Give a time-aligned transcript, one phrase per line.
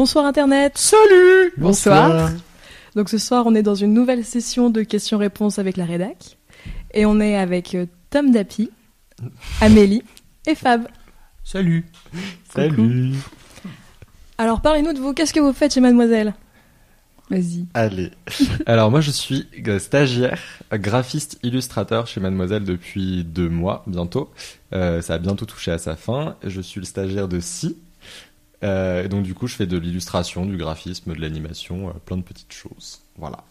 [0.00, 0.78] Bonsoir Internet.
[0.78, 2.30] Salut Bonsoir.
[2.96, 6.38] Donc ce soir, on est dans une nouvelle session de questions-réponses avec la rédac.
[6.94, 8.70] Et on est avec euh, Tom Dapi,
[9.60, 10.02] Amélie
[10.46, 10.88] et Fab.
[11.44, 11.84] Salut
[12.50, 13.12] Salut
[14.38, 16.32] Alors parlez-nous de vous, qu'est-ce que vous faites chez Mademoiselle?
[17.28, 17.66] Vas-y.
[17.74, 18.10] Allez.
[18.64, 19.48] Alors moi je suis
[19.80, 20.40] stagiaire,
[20.72, 24.30] graphiste illustrateur chez Mademoiselle depuis deux mois bientôt.
[24.72, 26.36] Euh, ça a bientôt touché à sa fin.
[26.42, 27.76] Je suis le stagiaire de Si.
[28.62, 32.16] Euh, et donc du coup je fais de l'illustration, du graphisme, de l'animation, euh, plein
[32.16, 33.00] de petites choses.
[33.16, 33.44] Voilà.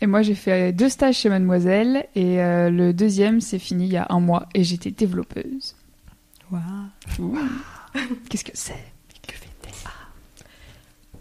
[0.00, 3.92] Et moi, j'ai fait deux stages chez Mademoiselle et euh, le deuxième s'est fini il
[3.92, 5.76] y a un mois et j'étais développeuse.
[6.50, 7.38] Waouh.
[8.28, 8.84] Qu'est-ce que c'est?
[9.26, 9.48] Que fait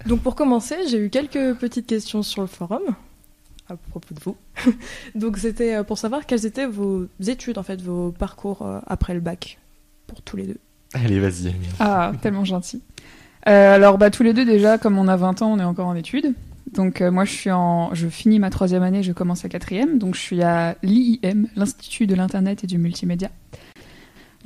[0.05, 2.81] Donc pour commencer, j'ai eu quelques petites questions sur le forum
[3.69, 4.35] à propos de vous.
[5.15, 9.59] Donc c'était pour savoir quelles étaient vos études, en fait, vos parcours après le bac,
[10.07, 10.59] pour tous les deux.
[10.93, 11.47] Allez vas-y.
[11.47, 11.69] Amir.
[11.79, 12.81] Ah, tellement gentil.
[13.47, 15.87] Euh, alors, bah, tous les deux, déjà, comme on a 20 ans, on est encore
[15.87, 16.33] en études.
[16.73, 19.99] Donc, euh, moi, je suis en, je finis ma troisième année, je commence la quatrième.
[19.99, 23.29] Donc, je suis à l'IIM, l'Institut de l'Internet et du Multimédia.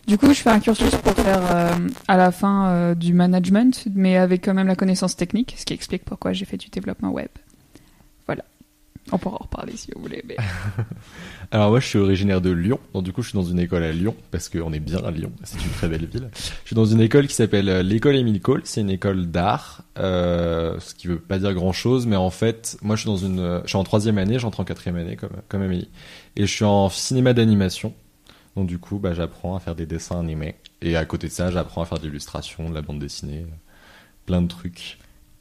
[0.07, 4.17] Du coup, je fais un cursus pour faire euh, à la fin du management, mais
[4.17, 7.27] avec quand même la connaissance technique, ce qui explique pourquoi j'ai fait du développement web.
[9.11, 10.23] On pourra en reparler si vous voulez.
[11.51, 13.83] Alors moi je suis originaire de Lyon, donc du coup je suis dans une école
[13.83, 16.29] à Lyon, parce qu'on est bien à Lyon, c'est une très belle ville.
[16.33, 19.83] Je suis dans une école qui s'appelle euh, l'école Émile Cole, c'est une école d'art,
[19.97, 23.17] euh, ce qui veut pas dire grand chose, mais en fait moi je suis dans
[23.17, 25.89] une, je suis en troisième année, j'entre en quatrième année comme, comme Amélie,
[26.35, 27.93] et je suis en cinéma d'animation,
[28.57, 31.49] donc du coup bah, j'apprends à faire des dessins animés, et à côté de ça
[31.49, 33.45] j'apprends à faire de l'illustration, de la bande dessinée,
[34.25, 34.97] plein de trucs.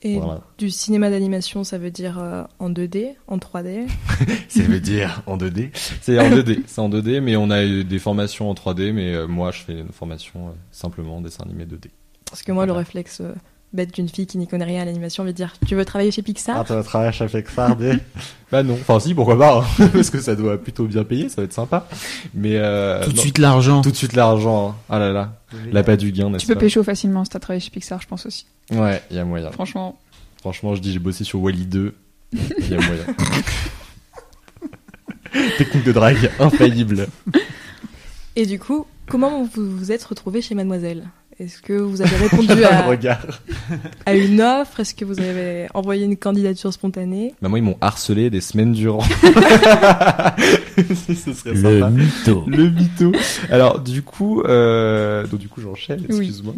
[0.06, 0.40] Et Voilà.
[0.58, 3.88] du cinéma d'animation, ça veut dire euh, en 2D, en 3D
[4.48, 7.82] Ça veut dire en 2D C'est en 2D, c'est en 2D, mais on a eu
[7.82, 11.42] des formations en 3D, mais euh, moi je fais une formation euh, simplement en dessin
[11.44, 11.88] animé 2D.
[12.30, 13.20] Parce que moi, le réflexe
[13.76, 16.22] bête d'une fille qui n'y connaît rien à l'animation veut dire Tu veux travailler chez
[16.22, 17.76] Pixar tu vas travailler chez Pixar
[18.52, 21.40] Bah non, enfin si, pourquoi pas, hein, parce que ça doit plutôt bien payer, ça
[21.40, 21.88] va être sympa.
[22.34, 23.82] Mais euh, Tout de non, suite l'argent.
[23.82, 24.74] tout de suite l'argent, hein.
[24.88, 25.40] ah là là,
[25.72, 28.00] la pas du gain, n'est-ce tu peux pas pécho facilement si t'as travaillé chez Pixar,
[28.00, 28.46] je pense aussi.
[28.72, 29.50] Ouais, il y a moyen.
[29.52, 29.98] Franchement,
[30.40, 31.94] Franchement, je dis j'ai bossé sur Wally 2,
[32.32, 33.04] il y a moyen.
[35.58, 37.08] Technique de drague infaillible.
[38.36, 41.08] Et du coup, comment vous vous êtes retrouvé chez Mademoiselle?
[41.38, 43.20] Est-ce que vous avez répondu à, regard.
[44.06, 44.80] à une offre?
[44.80, 47.34] Est-ce que vous avez envoyé une candidature spontanée?
[47.42, 49.02] Bah moi ils m'ont harcelé des semaines durant.
[50.96, 51.90] ce serait Le sympa.
[51.90, 52.44] mytho.
[52.46, 53.12] Le mytho.
[53.50, 56.00] Alors du coup, euh, donc du coup j'enchaîne.
[56.08, 56.16] Oui.
[56.26, 56.54] Excuse-moi.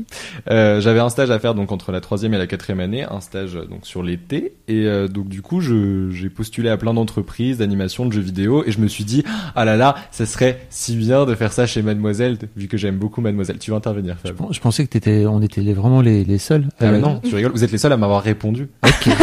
[0.50, 3.20] Euh, J'avais un stage à faire donc entre la troisième et la quatrième année, un
[3.20, 7.58] stage donc sur l'été et euh, donc du coup je j'ai postulé à plein d'entreprises
[7.58, 9.24] d'animation de jeux vidéo et je me suis dit
[9.54, 12.96] ah là là ça serait si bien de faire ça chez Mademoiselle vu que j'aime
[12.96, 13.58] beaucoup Mademoiselle.
[13.58, 16.24] Tu veux intervenir Je Fab pense, je pensais que t'étais, on était les- vraiment les,
[16.24, 16.68] les seuls.
[16.80, 18.68] Ah, mais Euh, non, tu rigoles, vous êtes les seuls à m'avoir répondu.
[18.84, 19.08] ok.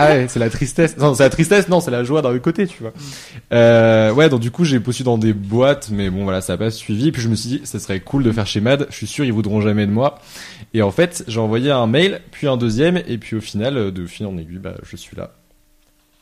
[0.00, 0.96] Ah ouais, c'est la tristesse.
[0.96, 2.92] Non, c'est la tristesse, non, c'est la joie d'un autre côté, tu vois.
[3.52, 6.56] Euh, ouais, donc du coup, j'ai postulé dans des boîtes, mais bon, voilà, ça n'a
[6.56, 7.10] pas suivi.
[7.10, 8.86] Puis je me suis dit, ça serait cool de faire chez Mad.
[8.90, 10.20] Je suis sûr, ils voudront jamais de moi.
[10.72, 13.90] Et en fait, j'ai envoyé un mail, puis un deuxième, et puis au final, euh,
[13.90, 15.32] de fil en aiguille, bah, je suis là.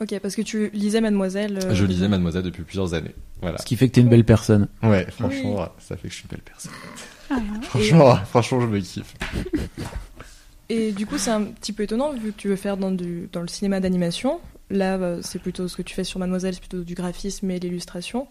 [0.00, 1.58] Ok, parce que tu lisais Mademoiselle.
[1.62, 3.14] euh, Je lisais Mademoiselle depuis plusieurs années.
[3.42, 3.58] Voilà.
[3.58, 4.68] Ce qui fait que t'es une belle personne.
[4.82, 6.72] Ouais, franchement, ça fait que je suis une belle personne.
[7.30, 7.36] Ah.
[7.62, 9.14] Franchement, franchement, je me kiffe.
[10.68, 13.28] Et du coup, c'est un petit peu étonnant vu que tu veux faire dans, du,
[13.32, 14.40] dans le cinéma d'animation.
[14.70, 17.60] Là, euh, c'est plutôt ce que tu fais sur Mademoiselle, c'est plutôt du graphisme et
[17.60, 18.26] l'illustration.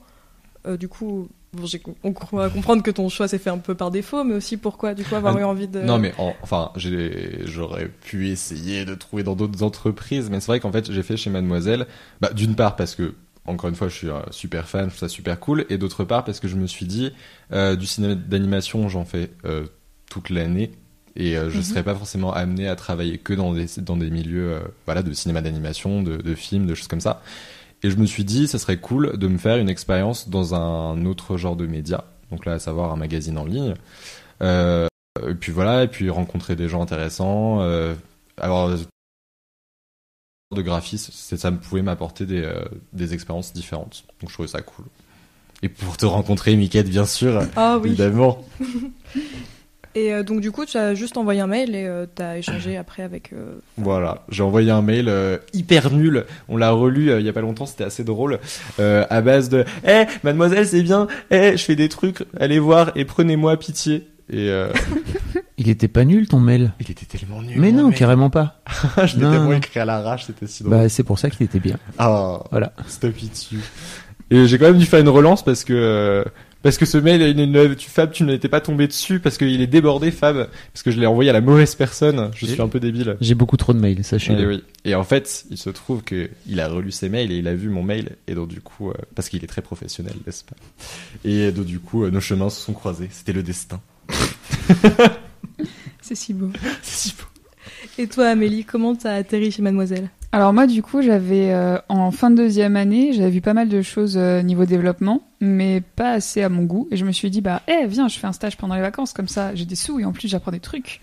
[0.68, 1.66] Euh, du coup, bon,
[2.04, 4.94] on va comprendre que ton choix s'est fait un peu par défaut, mais aussi pourquoi,
[4.94, 5.80] du coup, avoir Ah, eu envie de.
[5.80, 10.60] Non, mais en- enfin, j'aurais pu essayer de trouver dans d'autres entreprises, mais c'est vrai
[10.60, 11.88] qu'en fait, j'ai fait chez Mademoiselle,
[12.20, 13.14] bah, d'une part parce que,
[13.46, 16.04] encore une fois, je suis un super fan, je trouve ça super cool, et d'autre
[16.04, 17.12] part parce que je me suis dit,
[17.52, 19.66] euh, du cinéma d'animation, j'en fais euh,
[20.10, 20.72] toute l'année,
[21.16, 21.64] et euh, je Mhm.
[21.64, 25.14] serais pas forcément amené à travailler que dans des, dans des milieux euh, voilà, de
[25.14, 27.22] cinéma d'animation, de, de films, de choses comme ça.
[27.84, 31.06] Et je me suis dit, ça serait cool de me faire une expérience dans un
[31.06, 33.76] autre genre de média, donc là, à savoir un magazine en ligne.
[34.42, 34.88] Euh,
[35.30, 37.94] et puis voilà, et puis rencontrer des gens intéressants, euh,
[38.38, 38.76] avoir
[40.54, 42.64] de graphisme, c'est ça me pouvait m'apporter des, euh,
[42.94, 44.04] des expériences différentes.
[44.22, 44.86] Donc je trouvais ça cool.
[45.64, 47.90] Et pour te rencontrer, Miquette, bien sûr, Ah oui.
[47.90, 48.46] évidemment.
[49.98, 52.76] Et euh, donc, du coup, tu as juste envoyé un mail et tu as échangé
[52.78, 53.32] après avec.
[53.32, 56.26] euh, Voilà, j'ai envoyé un mail euh, hyper nul.
[56.50, 58.40] On l'a relu euh, il y a pas longtemps, c'était assez drôle.
[58.82, 61.08] Euh, à base de "Eh, mademoiselle, c'est bien.
[61.32, 62.24] Eh, je fais des trucs.
[62.38, 64.68] Allez voir et prenez-moi pitié." Et euh,
[65.66, 66.74] Il était pas nul ton mail.
[66.80, 67.60] il était tellement nul.
[67.60, 67.98] Mais non, mail.
[67.98, 68.62] carrément pas.
[69.06, 70.78] je l'ai tellement écrit à l'arrache, c'était si drôle.
[70.78, 71.78] Bah, c'est pour ça qu'il était bien.
[71.98, 72.72] Ah, Voilà.
[72.88, 73.60] stop it dessus.
[74.32, 76.24] Et j'ai quand même dû faire une relance parce que euh,
[76.64, 79.62] parce que ce mail, il, il- tu, Fab, tu n'étais pas tombé dessus parce qu'il
[79.62, 82.32] est débordé, Fab, parce que je l'ai envoyé à la mauvaise personne.
[82.36, 83.18] Je suis un peu débile.
[83.22, 84.48] J'ai beaucoup trop de mails, Et sachez-le.
[84.48, 84.64] oui.
[84.84, 87.54] Et en fait, il se trouve que il a relu ses mails et il a
[87.54, 90.56] vu mon mail et donc du coup, euh, parce qu'il est très professionnel, n'est-ce pas?
[91.24, 93.10] Et donc du coup, euh, nos chemins se sont croisés.
[93.12, 93.80] C'était le destin.
[96.06, 96.52] C'est si beau.
[96.84, 97.24] C'est si beau.
[97.98, 100.12] Et toi, Amélie, comment t'as atterri chez Mademoiselle?
[100.32, 103.70] Alors moi, du coup, j'avais euh, en fin de deuxième année, j'avais vu pas mal
[103.70, 106.88] de choses euh, niveau développement, mais pas assez à mon goût.
[106.92, 109.14] Et je me suis dit, bah, eh, viens, je fais un stage pendant les vacances,
[109.14, 111.02] comme ça, j'ai des sous et en plus, j'apprends des trucs.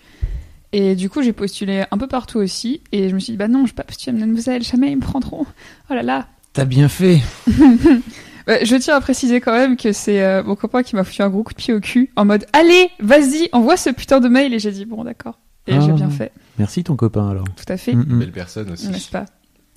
[0.70, 3.48] Et du coup, j'ai postulé un peu partout aussi, et je me suis dit, bah
[3.48, 5.46] non, je vais pas postuler à Mademoiselle, jamais ils me prendront.
[5.90, 6.28] Oh là là.
[6.52, 7.18] T'as bien fait.
[8.48, 11.22] Ouais, je tiens à préciser quand même que c'est euh, mon copain qui m'a foutu
[11.22, 14.28] un gros coup de pied au cul, en mode, allez, vas-y, envoie ce putain de
[14.28, 14.52] mail.
[14.54, 15.38] Et j'ai dit, bon, d'accord.
[15.68, 15.80] Et Ah.
[15.80, 17.44] j'ai bien fait, Merci ton copain alors.
[17.56, 17.94] tout à fait.
[17.94, 18.18] Mm, mm.
[18.18, 18.88] Belle personne aussi.
[18.88, 19.26] N'est-ce pas?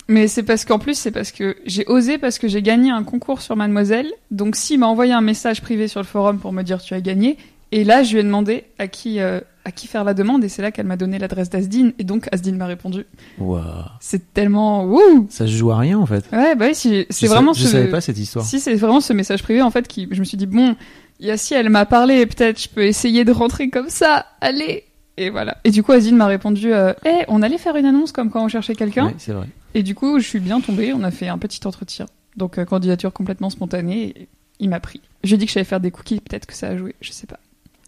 [0.08, 3.02] Mais c'est parce qu'en plus, c'est parce que j'ai osé, parce que j'ai gagné un
[3.02, 4.08] concours sur Mademoiselle.
[4.30, 7.00] Donc, s'il m'a envoyé un message privé sur le forum pour me dire tu as
[7.00, 7.36] gagné,
[7.80, 10.48] et là, je lui ai demandé à qui, euh, à qui faire la demande, et
[10.48, 13.04] c'est là qu'elle m'a donné l'adresse d'Asdine, et donc Asdine m'a répondu.
[13.38, 13.62] Waouh.
[14.00, 14.84] C'est tellement.
[14.84, 16.24] Wouh Ça se joue à rien en fait.
[16.32, 17.72] Ouais, bah oui, si- c'est Je vraiment sa- Je ce.
[17.72, 18.44] savais pas cette histoire.
[18.44, 20.08] Si, c'est vraiment ce message privé, en fait, qui.
[20.10, 20.76] Je me suis dit, bon,
[21.20, 24.26] il y a si elle m'a parlé, peut-être je peux essayer de rentrer comme ça,
[24.40, 24.84] allez
[25.18, 25.56] Et voilà.
[25.64, 28.44] Et du coup, Asdine m'a répondu, euh, Eh, on allait faire une annonce comme quand
[28.44, 29.06] on cherchait quelqu'un.
[29.06, 29.46] Ouais, c'est vrai.
[29.74, 30.92] Et du coup, je suis bien tombée.
[30.92, 32.06] On a fait un petit entretien.
[32.36, 34.12] Donc, euh, candidature complètement spontanée.
[34.16, 34.28] Et
[34.60, 35.00] il m'a pris.
[35.24, 36.20] Je lui ai dit que j'allais faire des cookies.
[36.20, 36.94] Peut-être que ça a joué.
[37.00, 37.40] Je sais pas.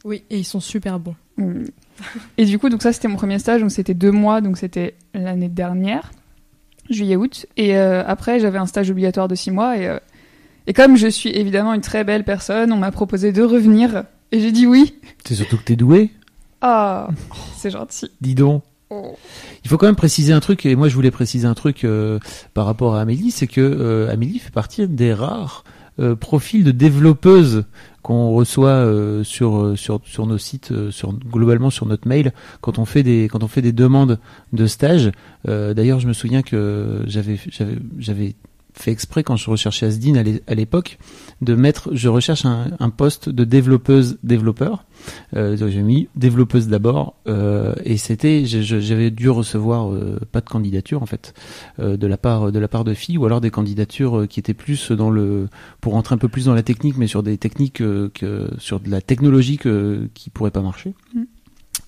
[0.09, 1.15] Oui, et ils sont super bons.
[1.37, 1.65] Mm.
[2.39, 3.61] Et du coup, donc ça, c'était mon premier stage.
[3.61, 4.41] Donc, c'était deux mois.
[4.41, 6.11] Donc, c'était l'année dernière,
[6.89, 7.45] juillet-août.
[7.59, 9.77] Et euh, après, j'avais un stage obligatoire de six mois.
[9.77, 9.99] Et, euh,
[10.67, 14.05] et comme je suis évidemment une très belle personne, on m'a proposé de revenir.
[14.33, 14.95] Et j'ai dit oui.
[15.27, 16.11] C'est surtout que t'es doué.
[16.63, 17.09] Ah,
[17.59, 18.11] c'est gentil.
[18.23, 18.63] Dis donc.
[18.91, 22.19] Il faut quand même préciser un truc, et moi je voulais préciser un truc euh,
[22.55, 25.65] par rapport à Amélie, c'est que euh, Amélie fait partie des rares
[26.01, 27.65] euh, profils de développeuses
[28.09, 32.33] qu'on reçoit euh, sur, euh, sur sur nos sites, euh, sur globalement sur notre mail
[32.63, 34.19] quand on fait des quand on fait des demandes
[34.55, 35.13] de stage.
[35.45, 38.35] D'ailleurs, je me souviens que j'avais
[38.73, 40.99] fait exprès quand je recherchais Asdin à l'époque
[41.41, 44.85] de mettre je recherche un, un poste de développeuse développeur
[45.37, 50.49] euh, donc j'ai mis développeuse d'abord euh, et c'était j'avais dû recevoir euh, pas de
[50.49, 51.35] candidature en fait
[51.79, 54.41] euh, de la part de la part de filles ou alors des candidatures euh, qui
[54.41, 55.49] étaient plus dans le
[55.81, 58.81] pour rentrer un peu plus dans la technique mais sur des techniques euh, que sur
[58.81, 61.23] de la technologie que, qui pourrait pas marcher Mm.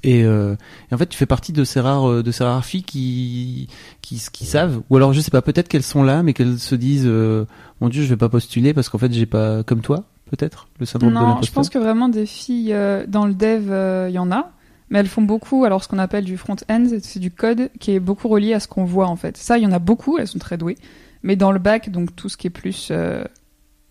[0.02, 0.57] Et, euh,
[0.90, 3.69] et en fait tu fais partie de ces rares euh, de ces rares filles qui
[4.00, 6.75] qui qui savent ou alors je sais pas peut-être qu'elles sont là mais qu'elles se
[6.75, 7.45] disent euh,
[7.80, 10.87] mon dieu je vais pas postuler parce qu'en fait j'ai pas comme toi peut-être le
[10.87, 14.07] syndrome de Non, l'imposteur je pense que vraiment des filles euh, dans le dev, euh,
[14.09, 14.50] il y en a.
[14.88, 18.00] Mais elles font beaucoup, alors ce qu'on appelle du front-end, c'est du code qui est
[18.00, 19.37] beaucoup relié à ce qu'on voit en fait.
[19.37, 20.76] Ça, il y en a beaucoup, elles sont très douées.
[21.23, 23.23] Mais dans le bac, donc tout ce qui est plus, euh,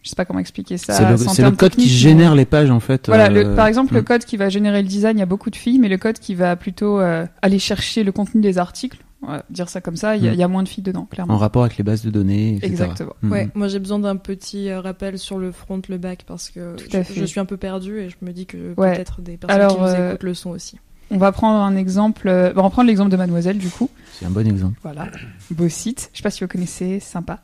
[0.10, 1.16] je sais pas comment expliquer ça.
[1.18, 3.06] C'est le, code qui génère les pages en fait.
[3.06, 4.06] Voilà, euh, le- par exemple, le mm.
[4.06, 6.18] code qui va générer le design, il y a beaucoup de filles, mais le code
[6.18, 9.98] qui va plutôt euh, aller chercher le contenu des articles, on va dire ça comme
[9.98, 10.34] ça, il y, a- Mm.
[10.34, 11.36] il y a moins de filles dedans, clairement.
[11.36, 12.56] en rapport avec les bases de données.
[12.56, 12.66] etc.
[12.72, 13.14] Exactement.
[13.22, 13.32] Mm.
[13.32, 16.76] Ouais, moi j'ai besoin d'un petit euh, rappel sur le front, le back, parce que
[16.92, 18.96] je, suis un peu perdue et je me dis que Ouais.
[18.96, 20.80] peut-être des personnes Alors, qui nous euh, écoutent le sont aussi.
[21.12, 23.92] On va prendre un exemple, euh, on va prendre l'exemple de Mademoiselle du coup.
[24.14, 24.80] C'est un bon exemple.
[24.82, 25.08] Voilà,
[25.52, 26.10] beau site.
[26.14, 27.42] Je sais pas si vous connaissez, sympa.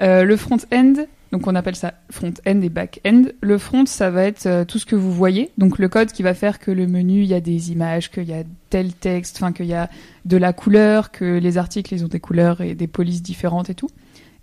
[0.00, 0.94] Euh, le front-end,
[1.30, 3.24] donc on appelle ça front-end et back-end.
[3.40, 5.50] Le front, ça va être euh, tout ce que vous voyez.
[5.58, 8.28] Donc le code qui va faire que le menu, il y a des images, qu'il
[8.28, 9.90] y a tel texte, enfin qu'il y a
[10.24, 13.74] de la couleur, que les articles, ils ont des couleurs et des polices différentes et
[13.74, 13.90] tout.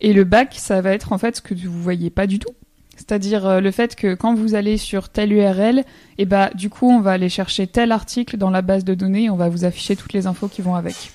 [0.01, 2.53] Et le back, ça va être en fait ce que vous voyez pas du tout.
[2.97, 5.83] C'est-à-dire euh, le fait que quand vous allez sur telle URL,
[6.17, 9.23] et bah du coup on va aller chercher tel article dans la base de données
[9.23, 11.11] et on va vous afficher toutes les infos qui vont avec.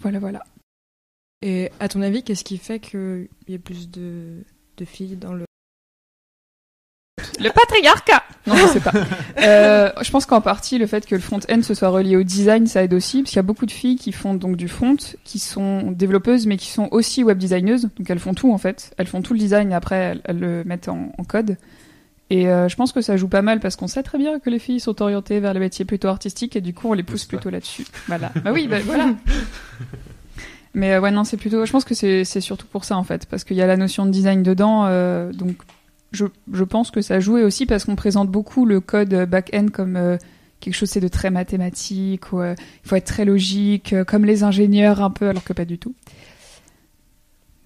[0.00, 0.44] Voilà, voilà.
[1.46, 4.44] Et à ton avis, qu'est-ce qui fait qu'il y ait plus de,
[4.78, 5.44] de filles dans le.
[7.38, 8.92] Le patriarcat Non, je sais pas.
[9.44, 12.66] Euh, je pense qu'en partie, le fait que le front-end se soit relié au design,
[12.66, 14.96] ça aide aussi, parce qu'il y a beaucoup de filles qui font donc du front,
[15.22, 17.90] qui sont développeuses, mais qui sont aussi web designeuses.
[17.98, 18.94] Donc elles font tout, en fait.
[18.96, 21.58] Elles font tout le design, et après, elles, elles le mettent en, en code.
[22.30, 24.48] Et euh, je pense que ça joue pas mal, parce qu'on sait très bien que
[24.48, 27.26] les filles sont orientées vers les métiers plutôt artistiques, et du coup, on les pousse
[27.26, 27.84] plutôt là-dessus.
[28.06, 28.32] Voilà.
[28.42, 29.10] Bah oui, bah voilà.
[30.74, 31.64] Mais euh, ouais, non, c'est plutôt.
[31.64, 34.06] Je pense que c'est surtout pour ça en fait, parce qu'il y a la notion
[34.06, 34.86] de design dedans.
[34.86, 35.56] euh, donc,
[36.12, 39.66] je, je pense que ça joue et aussi parce qu'on présente beaucoup le code back-end
[39.72, 40.16] comme euh,
[40.60, 42.54] quelque chose c'est de très mathématique, il
[42.84, 45.94] faut être très logique, comme les ingénieurs un peu, alors que pas du tout.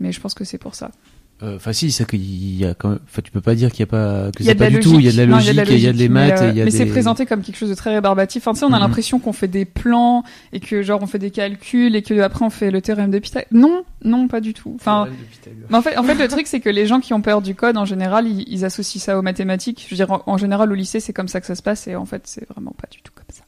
[0.00, 0.90] Mais je pense que c'est pour ça.
[1.40, 2.98] Euh, Enfin si, c'est qu'il y a quand même.
[3.04, 4.80] Enfin, tu peux pas dire qu'il y a pas que y a du logique.
[4.82, 4.98] tout.
[4.98, 6.64] Il y a de la Non, logique, il y a, de mais, maths, euh, mais
[6.64, 6.70] des.
[6.72, 8.42] c'est présenté comme quelque chose de très rébarbatif.
[8.42, 8.80] Enfin, tu sais, on a Mhm.
[8.82, 12.44] l'impression qu'on fait des plans et que genre on fait des calculs et que après
[12.44, 13.46] on fait le théorème de Pythagore.
[13.52, 14.72] Non, non, pas du tout.
[14.74, 15.06] Enfin,
[15.70, 17.54] mais en fait, en fait, le truc c'est que les gens qui ont peur du
[17.54, 19.84] code en général, ils, ils associent ça aux mathématiques.
[19.84, 21.86] Je veux dire, en, en général au lycée, c'est comme ça que ça se passe
[21.86, 23.44] et en fait, c'est vraiment pas du tout comme ça.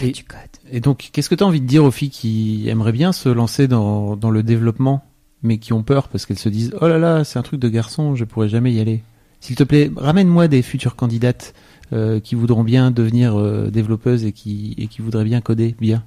[0.00, 0.38] Et- du code.
[0.70, 3.28] Et donc, qu'est-ce que tu as envie de dire aux filles qui aimeraient bien se
[3.28, 5.02] lancer dans, dans le développement,
[5.46, 7.68] mais qui ont peur parce qu'elles se disent Oh là là, c'est un truc de
[7.68, 9.02] garçon, je pourrais jamais y aller
[9.40, 11.54] S'il te plaît, ramène-moi des futures candidates
[11.92, 16.02] euh, qui voudront bien devenir euh, développeuses et qui, et qui voudraient bien coder bien.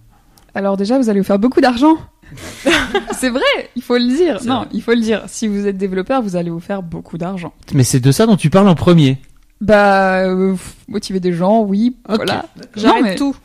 [0.54, 1.96] Alors déjà, vous allez vous faire beaucoup d'argent.
[3.14, 3.42] c'est vrai,
[3.76, 4.40] il faut le dire.
[4.46, 4.68] Non, vrai.
[4.74, 5.24] il faut le dire.
[5.28, 7.54] Si vous êtes développeur, vous allez vous faire beaucoup d'argent.
[7.74, 9.18] Mais c'est de ça dont tu parles en premier.
[9.62, 10.56] Bah, euh,
[10.88, 12.16] motiver des gens, oui, Ok.
[12.18, 12.46] voilà.
[12.76, 13.36] J'arrête mais- tout.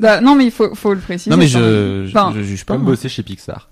[0.00, 1.30] Bah, non, mais il faut, faut le préciser.
[1.30, 2.06] non, mais je, même.
[2.06, 2.74] je, Enfin, je juge pas.
[2.74, 3.68] Comme bosser chez Pixar.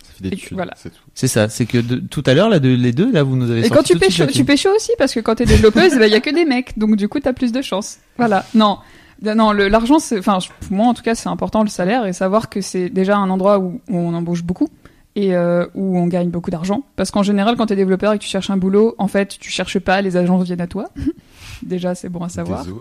[0.53, 0.73] Voilà.
[0.77, 1.03] c'est tout.
[1.15, 3.51] C'est ça, c'est que de- tout à l'heure, là, de, les deux, là, vous nous
[3.51, 4.27] avez Et quand tu là-dessus.
[4.29, 6.97] tu pécho aussi, parce que quand t'es développeuse, il y a que des mecs, donc
[6.97, 7.99] du coup, t'as plus de chance.
[8.17, 8.45] Voilà.
[8.55, 8.79] Non.
[9.23, 12.51] Non, l'argent, c'est, enfin, pour moi, en tout cas, c'est important le salaire et savoir
[12.51, 14.69] que c'est déjà un endroit où, où on embauche beaucoup
[15.15, 16.83] et euh, où on gagne beaucoup d'argent.
[16.97, 19.51] Parce qu'en général, quand t'es développeur et que tu cherches un boulot, en fait, tu
[19.51, 20.91] cherches pas, les agences viennent à toi.
[21.63, 22.65] déjà, c'est bon à savoir.
[22.65, 22.81] Désolé.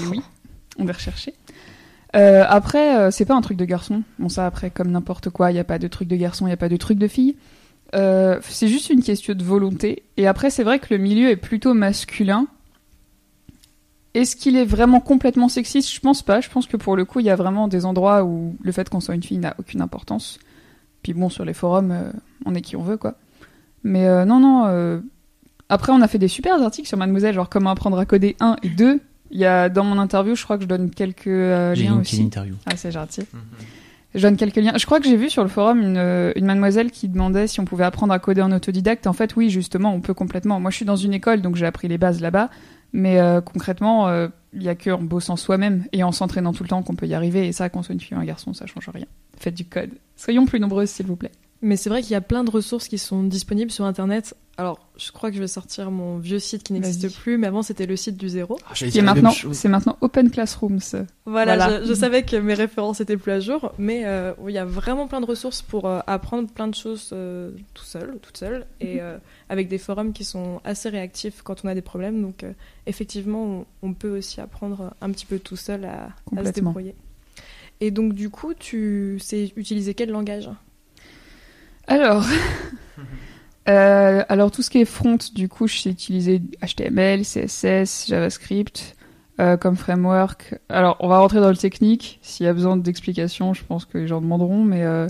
[0.00, 0.20] Et oui,
[0.78, 1.32] on va rechercher.
[2.14, 4.02] Euh, après, euh, c'est pas un truc de garçon.
[4.18, 6.50] Bon, ça, après, comme n'importe quoi, il n'y a pas de truc de garçon, il
[6.50, 7.36] n'y a pas de truc de fille.
[7.94, 10.02] Euh, c'est juste une question de volonté.
[10.16, 12.46] Et après, c'est vrai que le milieu est plutôt masculin.
[14.14, 15.90] Est-ce qu'il est vraiment complètement sexiste?
[15.92, 16.40] Je pense pas.
[16.42, 18.88] Je pense que pour le coup, il y a vraiment des endroits où le fait
[18.90, 20.38] qu'on soit une fille n'a aucune importance.
[21.02, 22.12] Puis bon, sur les forums, euh,
[22.44, 23.14] on est qui on veut, quoi.
[23.84, 24.66] Mais euh, non, non.
[24.66, 25.00] euh,
[25.70, 28.56] Après, on a fait des super articles sur Mademoiselle, genre comment apprendre à coder 1
[28.62, 29.00] et 2.
[29.32, 31.94] Il y a dans mon interview, je crois que je donne quelques euh, J'ai liens
[31.94, 32.16] une aussi.
[32.16, 32.54] petite interview.
[32.66, 33.22] Ah, c'est gentil.
[34.14, 34.74] Je donne quelques liens.
[34.76, 37.60] Je crois que j'ai vu sur le forum une, euh, une mademoiselle qui demandait si
[37.60, 39.06] on pouvait apprendre à coder en autodidacte.
[39.06, 40.60] En fait, oui, justement, on peut complètement.
[40.60, 42.50] Moi, je suis dans une école, donc j'ai appris les bases là-bas.
[42.92, 46.68] Mais euh, concrètement, euh, il y a qu'en bossant soi-même et en s'entraînant tout le
[46.68, 47.46] temps qu'on peut y arriver.
[47.48, 49.06] Et ça, qu'on soit une fille ou un garçon, ça change rien.
[49.38, 49.90] Faites du code.
[50.16, 51.32] Soyons plus nombreuses, s'il vous plaît.
[51.62, 54.34] Mais c'est vrai qu'il y a plein de ressources qui sont disponibles sur Internet.
[54.58, 57.62] Alors, je crois que je vais sortir mon vieux site qui n'existe plus, mais avant
[57.62, 58.58] c'était le site du zéro.
[58.74, 60.78] Qui est maintenant, c'est maintenant Open Classrooms.
[61.24, 61.80] Voilà, Voilà.
[61.82, 64.66] Je, je savais que mes références étaient plus à jour, mais euh, il y a
[64.66, 68.66] vraiment plein de ressources pour euh, apprendre plein de choses euh, tout seul, toute seule,
[68.80, 69.16] et euh,
[69.48, 72.20] avec des forums qui sont assez réactifs quand on a des problèmes.
[72.20, 72.52] Donc, euh,
[72.86, 76.94] effectivement, on, on peut aussi apprendre un petit peu tout seul à, à se débrouiller.
[77.80, 80.50] Et donc, du coup, tu sais utiliser quel langage?
[81.88, 82.24] Alors,
[83.68, 88.96] euh, alors tout ce qui est front, du coup, je sais utiliser HTML, CSS, JavaScript
[89.40, 90.56] euh, comme framework.
[90.68, 92.18] Alors, on va rentrer dans le technique.
[92.22, 94.64] S'il y a besoin d'explications, je pense que les gens demanderont.
[94.64, 95.06] Mais euh,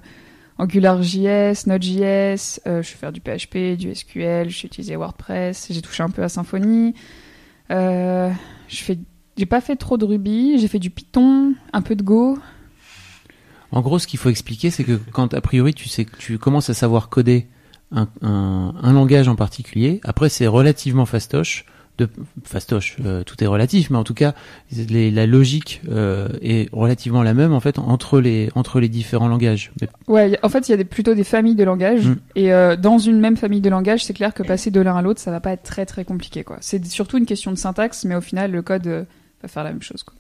[0.59, 5.69] AngularJS, Node.js, je sais faire du PHP, du SQL, je sais utiliser WordPress.
[5.71, 6.95] J'ai touché un peu à Symfony.
[7.71, 8.35] Je
[8.69, 8.99] fais,
[9.39, 10.59] j'ai pas fait trop de Ruby.
[10.59, 12.39] J'ai fait du Python, un peu de Go.
[13.71, 16.69] En gros, ce qu'il faut expliquer, c'est que quand a priori tu sais tu commences
[16.69, 17.49] à savoir coder
[17.93, 20.01] un, un, un langage en particulier.
[20.05, 21.65] Après, c'est relativement fastoche.
[21.99, 22.09] De,
[22.45, 24.33] fastoche, euh, tout est relatif, mais en tout cas,
[24.89, 29.29] les- la logique euh, est relativement la même en fait entre les entre les différents
[29.29, 29.73] langages.
[29.81, 32.07] Mais Ouais, en fait, il y a des, plutôt des familles de langages.
[32.09, 32.17] Mm.
[32.35, 35.03] Et euh, dans une même famille de langages, c'est clair que passer de l'un à
[35.03, 36.45] l'autre, ça va pas être très très compliqué.
[36.45, 36.57] quoi.
[36.63, 39.05] C'est surtout une question de syntaxe, mais au final, le code euh,
[39.43, 40.03] va faire la même chose.
[40.03, 40.15] Quoi.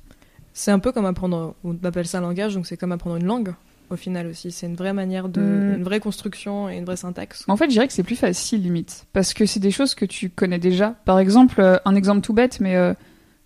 [0.53, 3.25] C'est un peu comme apprendre, on appelle ça un langage, donc c'est comme apprendre une
[3.25, 3.55] langue
[3.93, 4.51] au final aussi.
[4.51, 5.75] C'est une vraie manière de, Mm.
[5.77, 7.45] une vraie construction et une vraie syntaxe.
[7.49, 10.05] En fait, je dirais que c'est plus facile limite, parce que c'est des choses que
[10.05, 10.97] tu connais déjà.
[11.05, 12.95] Par exemple, euh, un exemple tout bête, mais euh,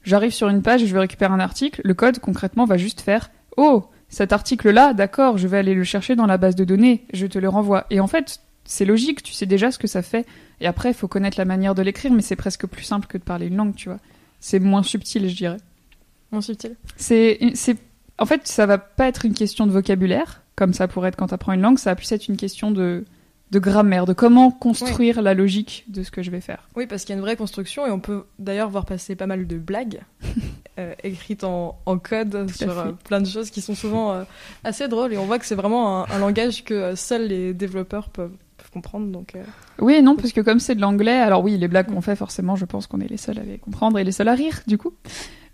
[0.03, 1.81] j'arrive sur une page et je vais récupérer un article.
[1.85, 6.15] Le code concrètement va juste faire Oh, cet article-là, d'accord, je vais aller le chercher
[6.15, 7.87] dans la base de données, je te le renvoie.
[7.91, 10.27] Et en fait, c'est logique, tu sais déjà ce que ça fait.
[10.61, 13.19] Et après, il faut connaître la manière de l'écrire, mais c'est presque plus simple que
[13.19, 13.99] de parler une langue, tu vois.
[14.41, 15.57] C'est moins subtil, je dirais.
[16.33, 16.77] Moins subtil.
[16.97, 17.77] C'est, c'est,
[18.19, 21.29] en fait, ça va pas être une question de vocabulaire, comme ça pourrait être quand
[21.29, 23.05] tu apprends une langue, ça va plus être une question de,
[23.51, 26.69] de grammaire, de comment construire la logique de ce que je vais faire.
[26.75, 29.27] Oui, parce qu'il y a une vraie construction et on peut d'ailleurs voir passer pas
[29.27, 30.01] mal de blagues
[30.79, 34.25] euh, écrites en, en code sur euh, plein de choses qui sont souvent euh,
[34.65, 38.09] assez drôles et on voit que c'est vraiment un, un langage que seuls les développeurs
[38.09, 39.07] peuvent, peuvent comprendre.
[39.07, 39.43] Donc, euh,
[39.81, 42.17] Oui et non, parce que comme c'est de l'anglais, alors oui, les blagues qu'on fait,
[42.17, 44.61] forcément, je pense qu'on est les seuls à les comprendre et les seuls à rire,
[44.67, 44.93] du coup.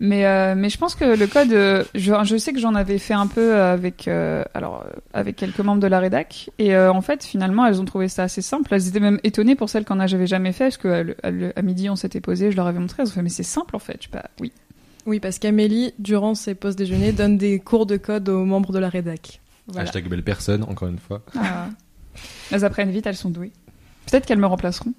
[0.02, 2.98] Mais, euh, mais je pense que le code, euh, je, je sais que j'en avais
[2.98, 7.02] fait un peu avec, euh, alors, avec quelques membres de la rédac, et euh, en
[7.02, 8.74] fait, finalement, elles ont trouvé ça assez simple.
[8.74, 11.94] Elles étaient même étonnées pour celles qu'on n'avait jamais fait, parce que à, midi, on
[11.94, 13.98] s'était posé, je leur avais montré, elles ont fait, mais c'est simple en fait.
[14.00, 14.50] Je sais pas, oui.
[15.06, 18.80] oui, parce qu'Amélie, durant ses pauses déjeuner, donne des cours de code aux membres de
[18.80, 19.40] la rédac.
[19.68, 19.82] Voilà.
[19.82, 21.22] Hashtag belle personne, encore une fois.
[21.38, 21.68] Ah.
[22.52, 23.52] Elles apprennent vite, elles sont douées.
[24.06, 24.92] Peut-être qu'elles me remplaceront.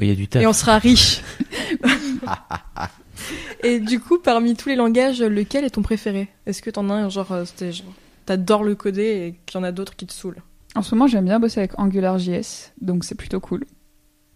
[0.00, 0.42] il y a du taf.
[0.42, 1.22] Et on sera riche.
[3.62, 6.28] et du coup, parmi tous les langages, lequel est ton préféré?
[6.46, 7.92] Est-ce que t'en as un genre, euh, c'était genre,
[8.26, 10.42] t'adores le coder et qu'il y en a d'autres qui te saoulent?
[10.74, 13.64] En ce moment, j'aime bien bosser avec AngularJS, donc c'est plutôt cool.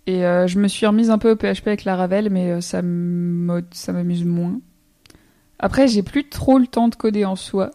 [0.06, 2.80] Et euh, je me suis remise un peu au PHP avec Laravel, mais euh, ça
[2.80, 4.60] m'amuse moins.
[5.58, 7.72] Après, j'ai plus trop le temps de coder en soi.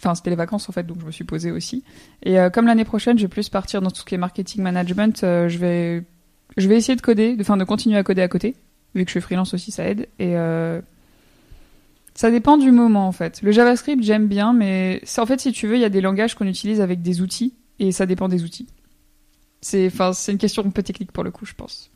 [0.00, 1.84] Enfin, c'était les vacances en fait, donc je me suis posée aussi.
[2.22, 4.62] Et euh, comme l'année prochaine, je vais plus partir dans tout ce qui est marketing
[4.62, 6.04] management, euh, je vais,
[6.56, 8.56] je vais essayer de coder, enfin de continuer à coder à côté,
[8.94, 10.08] vu que je suis freelance aussi, ça aide.
[10.18, 10.80] Et euh,
[12.14, 13.42] ça dépend du moment en fait.
[13.42, 16.34] Le JavaScript, j'aime bien, mais en fait, si tu veux, il y a des langages
[16.34, 18.68] qu'on utilise avec des outils, et ça dépend des outils.
[19.60, 21.90] C'est, enfin, c'est une question un peu technique pour le coup, je pense.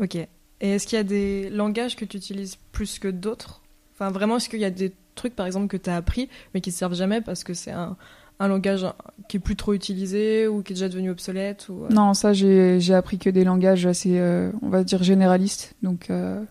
[0.00, 0.14] Ok.
[0.14, 0.28] Et
[0.60, 3.60] est-ce qu'il y a des langages que tu utilises plus que d'autres?
[3.92, 6.60] Enfin, vraiment, est-ce qu'il y a des trucs, par exemple, que tu as appris, mais
[6.60, 7.96] qui ne servent jamais parce que c'est un,
[8.38, 8.86] un langage
[9.28, 12.32] qui est plus trop utilisé ou qui est déjà devenu obsolète ou, euh, Non, ça,
[12.32, 15.74] j'ai, appris que des langages assez, euh, on va dire, généralistes.
[15.82, 16.42] Donc, euh,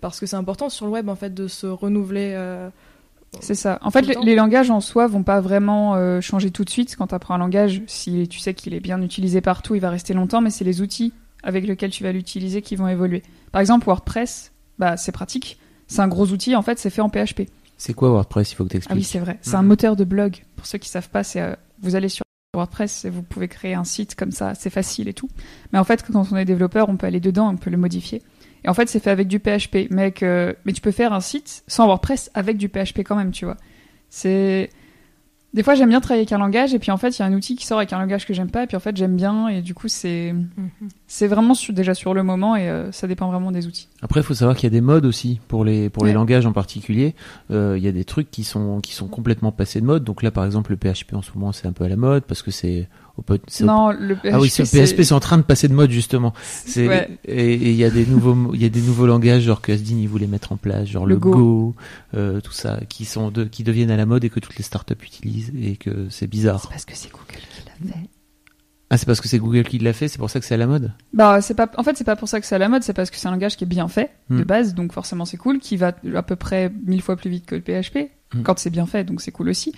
[0.00, 2.36] Parce que c'est important sur le web, en fait, de se renouveler.
[3.40, 3.78] c'est ça.
[3.82, 6.96] En fait, le les, langages en soi vont pas vraiment euh, changer tout de suite
[6.96, 7.82] quand tu apprends un langage.
[7.86, 10.82] Si tu sais qu'il est bien utilisé partout, il va rester longtemps, mais c'est les
[10.82, 13.22] outils avec lesquels tu vas l'utiliser qui vont évoluer.
[13.50, 15.58] Par exemple, WordPress, bah, c'est pratique.
[15.86, 17.48] C'est un gros outil, en fait, c'est fait en PHP.
[17.80, 19.06] C'est quoi WordPress Il faut que tu Ah oui, expliques.
[19.06, 19.38] c'est vrai.
[19.40, 20.42] C'est un moteur de blog.
[20.54, 22.22] Pour ceux qui savent pas, c'est euh, vous allez sur
[22.54, 25.30] WordPress et vous pouvez créer un site comme ça, c'est facile et tout.
[25.72, 28.20] Mais en fait, quand on est développeur, on peut aller dedans, on peut le modifier.
[28.64, 29.88] Et en fait, c'est fait avec du PHP.
[29.88, 33.16] Mais, avec, euh, mais tu peux faire un site sans WordPress avec du PHP quand
[33.16, 33.56] même, tu vois.
[34.10, 34.68] C'est
[35.52, 37.26] des fois j'aime bien travailler avec un langage et puis en fait il y a
[37.26, 39.16] un outil qui sort avec un langage que j'aime pas et puis en fait j'aime
[39.16, 40.34] bien et du coup c'est
[41.08, 43.88] c'est vraiment sur- déjà sur le moment et euh, ça dépend vraiment des outils.
[44.02, 46.46] Après, il faut savoir qu'il y a des modes aussi pour les pour les langages
[46.46, 47.14] en particulier.
[47.50, 50.04] Euh, Il y a des trucs qui sont qui sont complètement passés de mode.
[50.04, 52.22] Donc là, par exemple, le PHP en ce moment, c'est un peu à la mode
[52.24, 52.88] parce que c'est
[53.48, 55.74] c'est Non, le PHP, Ah oui, c'est- le PHP c'est en train de passer de
[55.74, 56.32] mode justement.
[56.44, 57.18] C'est Ouais.
[57.24, 59.96] et il y a des nouveaux il y a des nouveaux langages genre que Asdin
[59.98, 61.74] il voulait mettre en place, genre le, Le Go, Go.
[62.14, 64.62] euh, tout ça, qui sont de, qui deviennent à la mode et que toutes les
[64.64, 66.68] startups utilisent et que c'est bizarre.
[66.70, 68.00] parce que c'est Google qui l'a fait.
[68.92, 70.56] Ah, c'est parce que c'est Google qui l'a fait, c'est pour ça que c'est à
[70.58, 70.92] la mode?
[71.12, 72.92] Bah, c'est pas, en fait, c'est pas pour ça que c'est à la mode, c'est
[72.92, 74.44] parce que c'est un langage qui est bien fait, de Mm.
[74.44, 77.54] base, donc forcément c'est cool, qui va à peu près mille fois plus vite que
[77.54, 78.42] le PHP, Mm.
[78.42, 79.72] quand c'est bien fait, donc c'est cool aussi.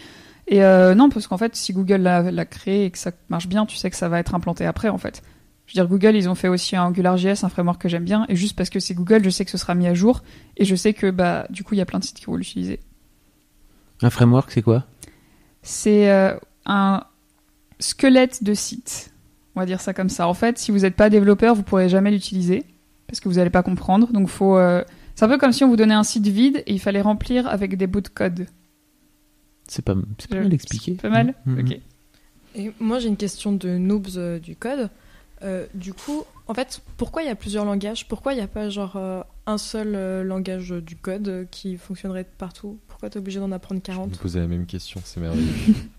[0.53, 3.65] Et euh, non, parce qu'en fait, si Google l'a, créé et que ça marche bien,
[3.65, 5.23] tu sais que ça va être implanté après, en fait.
[5.65, 8.27] Je veux dire, Google, ils ont fait aussi un AngularJS, un framework que j'aime bien,
[8.29, 10.23] et juste parce que c'est Google, je sais que ce sera mis à jour,
[10.59, 12.37] et je sais que, bah, du coup, il y a plein de sites qui vont
[12.37, 12.81] l'utiliser.
[14.03, 14.85] Un framework, c'est quoi?
[15.63, 16.37] C'est euh,
[16.67, 17.03] un
[17.79, 19.15] squelette de site.
[19.57, 20.29] On va dire ça comme ça.
[20.29, 22.67] En fait, si vous n'êtes pas développeur, vous pourrez jamais l'utiliser
[23.07, 24.13] parce que vous n'allez pas comprendre.
[24.13, 24.59] Donc, faut.
[24.59, 24.85] euh,
[25.15, 27.47] C'est un peu comme si on vous donnait un site vide et il fallait remplir
[27.47, 28.49] avec des bouts de code.
[29.69, 30.93] C'est pas c'est pas Je- mal expliqué.
[30.95, 31.35] Pas mal.
[31.59, 31.79] Ok.
[32.55, 34.91] Et moi, j'ai une question de noobs euh, du code.
[35.43, 38.07] Euh, du coup, En fait, pourquoi il y a plusieurs langages?
[38.09, 41.77] Pourquoi il n'y a pas genre euh, un seul euh, langage du code euh, qui
[41.79, 42.79] fonctionnerait partout?
[42.89, 45.47] Pourquoi tu es obligé d'en apprendre Je me 40 posais la même question, c'est merveilleux.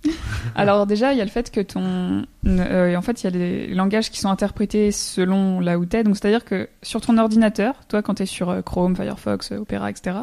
[0.56, 2.24] Alors déjà, il y a le fait que ton...
[2.46, 6.04] euh, en fait, il y a des langages qui sont interprétés selon là où t'es.
[6.04, 10.18] Donc c'est-à-dire que sur ton ordinateur, toi quand t'es sur euh, Chrome, Firefox, Opera, etc.,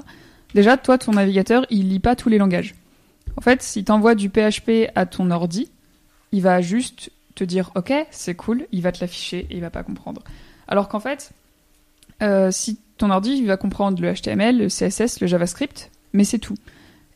[0.55, 2.75] déjà, toi, ton navigateur, il lit pas tous les langages.
[3.41, 5.71] En fait, si t'envoies du PHP à ton ordi,
[6.31, 9.71] il va juste te dire OK, c'est cool, il va te l'afficher et il va
[9.71, 10.23] pas comprendre.
[10.69, 11.33] Alors qu'en fait,
[12.23, 16.39] euh, si ton ordi, il va comprendre le HTML, le CSS, le JavaScript, mais c'est
[16.39, 16.57] tout.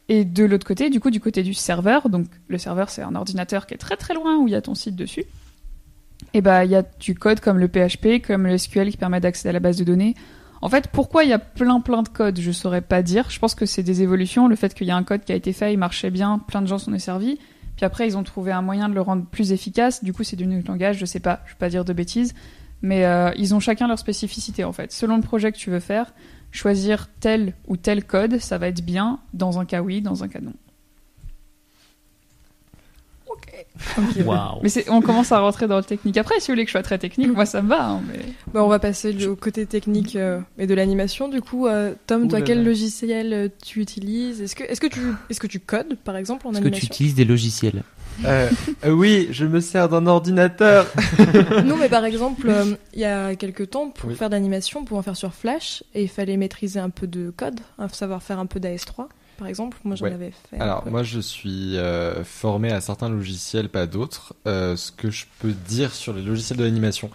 [0.09, 3.15] Et de l'autre côté, du coup, du côté du serveur, donc le serveur, c'est un
[3.15, 5.27] ordinateur qui est très très loin où il y a ton site dessus.
[6.33, 9.21] Et bah, il y a du code comme le PHP, comme le SQL qui permet
[9.21, 10.15] d'accéder à la base de données.
[10.65, 13.29] En fait, pourquoi il y a plein plein de codes, je saurais pas dire.
[13.29, 14.49] Je pense que c'est des évolutions.
[14.49, 16.63] Le fait qu'il y a un code qui a été fait, il marchait bien, plein
[16.63, 17.11] de gens s'en est.
[17.77, 20.03] Puis après, ils ont trouvé un moyen de le rendre plus efficace.
[20.03, 22.33] Du coup, c'est du nouveau langage, je sais pas, je vais pas dire de bêtises.
[22.81, 24.91] Mais euh, ils ont chacun leur spécificité en fait.
[24.91, 26.15] Selon le projet que tu veux faire,
[26.51, 30.29] choisir tel ou tel code, ça va être bien dans un cas oui, dans un
[30.29, 30.55] cas non.
[34.63, 36.17] Mais on commence à rentrer dans le technique.
[36.17, 37.85] Après, si vous voulez que je sois très technique, moi ça me va.
[37.89, 38.21] hein, mais...
[38.53, 41.29] Bah, on va passer au côté technique euh, et de l'animation.
[41.29, 44.41] Du coup, euh, Tom, toi, quel logiciel euh, tu utilises?
[44.43, 46.95] Est-ce que, tu, est-ce que tu codes, par exemple, en Est-ce que tu animation?
[46.95, 47.83] utilises des logiciels?
[48.25, 48.49] Euh,
[48.85, 50.87] euh, oui, je me sers d'un ordinateur.
[51.65, 54.15] Non, mais par exemple, euh, il y a quelques temps, pour Oui.
[54.15, 57.33] faire de l'animation, pour en faire sur Flash, et il fallait maîtriser un peu de
[57.37, 59.77] code, hein, savoir faire un peu d'AS3, par exemple.
[59.85, 60.13] Moi, j'en Ouais.
[60.13, 60.59] avais fait.
[60.61, 60.91] Alors peu.
[60.91, 64.35] moi je suis euh, formé à certains logiciels, pas d'autres.
[64.47, 67.11] Euh, ce que je peux dire sur les logiciels de l'animation,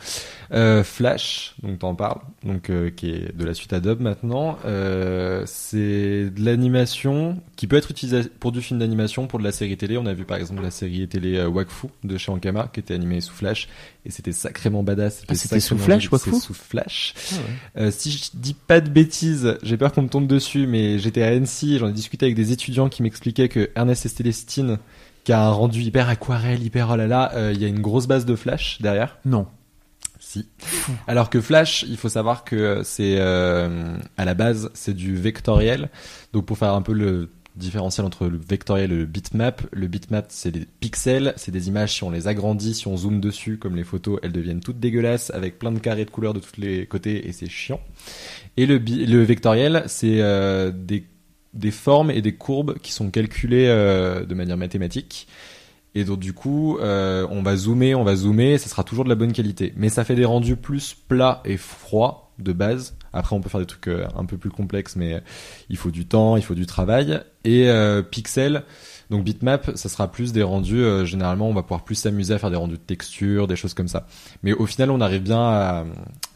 [0.51, 4.58] Euh, Flash, donc t'en parles, donc euh, qui est de la suite Adobe maintenant.
[4.65, 9.51] Euh, c'est de l'animation qui peut être utilisée pour du film d'animation, pour de la
[9.51, 9.97] série télé.
[9.97, 12.93] On a vu par exemple la série télé euh, Wakfu de chez Ankama qui était
[12.95, 13.67] animée sous Flash
[14.05, 15.21] et c'était sacrément badass.
[15.27, 16.12] Ah, c'était sous sacrément Flash.
[16.12, 17.13] Wakfu C'est sous Flash.
[17.77, 21.21] Euh, si je dis pas de bêtises, j'ai peur qu'on me tombe dessus, mais j'étais
[21.21, 24.80] à Annecy, j'en ai discuté avec des étudiants qui m'expliquaient que Ernest et Célestine,
[25.24, 27.82] qui a un rendu hyper aquarelle, hyper oh là là, euh, il y a une
[27.82, 29.17] grosse base de Flash derrière.
[29.26, 29.48] Non.
[30.19, 30.48] Si.
[31.08, 35.89] Alors que Flash, il faut savoir que c'est euh, à la base c'est du vectoriel.
[36.34, 40.28] Donc pour faire un peu le différentiel entre le vectoriel et le bitmap, le bitmap
[40.30, 43.76] c'est des pixels, c'est des images si on les agrandit, si on zoome dessus comme
[43.76, 46.86] les photos, elles deviennent toutes dégueulasses avec plein de carrés de couleurs de tous les
[46.86, 47.82] côtés et c'est chiant.
[48.58, 51.06] Et le, le vectoriel c'est euh, des
[51.54, 55.28] des formes et des courbes qui sont calculées euh, de manière mathématique.
[55.96, 59.10] Et donc du coup, euh, on va zoomer, on va zoomer, ça sera toujours de
[59.10, 59.74] la bonne qualité.
[59.76, 62.96] Mais ça fait des rendus plus plats et froids de base.
[63.12, 65.22] Après, on peut faire des trucs euh, un peu plus complexes, mais
[65.70, 67.20] il faut du temps, il faut du travail.
[67.44, 68.04] Et euh,
[69.10, 70.82] donc bitmap, ça sera plus des rendus.
[70.82, 73.74] euh, généralement, on va pouvoir plus s'amuser à faire des rendus de texture, des choses
[73.74, 74.06] comme ça.
[74.43, 75.86] Mais au final, on arrive bien à,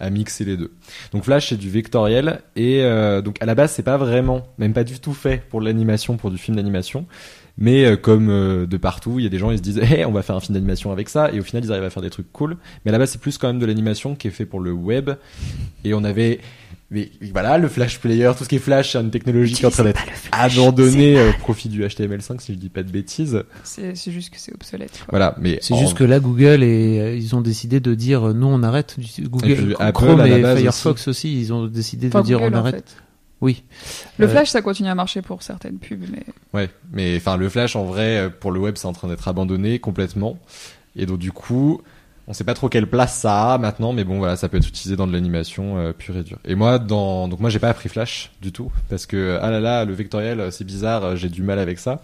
[0.09, 0.73] mixer les deux.
[1.11, 2.41] Donc Flash, c'est du vectoriel.
[2.55, 5.61] Et euh, donc à la base, c'est pas vraiment, même pas du tout fait pour
[5.61, 7.05] l'animation, pour du film d'animation.
[7.57, 10.05] Mais euh, comme euh, de partout, il y a des gens ils se disent hey,
[10.05, 12.01] on va faire un film d'animation avec ça et au final ils arrivent à faire
[12.03, 12.57] des trucs cool.
[12.83, 14.71] Mais à la base c'est plus quand même de l'animation qui est fait pour le
[14.71, 15.11] web
[15.83, 16.39] et on avait
[16.91, 19.65] mais voilà le Flash Player, tout ce qui est Flash, c'est une technologie qui est
[19.67, 23.43] en train d'être abandonnée euh, au profit du HTML5 si je dis pas de bêtises.
[23.63, 24.91] C'est juste que c'est obsolète.
[24.91, 25.05] quoi.
[25.09, 28.29] Voilà, mais C'est en- juste que là, Google et euh, ils ont décidé de dire
[28.29, 28.95] euh, nous on arrête.
[29.21, 31.39] Google, Et puis Apple, Chrome et Firefox aussi.
[31.39, 32.75] ils ont décidé Enfin, de dire Google, on en arrête.
[32.89, 32.95] fait.
[33.43, 33.63] Oui.
[34.17, 37.49] Le Euh, Flash, ça continue à marcher pour certaines pubs, mais Ouais, mais enfin le
[37.49, 40.37] Flash en vrai pour le web c'est en train d'être abandonné complètement
[40.95, 41.81] et donc du coup
[42.25, 44.67] on sait pas trop quelle place ça a maintenant mais bon voilà ça peut être
[44.69, 46.37] utilisé dans de l'animation euh, pure et dure.
[46.45, 49.59] Et moi dans donc moi j'ai pas appris Flash du tout parce que ah là
[49.59, 52.01] là le vectoriel c'est bizarre j'ai du mal avec ça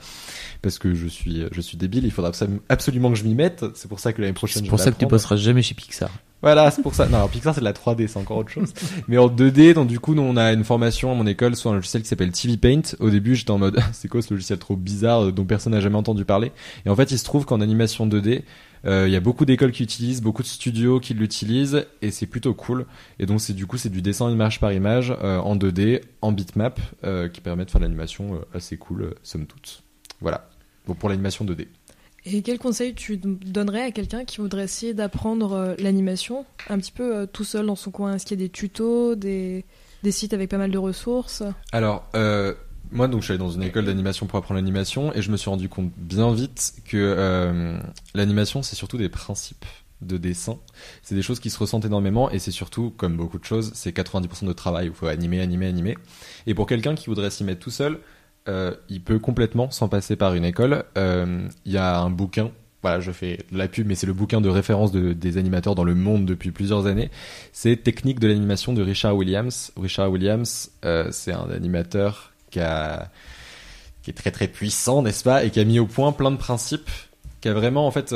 [0.62, 3.64] parce que je suis je suis débile il faudra absolu- absolument que je m'y mette
[3.76, 5.62] c'est pour ça que l'année prochaine C'est je pour vais ça que tu bosseras jamais
[5.62, 6.10] chez Pixar.
[6.42, 7.08] Voilà, c'est pour ça.
[7.08, 8.74] Non, alors Pixar c'est de la 3D, c'est encore autre chose.
[9.08, 11.72] Mais en 2D, donc du coup, nous on a une formation à mon école sur
[11.72, 12.96] un logiciel qui s'appelle TV Paint.
[13.00, 15.82] Au début, j'étais en mode, c'est quoi ce logiciel trop bizarre euh, dont personne n'a
[15.82, 16.52] jamais entendu parler
[16.86, 18.44] Et en fait, il se trouve qu'en animation 2D,
[18.86, 22.26] euh, il y a beaucoup d'écoles qui utilisent, beaucoup de studios qui l'utilisent, et c'est
[22.26, 22.86] plutôt cool.
[23.20, 26.32] Et donc c'est du coup c'est du dessin image par image euh, en 2D, en
[26.32, 29.84] bitmap, euh, qui permet de faire de l'animation euh, assez cool, somme toute.
[30.22, 30.50] Voilà.
[30.88, 31.68] Donc pour l'animation 2D.
[32.32, 36.92] Et quel conseil tu donnerais à quelqu'un qui voudrait essayer d'apprendre euh, l'animation un petit
[36.92, 38.14] peu euh, tout seul dans son coin?
[38.14, 39.66] Est-ce qu'il y a des tutos, des,
[40.10, 41.44] sites avec pas mal de ressources?
[41.72, 42.54] Alors, euh,
[42.92, 45.38] moi, donc, je suis allé dans une école d'animation pour apprendre l'animation et je me
[45.38, 47.80] suis rendu compte bien vite que
[48.14, 49.66] l'animation, c'est surtout des principes
[50.02, 50.58] de dessin.
[51.04, 53.96] C'est des choses qui se ressentent énormément et c'est surtout, comme beaucoup de choses, c'est
[53.96, 55.98] 90% de travail où il faut animer, animer, animer.
[56.48, 58.00] Et pour quelqu'un qui voudrait s'y mettre tout seul,
[58.50, 62.52] euh, il peut complètement, sans passer par une école, euh, il y a un bouquin
[62.82, 65.76] voilà, je fais de la pub, mais c'est le bouquin de référence de, des animateurs
[65.76, 67.10] dans le monde depuis plusieurs années.
[67.52, 69.74] C'est Technique de l'animation de Richard Williams.
[69.76, 75.60] Richard Williams, euh, c'est un animateur qui, est très très puissant, n'est-ce pas, et qui
[75.60, 76.90] a mis au point plein de principes,
[77.42, 78.12] qui a vraiment en fait,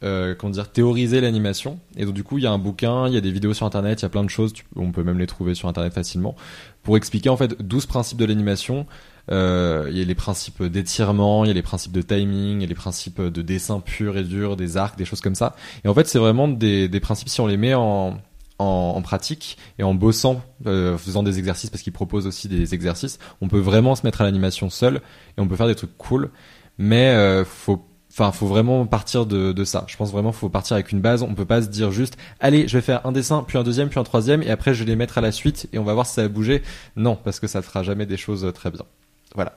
[0.00, 1.78] comment dire, théorisé l'animation.
[1.98, 3.66] Et donc du coup, il y a un bouquin, il y a des vidéos sur
[3.66, 6.34] Internet, il y a plein de choses, on peut même les trouver sur Internet facilement,
[6.82, 8.86] pour expliquer en fait 12 principes de l'animation
[9.30, 12.62] euh, il y a les principes d'étirement, il y a les principes de timing, il
[12.62, 15.54] y a les principes de dessin pur et dur, des arcs, des choses comme ça.
[15.84, 18.18] Et en fait, c'est vraiment des, des principes si on les met en,
[18.58, 23.18] en, pratique et en bossant, euh, faisant des exercices parce qu'il propose aussi des exercices,
[23.40, 24.96] on peut vraiment se mettre à l'animation seul
[25.36, 26.30] et on peut faire des trucs cool.
[26.78, 29.86] Mais euh, faut Enfin, faut vraiment partir de, de ça.
[29.88, 31.22] Je pense vraiment faut partir avec une base.
[31.22, 33.88] On peut pas se dire juste, allez, je vais faire un dessin, puis un deuxième,
[33.88, 35.94] puis un troisième, et après je vais les mettre à la suite et on va
[35.94, 36.62] voir si ça va bouger.
[36.94, 38.84] Non, parce que ça fera jamais des choses euh, très bien.
[39.34, 39.56] Voilà.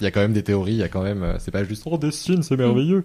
[0.00, 0.72] Il y a quand même des théories.
[0.72, 3.04] Il y a quand même, euh, c'est pas juste on dessine, c'est merveilleux.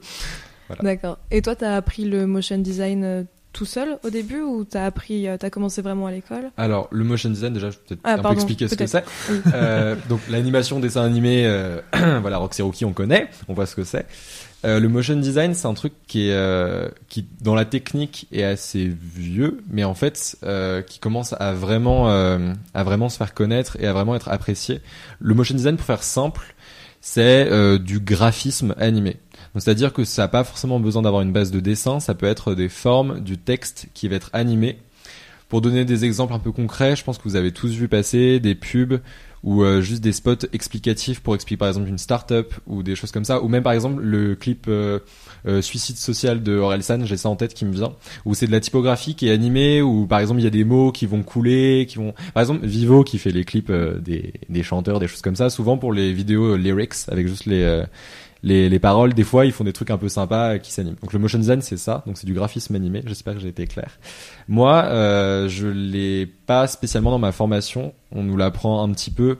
[0.81, 1.17] D'accord.
[1.31, 5.27] Et toi, t'as appris le motion design euh, tout seul au début ou t'as appris,
[5.27, 6.51] euh, t'as commencé vraiment à l'école?
[6.57, 9.03] Alors, le motion design, déjà, je vais peut-être Ah, un peu expliquer ce que c'est.
[9.29, 9.41] Oui.
[9.53, 11.81] Euh, donc, l'animation, dessin animé, euh,
[12.21, 14.05] voilà, Roxy Rookie, on connaît, on voit ce que c'est.
[14.63, 18.43] Euh, le motion design, c'est un truc qui est, euh, qui dans la technique est
[18.43, 23.33] assez vieux, mais en fait, euh, qui commence à vraiment, euh, à vraiment se faire
[23.33, 24.81] connaître et à vraiment être apprécié.
[25.19, 26.53] Le motion design, pour faire simple,
[27.01, 29.17] c'est euh, du graphisme animé.
[29.57, 32.53] C'est-à-dire que ça n'a pas forcément besoin d'avoir une base de dessin, ça peut être
[32.53, 34.77] des formes, du texte qui va être animé.
[35.49, 38.39] Pour donner des exemples un peu concrets, je pense que vous avez tous vu passer
[38.39, 39.01] des pubs
[39.43, 43.11] ou euh, juste des spots explicatifs pour expliquer par exemple une start-up ou des choses
[43.11, 44.99] comme ça, ou même par exemple le clip euh,
[45.47, 47.93] euh, Suicide social de Orelsan, j'ai ça en tête qui me vient,
[48.25, 50.63] où c'est de la typographie qui est animée, où par exemple il y a des
[50.63, 52.13] mots qui vont couler, qui vont...
[52.33, 55.49] Par exemple Vivo qui fait les clips euh, des, des chanteurs, des choses comme ça,
[55.49, 57.83] souvent pour les vidéos lyrics avec juste les...
[58.43, 60.95] les, les paroles, des fois, ils font des trucs un peu sympas qui s'animent.
[61.01, 62.03] Donc le motion design, c'est ça.
[62.07, 63.03] Donc c'est du graphisme animé.
[63.05, 63.99] J'espère que j'ai été clair.
[64.47, 67.93] Moi, euh, je l'ai pas spécialement dans ma formation.
[68.11, 69.37] On nous l'apprend un petit peu,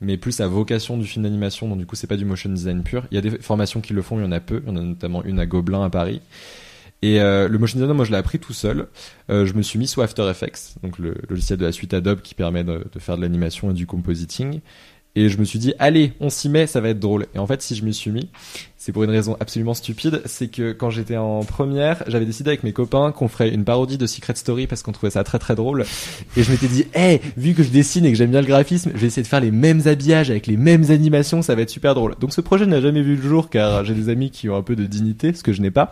[0.00, 1.68] mais plus à vocation du film d'animation.
[1.68, 3.04] Donc du coup, c'est pas du motion design pur.
[3.10, 4.62] Il y a des formations qui le font, il y en a peu.
[4.64, 6.20] Il y en a notamment une à Gobelin à Paris.
[7.02, 8.86] Et euh, le motion design, moi, je l'ai appris tout seul.
[9.28, 12.20] Euh, je me suis mis sous After Effects, donc le logiciel de la suite Adobe
[12.22, 14.60] qui permet de faire de l'animation et du compositing.
[15.16, 17.26] Et je me suis dit, allez, on s'y met, ça va être drôle.
[17.34, 18.28] Et en fait, si je m'y suis mis,
[18.86, 22.62] c'est pour une raison absolument stupide, c'est que quand j'étais en première, j'avais décidé avec
[22.62, 25.56] mes copains qu'on ferait une parodie de Secret Story parce qu'on trouvait ça très très
[25.56, 25.84] drôle.
[26.36, 28.92] Et je m'étais dit, hey, vu que je dessine et que j'aime bien le graphisme,
[28.94, 31.70] je vais essayer de faire les mêmes habillages avec les mêmes animations, ça va être
[31.70, 32.14] super drôle.
[32.20, 34.62] Donc ce projet n'a jamais vu le jour car j'ai des amis qui ont un
[34.62, 35.90] peu de dignité, ce que je n'ai pas.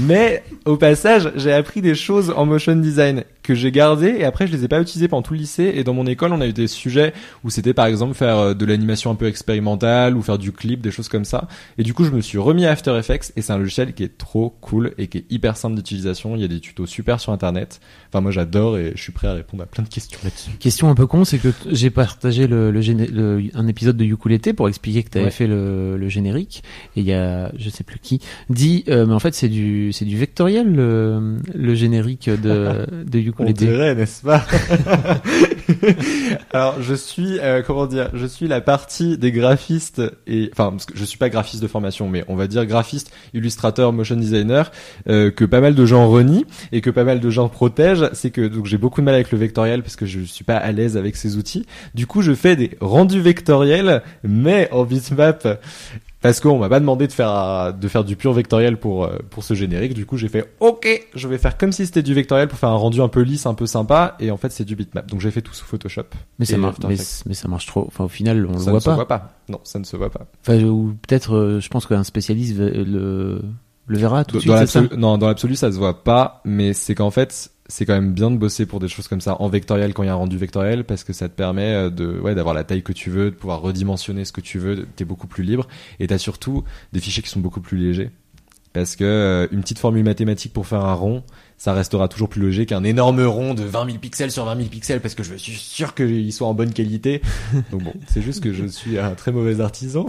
[0.00, 4.46] Mais au passage, j'ai appris des choses en motion design que j'ai gardées et après
[4.46, 5.72] je les ai pas utilisées pendant tout le lycée.
[5.76, 8.54] Et dans mon école, on a eu des sujets où c'était par exemple faire euh,
[8.54, 11.48] de l'animation un peu expérimentale ou faire du clip, des choses comme ça.
[11.78, 14.02] Et du coup, je me suis remis à After Effects et c'est un logiciel qui
[14.04, 16.36] est trop cool et qui est hyper simple d'utilisation.
[16.36, 17.80] Il y a des tutos super sur internet.
[18.08, 20.50] Enfin, moi j'adore et je suis prêt à répondre à plein de questions là-dessus.
[20.58, 24.68] Question un peu con, c'est que j'ai partagé le, le, un épisode de Ukulele pour
[24.68, 25.30] expliquer que tu avais Ouais.
[25.30, 26.62] fait le, le générique.
[26.96, 28.20] Et il y a, je sais plus qui,
[28.50, 33.50] dit, euh, mais en fait c'est du, c'est du vectoriel le, générique de, de On
[33.52, 34.44] dirait, n'est-ce pas?
[36.52, 41.04] Alors, je suis, euh, comment dire, je suis la partie des graphistes et, enfin, je
[41.04, 44.70] suis pas graphiste de formation, mais on va dire graphiste, illustrateur, motion designer,
[45.08, 48.10] euh, que pas mal de gens renient et que pas mal de gens protègent.
[48.12, 50.56] C'est que donc j'ai beaucoup de mal avec le vectoriel parce que je suis pas
[50.56, 51.66] à l'aise avec ces outils.
[51.94, 55.60] Du coup, je fais des rendus vectoriels, mais en bitmap.
[56.24, 59.18] Parce qu'on m'a pas demandé de faire euh, de faire du pur vectoriel pour euh,
[59.28, 59.92] pour ce générique.
[59.92, 62.70] Du coup, j'ai fait OK, je vais faire comme si c'était du vectoriel pour faire
[62.70, 64.16] un rendu un peu lisse, un peu sympa.
[64.20, 65.06] Et en fait, c'est du bitmap.
[65.06, 66.04] Donc j'ai fait tout sous Photoshop.
[66.38, 67.24] Mais ça marche, After mais, Effects.
[67.26, 67.84] mais ça marche trop.
[67.86, 68.80] Enfin, au final, on ça le voit ne pas.
[68.80, 69.32] se voit pas.
[69.50, 70.26] Non, ça ne se voit pas.
[70.40, 73.42] Enfin, ou peut-être, euh, je pense qu'un spécialiste le,
[73.86, 74.68] le verra tout de Dans suite.
[74.68, 76.40] ça l'absolu, non, dans l'absolu, ça se voit pas.
[76.46, 79.40] Mais c'est qu'en fait, c'est quand même bien de bosser pour des choses comme ça
[79.40, 81.90] en vectoriel quand il y a un rendu vectoriel parce que ça te permet euh,
[81.90, 84.86] de ouais d'avoir la taille que tu veux, de pouvoir redimensionner ce que tu veux.
[84.96, 85.66] T'es beaucoup plus libre
[86.00, 88.10] et t'as surtout des fichiers qui sont beaucoup plus légers.
[88.74, 91.22] Parce que euh, une petite formule mathématique pour faire un rond,
[91.56, 94.68] ça restera toujours plus logique qu'un énorme rond de 20 000 pixels sur 20 000
[94.68, 97.22] pixels parce que je suis sûr qu'il soit en bonne qualité.
[97.70, 100.06] Donc bon, c'est juste que je suis un très mauvais artisan.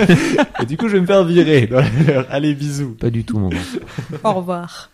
[0.62, 1.68] et du coup, je vais me faire virer.
[2.30, 2.96] Allez, bisous.
[2.98, 3.50] Pas du tout, mon.
[4.24, 4.90] Au revoir.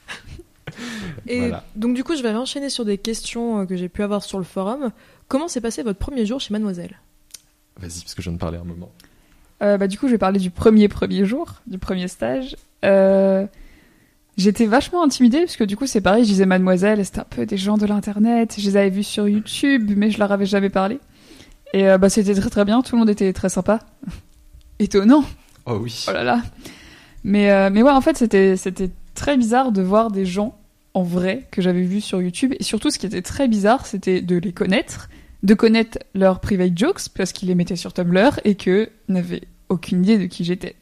[1.26, 1.64] Et Voilà.
[1.76, 4.38] donc du coup, je vais enchaîner sur des questions euh, que j'ai pu avoir sur
[4.38, 4.90] le forum.
[5.28, 6.98] Comment s'est passé votre premier jour chez Mademoiselle?
[7.80, 8.90] Vas-y, parce que je viens de parler un moment.
[9.62, 12.56] Euh, bah, du coup, je vais parler du premier premier jour, du premier stage.
[12.84, 13.46] Euh,
[14.36, 17.46] J'étais vachement intimidée parce que du coup, c'est pareil, je disais mademoiselle, c'était un peu
[17.46, 18.56] des gens de l'internet.
[18.58, 20.98] Je les avais vus sur YouTube, mais je leur avais jamais parlé.
[21.72, 23.78] Et euh, bah, c'était très très bien, tout le monde était très sympa.
[24.80, 25.24] Étonnant,
[25.66, 26.04] Oh oui.
[26.08, 26.42] oh là là.
[27.22, 30.58] Mais, euh, mais ouais, en fait, c'était, c'était très bizarre de voir des gens
[30.94, 32.54] en vrai que j'avais vus sur YouTube.
[32.58, 35.08] Et surtout, ce qui était très bizarre, c'était de les connaître,
[35.42, 40.02] de connaître leurs private jokes, parce qu'ils les mettaient sur Tumblr, et que n'avaient aucune
[40.04, 40.76] idée de qui j'étais.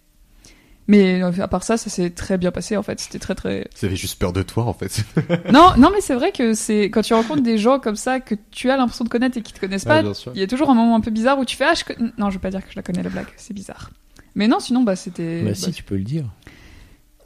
[0.89, 2.99] Mais à part ça, ça s'est très bien passé en fait.
[2.99, 3.69] C'était très très.
[3.79, 5.05] Vous avez juste peur de toi en fait.
[5.53, 8.35] Non, non, mais c'est vrai que c'est quand tu rencontres des gens comme ça que
[8.51, 10.03] tu as l'impression de connaître et qui te connaissent pas.
[10.35, 12.11] Il y a toujours un moment un peu bizarre où tu fais ah je con-
[12.19, 13.91] non, je veux pas dire que je la connais la blague, c'est bizarre.
[14.35, 15.43] Mais non, sinon bah c'était.
[15.43, 16.25] Bah, bah, si, tu peux le dire.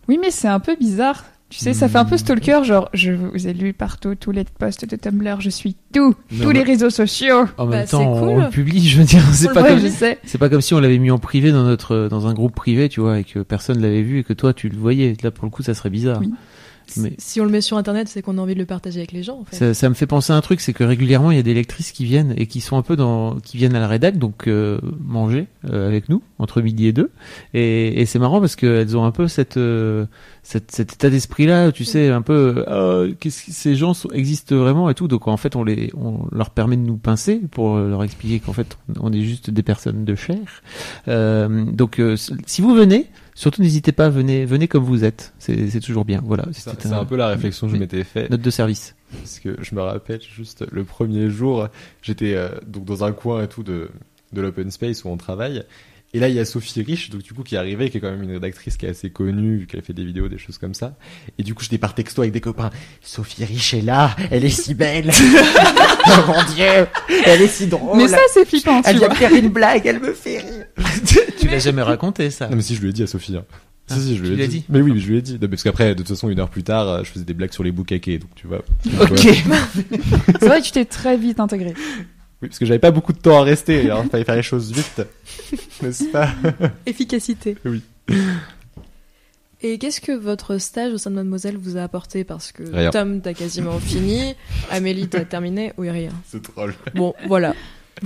[0.06, 1.24] Oui, mais c'est un peu bizarre.
[1.48, 4.42] Tu sais, ça fait un peu stalker, genre je vous ai lu partout tous les
[4.44, 7.44] posts de Tumblr, je suis tout, Non, tous mais- les réseaux sociaux.
[7.56, 9.80] En Bah, même c'est temps, on le publie, je veux dire, c'est pas comme Ouais,
[9.80, 10.18] je sais.
[10.24, 12.88] c'est pas comme si on l'avait mis en privé dans notre dans un groupe privé,
[12.88, 15.16] tu vois, et que personne l'avait vu et que toi tu le voyais.
[15.22, 16.18] Là, pour le coup, ça serait bizarre.
[16.20, 16.32] Oui.
[16.96, 19.12] Mais Si on le met sur internet, c'est qu'on a envie de le partager avec
[19.12, 19.56] les gens en fait.
[19.56, 21.54] ça, ça me fait penser à un truc, c'est que régulièrement il y a des
[21.54, 24.46] lectrices qui viennent et qui sont un peu dans, qui viennent à la rédac, donc
[24.46, 27.10] euh, manger euh, avec nous entre midi et deux.
[27.54, 30.06] Et, et c'est marrant parce qu'elles ont un peu cette, euh,
[30.42, 34.10] cette cet état d'esprit là, tu sais, un peu, euh, qu'est-ce que ces gens sont-
[34.10, 35.08] existent vraiment et tout.
[35.08, 38.52] Donc en fait, on les, on leur permet de nous pincer pour leur expliquer qu'en
[38.52, 40.38] fait on est juste des personnes de chair.
[41.08, 43.06] Euh, donc euh, si vous venez.
[43.36, 45.34] Surtout n'hésitez pas, venez, venez comme vous êtes.
[45.38, 46.22] C'est toujours bien.
[46.24, 46.46] Voilà.
[46.52, 48.30] C'est un peu la réflexion que je m'étais fait.
[48.30, 48.96] note de service.
[49.12, 51.68] Parce que je me rappelle juste le premier jour,
[52.02, 53.90] j'étais euh, donc dans un coin et tout de,
[54.32, 55.62] de l'open space où on travaille.
[56.16, 58.00] Et là, il y a Sophie Rich, donc du coup, qui est arrivée, qui est
[58.00, 60.56] quand même une rédactrice qui est assez connue, vu qu'elle fait des vidéos, des choses
[60.56, 60.96] comme ça.
[61.38, 62.70] Et du coup, j'étais par texto avec des copains.
[63.02, 65.10] Sophie Rich est là, elle est si belle.
[66.06, 66.86] oh mon dieu,
[67.26, 67.98] elle est si drôle.
[67.98, 70.64] Mais ça c'est flippant, elle vient faire une blague, elle me fait rire.
[71.38, 73.36] Tu l'as jamais raconté ça Non mais si je lui ai dit à Sophie.
[73.36, 73.44] hein.
[73.90, 74.60] Ah, si, si, je tu lui ai l'as dit.
[74.60, 75.38] dit Mais oui, je lui ai dit.
[75.40, 77.52] Non, parce qu'après, de toute façon, une heure plus tard, euh, je faisais des blagues
[77.52, 78.62] sur les boucaquets, donc tu vois.
[79.00, 79.18] Ok.
[80.40, 81.74] C'est vrai que tu t'es très vite intégré.
[82.42, 84.42] Oui, parce que j'avais pas beaucoup de temps à rester, alors il fallait faire les
[84.42, 85.02] choses vite.
[85.82, 86.28] N'est-ce pas?
[86.84, 87.56] Efficacité.
[87.64, 87.82] Oui.
[89.62, 92.24] Et qu'est-ce que votre stage au sein de Mademoiselle vous a apporté?
[92.24, 92.90] Parce que Rien.
[92.90, 94.34] Tom, t'as quasiment fini.
[94.70, 95.72] Amélie, t'as terminé.
[95.78, 96.10] Oui, rien.
[96.26, 96.74] C'est troll.
[96.94, 97.54] Bon, voilà.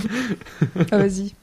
[0.91, 1.33] Ah, vas-y.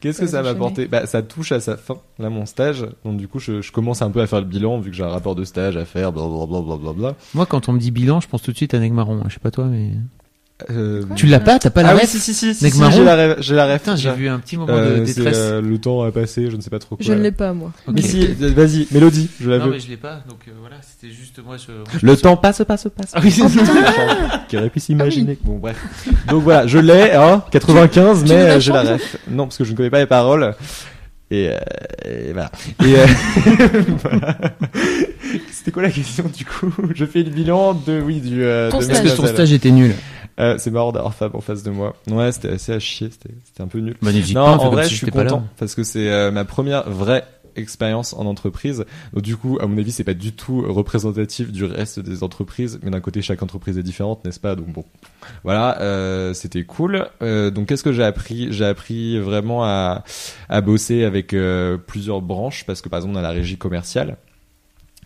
[0.00, 0.86] Qu'est-ce que Ça m'a apporté?
[0.86, 2.86] Bah, ça touche à sa fin, là, mon stage.
[3.04, 5.02] Donc, du coup, je, je commence un peu à faire le bilan, vu que j'ai
[5.02, 6.60] un rapport de stage à faire, blablabla.
[6.62, 7.16] Bla, bla, bla.
[7.34, 9.22] Moi, quand on me dit bilan, je pense tout de suite à Negmaron.
[9.28, 9.90] Je sais pas toi, mais.
[10.70, 11.02] Euh...
[11.04, 12.78] Quoi Tu l'as pas T'as pas la ah oui, ref si, si, si, si, si,
[12.78, 13.82] Marron j'ai la ref, j'ai la ref.
[13.82, 15.36] Putain, j'ai vu un petit moment Euh, de détresse.
[15.36, 17.04] euh, le temps a passé, je ne sais pas trop quoi.
[17.04, 17.72] Je ne l'ai pas, moi.
[17.92, 19.72] Mais si, vas-y, Mélodie, je la Non, veux.
[19.72, 21.56] mais je l'ai pas, donc euh, voilà, c'était juste moi.
[21.58, 21.72] Je...
[22.06, 23.10] Le temps passe, passe, passe.
[23.12, 23.72] Ah oui, c'est ça.
[24.48, 25.36] Qui aurait pu s'imaginer.
[25.44, 25.76] Bon, bref.
[26.28, 29.16] Donc voilà, je l'ai, hein, 95, tu mais j'ai la ref.
[29.30, 30.54] Non, parce que je ne connais pas les paroles.
[31.30, 31.58] Et, euh,
[32.04, 32.50] et voilà.
[32.84, 33.06] Et, euh,
[34.02, 34.38] voilà.
[35.52, 36.72] C'était quoi la question, du coup?
[36.94, 39.02] Je fais le bilan de, oui, du, euh, Ton de stage.
[39.02, 39.92] Parce que ton stage était nul.
[40.38, 41.96] Euh, c'est marrant d'avoir Fab en face de moi.
[42.10, 43.96] Ouais, c'était assez à chier, c'était, un peu nul.
[44.02, 46.88] N'hésite Non, pas, en vrai, si je suis content parce que c'est euh, ma première
[46.88, 47.24] vraie
[47.56, 48.84] expérience en entreprise.
[49.12, 52.78] Donc du coup, à mon avis, c'est pas du tout représentatif du reste des entreprises,
[52.82, 54.54] mais d'un côté, chaque entreprise est différente, n'est-ce pas?
[54.54, 54.84] Donc bon,
[55.42, 57.08] voilà, euh, c'était cool.
[57.22, 58.52] Euh, donc qu'est-ce que j'ai appris?
[58.52, 60.04] J'ai appris vraiment à,
[60.48, 64.16] à bosser avec euh, plusieurs branches parce que par exemple, on a la régie commerciale.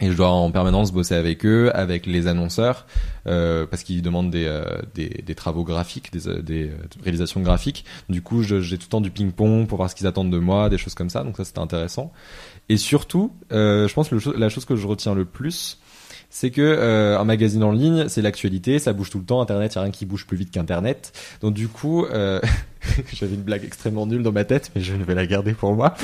[0.00, 2.86] Et je dois en permanence bosser avec eux, avec les annonceurs,
[3.26, 6.68] euh, parce qu'ils demandent des, euh, des, des travaux graphiques, des, euh,
[7.02, 7.84] réalisations graphiques.
[8.08, 10.70] Du coup, j'ai tout le temps du ping-pong pour voir ce qu'ils attendent de moi,
[10.70, 11.22] des choses comme ça.
[11.22, 12.12] Donc ça, c'était intéressant.
[12.70, 15.78] Et surtout, je pense que la chose que je retiens le plus,
[16.30, 19.40] c'est que euh, un magazine en ligne, c'est l'actualité, ça bouge tout le temps.
[19.40, 21.12] Internet, il y a rien qui bouge plus vite qu'Internet.
[21.42, 22.40] Donc du coup, euh,
[23.12, 25.94] j'avais une blague extrêmement nulle dans ma tête, mais je vais la garder pour moi.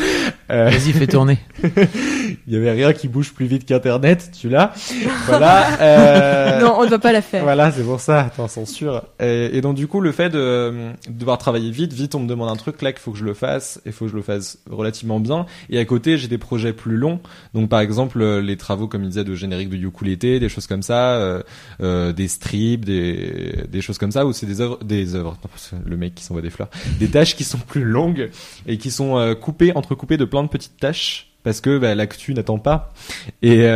[0.51, 1.39] Euh, Vas-y, fais tourner.
[1.63, 4.73] il y avait rien qui bouge plus vite qu'Internet, tu l'as?
[5.27, 5.81] Voilà.
[5.81, 6.61] Euh...
[6.61, 7.43] Non, on ne va pas la faire.
[7.43, 9.05] Voilà, c'est pour ça, attends, censure.
[9.21, 10.73] Et, et donc du coup, le fait de,
[11.09, 13.25] de devoir travailler vite, vite, on me demande un truc là qu'il faut que je
[13.25, 15.47] le fasse, il faut que je le fasse relativement bien.
[15.71, 17.21] Et à côté, j'ai des projets plus longs.
[17.55, 20.67] Donc par exemple, euh, les travaux, comme il disait, de générique de ukulélé, des choses
[20.67, 21.43] comme ça, euh,
[21.81, 25.37] euh, des strips, des, choses comme ça, où c'est des œuvres, des œuvres,
[25.85, 28.31] le mec qui s'envoie des fleurs, des tâches qui sont plus longues
[28.67, 31.33] et qui sont euh, coupées, entrecoupées de plein de petites tâches.
[31.45, 32.93] Parce que bah, l'actu n'attend pas.
[33.41, 33.69] Et,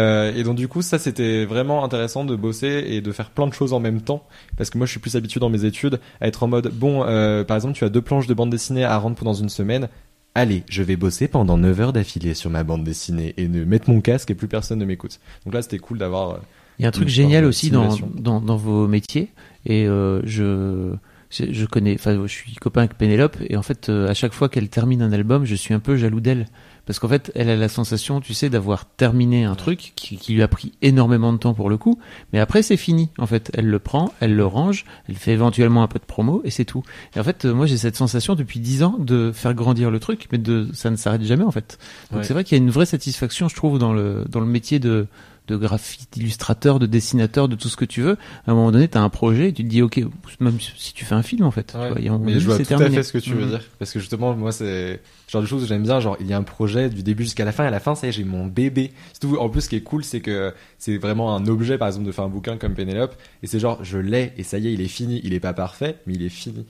[0.43, 3.73] donc du coup, ça c'était vraiment intéressant de bosser et de faire plein de choses
[3.73, 4.27] en même temps.
[4.57, 7.03] Parce que moi, je suis plus habitué dans mes études à être en mode bon,
[7.45, 9.89] par exemple, tu as deux planches de bande dessinée à rendre pendant une semaine.
[10.35, 13.91] Allez, je vais bosser pendant 9 heures d'affilée sur ma bande dessinée et ne mettre
[13.91, 15.19] mon casque et plus personne ne m'écoute.
[15.45, 16.31] Donc là, c'était cool d'avoir.
[16.31, 16.39] euh,
[16.79, 19.29] Il y a un truc génial aussi dans, dans, dans vos métiers,
[19.67, 20.95] et euh, je
[21.31, 24.33] je, je connais, enfin, je suis copain avec Pénélope et en fait, euh, à chaque
[24.33, 26.47] fois qu'elle termine un album, je suis un peu jaloux d'elle
[26.91, 30.33] parce qu'en fait, elle a la sensation, tu sais, d'avoir terminé un truc qui, qui
[30.35, 32.01] lui a pris énormément de temps pour le coup,
[32.33, 33.11] mais après c'est fini.
[33.17, 36.43] En fait, elle le prend, elle le range, elle fait éventuellement un peu de promo
[36.45, 36.83] et c'est tout.
[37.15, 40.27] Et en fait, moi j'ai cette sensation depuis dix ans de faire grandir le truc,
[40.33, 41.79] mais de ça ne s'arrête jamais en fait.
[42.11, 42.25] Donc Ouais.
[42.27, 44.81] c'est vrai qu'il y a une vraie satisfaction, je trouve, dans le dans le métier
[44.81, 45.07] de
[45.51, 48.17] de graphiste, d'illustrateur, de dessinateur, de tout ce que tu veux.
[48.47, 50.01] À un moment donné, tu as un projet et tu te dis, ok,
[50.41, 52.19] même si tu fais un film en fait, tu Ouais, vois, il y a un
[52.19, 52.97] moment mais je vois c'est tout à terminé.
[52.97, 53.51] fait ce que tu veux Mhm.
[53.51, 53.63] dire.
[53.79, 54.99] Parce que justement, moi, c'est le
[55.29, 56.01] genre de choses que j'aime bien.
[56.01, 57.65] Genre, il y a un projet du début jusqu'à la fin.
[57.65, 58.93] Et à la fin, ça y est, j'ai mon bébé.
[59.21, 62.07] Surtout, en plus, ce qui est cool, c'est que c'est vraiment un objet, par exemple,
[62.07, 63.15] de faire un bouquin comme Pénélope.
[63.43, 64.33] Et c'est genre, je l'ai.
[64.37, 65.21] Et ça y est, il est fini.
[65.25, 66.65] Il est pas parfait, mais il est fini.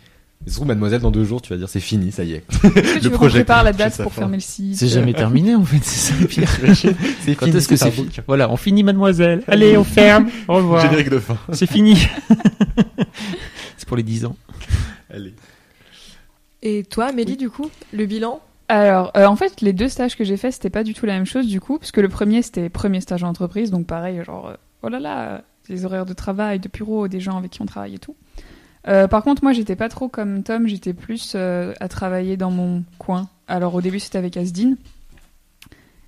[0.47, 2.45] Et surtout, mademoiselle, dans deux jours, tu vas dire, c'est fini, ça y est.
[2.63, 5.79] Que tu projet prépare la date pour fermer le site C'est jamais terminé en fait,
[5.83, 6.49] c'est ça le pire.
[7.21, 7.59] c'est Quand fini.
[7.59, 8.09] est-ce que c'est fini.
[8.27, 9.43] Voilà, on finit mademoiselle.
[9.47, 10.31] Allez, on ferme.
[10.49, 10.81] Au revoir.
[10.83, 11.37] Générique de fin.
[11.53, 11.97] C'est fini.
[13.77, 14.37] c'est pour les 10 ans.
[15.13, 15.35] Allez.
[16.63, 18.41] Et toi, Amélie, du coup, le bilan?
[18.69, 21.15] Alors, euh, en fait, les deux stages que j'ai faits, c'était pas du tout la
[21.15, 24.23] même chose, du coup, parce que le premier, c'était premier stage en entreprise, donc pareil,
[24.25, 25.39] genre, euh, oh là là, euh,
[25.69, 28.15] les horaires de travail, de bureau, des gens avec qui on travaille et tout.
[28.89, 32.51] Euh, par contre, moi, j'étais pas trop comme Tom, j'étais plus euh, à travailler dans
[32.51, 33.29] mon coin.
[33.47, 34.75] Alors, au début, c'était avec Asdin,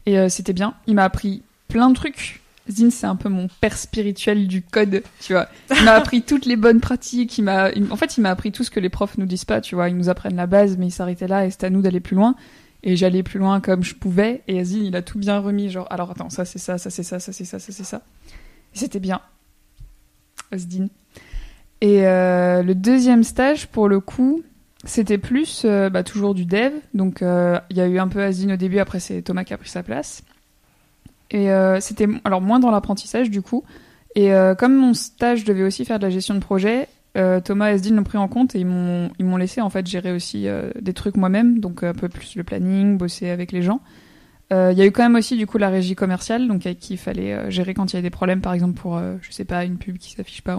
[0.06, 0.74] et euh, c'était bien.
[0.86, 2.40] Il m'a appris plein de trucs.
[2.68, 5.48] Asdin, c'est un peu mon père spirituel du code, tu vois.
[5.76, 7.36] Il m'a appris toutes les bonnes pratiques.
[7.36, 9.60] Il m'a, en fait, il m'a appris tout ce que les profs nous disent pas,
[9.60, 9.88] tu vois.
[9.88, 12.16] Ils nous apprennent la base, mais ils s'arrêtaient là, et c'était à nous d'aller plus
[12.16, 12.36] loin.
[12.84, 14.42] Et j'allais plus loin comme je pouvais.
[14.48, 17.02] Et Asdin, il a tout bien remis, genre, alors attends, ça c'est ça, ça c'est
[17.02, 18.02] ça, ça c'est ça, ça c'est ça.
[18.72, 19.20] C'était bien.
[20.50, 20.88] Asdin.
[21.82, 24.44] Et euh, le deuxième stage, pour le coup,
[24.84, 26.70] c'était plus euh, bah, toujours du dev.
[26.94, 29.52] Donc euh, il y a eu un peu Asdin au début, après c'est Thomas qui
[29.52, 30.22] a pris sa place.
[31.32, 31.48] Et
[31.80, 33.64] c'était alors moins dans l'apprentissage du coup.
[34.14, 37.94] Et comme mon stage devait aussi faire de la gestion de projet, Thomas et Asdin
[37.94, 40.46] l'ont pris en compte et ils m'ont laissé en fait gérer aussi
[40.78, 43.80] des trucs moi-même, donc un peu plus le planning, bosser avec les gens.
[44.50, 46.92] Il y a eu quand même aussi du coup la régie commerciale, donc avec qui
[46.92, 49.64] il fallait gérer quand il y a des problèmes, par exemple pour je sais pas
[49.64, 50.58] une pub qui s'affiche pas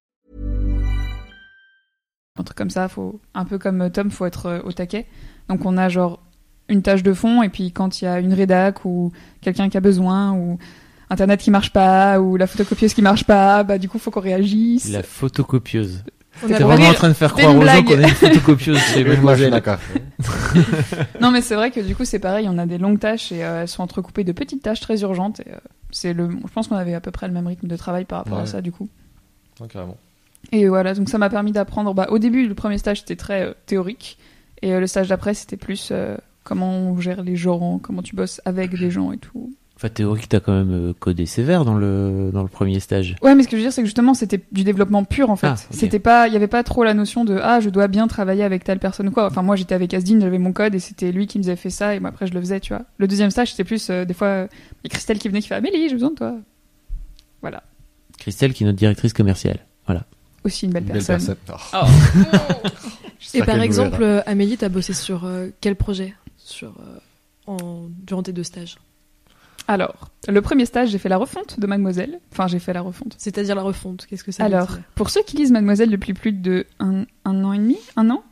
[2.41, 5.05] Un truc comme ça, faut un peu comme Tom, faut être euh, au taquet.
[5.47, 6.21] Donc on a genre
[6.69, 9.11] une tâche de fond et puis quand il y a une rédac ou
[9.41, 10.57] quelqu'un qui a besoin ou
[11.09, 14.21] internet qui marche pas ou la photocopieuse qui marche pas, bah du coup faut qu'on
[14.21, 14.89] réagisse.
[14.89, 16.03] La photocopieuse.
[16.47, 19.51] T'es vraiment en train de faire croire aux gens qu'on a une photocopieuse chez Mademoiselle.
[19.51, 19.77] D'accord.
[21.19, 23.43] Non mais c'est vrai que du coup c'est pareil, on a des longues tâches et
[23.43, 25.39] euh, elles sont entrecoupées de petites tâches très urgentes.
[25.41, 25.57] Et, euh,
[25.91, 28.19] c'est le, je pense qu'on avait à peu près le même rythme de travail par
[28.19, 28.87] rapport à ça du coup.
[29.59, 29.97] Non, carrément.
[30.51, 31.93] Et voilà, donc ça m'a permis d'apprendre.
[31.93, 34.17] Bah, au début, le premier stage c'était très euh, théorique,
[34.61, 38.15] et euh, le stage d'après c'était plus euh, comment on gère les gens, comment tu
[38.15, 39.53] bosses avec des gens et tout.
[39.77, 43.15] Enfin, théorique, t'as quand même codé sévère dans le, dans le premier stage.
[43.23, 45.35] Ouais, mais ce que je veux dire, c'est que justement, c'était du développement pur en
[45.35, 45.47] fait.
[45.47, 45.55] Ah.
[45.71, 48.43] C'était pas, il y avait pas trop la notion de ah, je dois bien travailler
[48.43, 49.25] avec telle personne ou quoi.
[49.25, 51.71] Enfin, moi, j'étais avec Asdin, j'avais mon code et c'était lui qui me faisait fait
[51.71, 52.83] ça et moi après je le faisais, tu vois.
[52.99, 54.47] Le deuxième stage, c'était plus euh, des fois,
[54.83, 56.35] il y a Christelle qui venait qui fait Amélie, j'ai besoin de toi.
[57.41, 57.63] Voilà,
[58.19, 59.65] Christelle, qui est notre directrice commerciale.
[59.87, 60.05] Voilà.
[60.43, 61.35] Aussi une belle, Une belle personne.
[61.45, 61.79] personne.
[61.83, 61.87] Oh.
[63.33, 64.19] Et par exemple, verra.
[64.19, 66.97] euh, Amélie, t'as bossé sur euh, quel projet sur, euh,
[67.47, 68.77] en, durant tes deux stages?
[69.67, 72.19] Alors, le premier stage, j'ai fait la refonte de Mademoiselle.
[72.31, 73.15] Enfin, j'ai fait la refonte.
[73.17, 74.79] C'est-à-dire la refonte, qu'est-ce que ça veut Alors, dire?
[74.95, 78.23] pour ceux qui lisent Mademoiselle depuis plus de un, un an et demi, un an,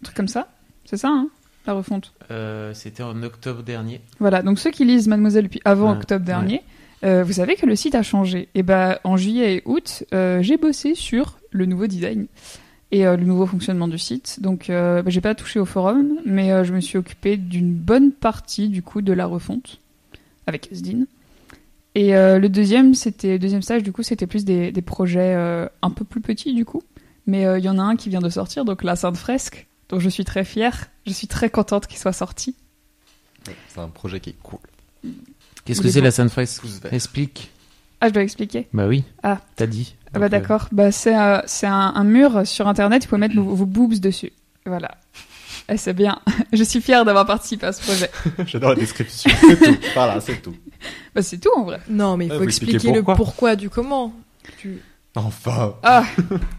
[0.00, 0.48] un truc comme ça,
[0.84, 1.28] c'est ça, hein,
[1.66, 2.14] la refonte?
[2.30, 4.00] Euh, C'était en octobre dernier.
[4.20, 6.62] Voilà, donc ceux qui lisent Mademoiselle depuis avant Ouais, octobre dernier,
[7.04, 8.48] euh, vous savez que le site a changé.
[8.54, 12.26] Et ben en juillet et août, euh, j'ai bossé sur le nouveau design
[12.90, 14.40] et euh, le nouveau fonctionnement du site.
[14.40, 18.68] Donc bah, j'ai pas touché au forum, mais je me suis occupée d'une bonne partie
[18.68, 19.80] du coup de la refonte
[20.46, 21.04] avec Asdin.
[21.94, 25.34] Et le deuxième, c'était deuxième stage du coup, c'était plus des, des projets
[25.82, 26.82] un peu plus petits du coup.
[27.26, 29.98] Mais il y en a un qui vient de sortir, donc la Sainte Fresque, dont
[29.98, 30.88] je suis très fière.
[31.06, 32.54] Je suis très contente qu'il soit sorti.
[33.68, 34.60] C'est un projet qui est cool.
[35.68, 36.92] Qu'est-ce que est c'est la Sainte Fresque Pouce vert.
[36.92, 37.50] Explique.
[38.00, 38.68] Ah, je dois expliquer.
[38.72, 39.04] Bah oui.
[39.22, 39.38] Ah.
[39.56, 39.94] T'as dit.
[40.14, 40.68] Ah bah euh, d'accord.
[40.72, 43.98] Bah c'est euh, c'est un, un mur sur internet, vous pouvez mettre vos, vos boobs
[43.98, 44.32] dessus.
[44.64, 44.90] Voilà.
[45.68, 46.18] Et c'est bien.
[46.52, 48.10] Je suis fière d'avoir participé à ce projet.
[48.46, 49.30] J'adore la description.
[49.40, 49.78] C'est tout.
[49.94, 50.54] Voilà, c'est tout.
[51.14, 51.80] Bah c'est tout en vrai.
[51.90, 53.16] Non, mais il Ah, faut expliquer expliquer le pourquoi.
[53.16, 54.12] pourquoi du comment.
[54.58, 54.78] Tu...
[55.14, 55.74] Enfin.
[55.82, 56.04] Ah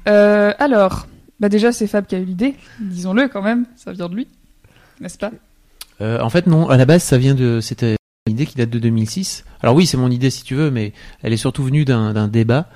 [0.07, 1.07] euh, Alors,
[1.39, 4.27] bah déjà, c'est Fab qui a eu l'idée, disons-le quand même, ça vient de lui,
[4.99, 5.31] n'est-ce pas?
[6.01, 6.69] Euh, en fait, non.
[6.69, 7.59] À la base, ça vient de.
[7.61, 7.95] C'était
[8.29, 9.43] idée qui date de 2006.
[9.61, 12.69] Alors oui, c'est mon idée si tu veux, mais elle est surtout venue d'un débat.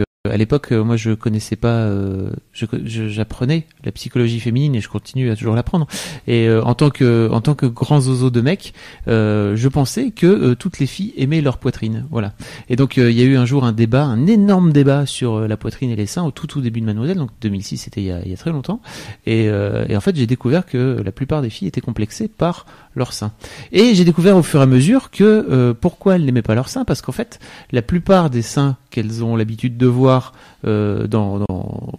[0.00, 1.68] Euh, À l'époque, euh, moi, je connaissais pas.
[1.86, 5.86] euh, J'apprenais la psychologie féminine et je continue à toujours l'apprendre.
[6.26, 8.74] Et en tant que en tant que grand zozo de mec,
[9.06, 12.06] je pensais que toutes les filles aimaient leur poitrine.
[12.10, 12.32] Voilà.
[12.68, 15.56] Et donc, il y a eu un jour un débat, un énorme débat sur la
[15.56, 17.18] poitrine et les seins au tout tout début de Mademoiselle.
[17.18, 18.80] Donc 2006, c'était il, y a- très longtemps.
[19.26, 23.32] Et en fait, j'ai découvert que la plupart des filles étaient complexées par leurs seins.
[23.72, 26.68] Et j'ai découvert au fur et à mesure que euh, pourquoi elles n'aimaient pas leurs
[26.68, 27.38] seins, parce qu'en fait,
[27.70, 30.32] la plupart des seins qu'elles ont l'habitude de voir
[30.66, 31.92] euh, dans, dans-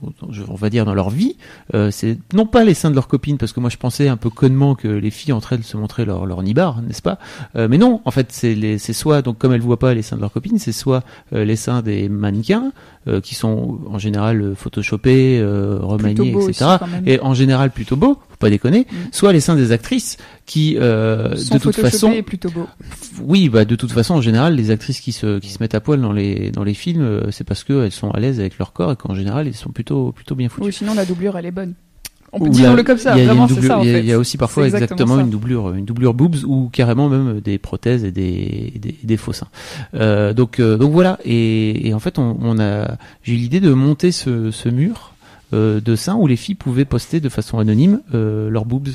[0.50, 1.38] on va dire dans leur vie,
[1.76, 4.18] euh, c'est non pas les seins de leurs copines, parce que moi je pensais un
[4.18, 7.20] peu connement que les filles entre elles se montraient leur, leur nibar, n'est-ce pas?
[7.56, 10.02] Euh, Mais non, en fait, c'est les- c'est soit donc comme elles voient pas les
[10.02, 12.72] seins de leurs copines, c'est soit euh, les seins des mannequins
[13.08, 16.66] euh, qui sont en général photoshopés, euh, remaniés, etc.
[16.66, 18.82] aussi, et en général plutôt beaux, faut pas déconner.
[18.92, 18.96] Mm.
[19.12, 22.68] Soit les seins des actrices qui, euh, de toute façon, est plutôt beau.
[23.24, 25.82] oui, bah de toute façon, en général, les actrices qui se qui se mettent à
[25.82, 28.74] poil dans les dans les films, euh, c'est parce qu'elles sont à l'aise avec leur
[28.74, 30.68] corps et qu'en général, ils sont plutôt plutôt bien foutus.
[30.68, 31.74] Ou sinon, la doublure, elle est bonne.
[32.34, 34.06] On peut dire le comme ça, vraiment, c'est ça en Il y a- fait.
[34.06, 38.04] y a aussi parfois exactement, une doublure, une doublure boobs ou carrément même des prothèses
[38.04, 39.48] et des des, des faux seins.
[39.96, 41.20] Euh, donc euh, donc voilà.
[41.24, 45.14] Et, et en fait, on, on a j'ai eu l'idée de monter ce, ce mur
[45.54, 48.90] de seins où les filles pouvaient poster de façon anonyme euh, leurs boobs.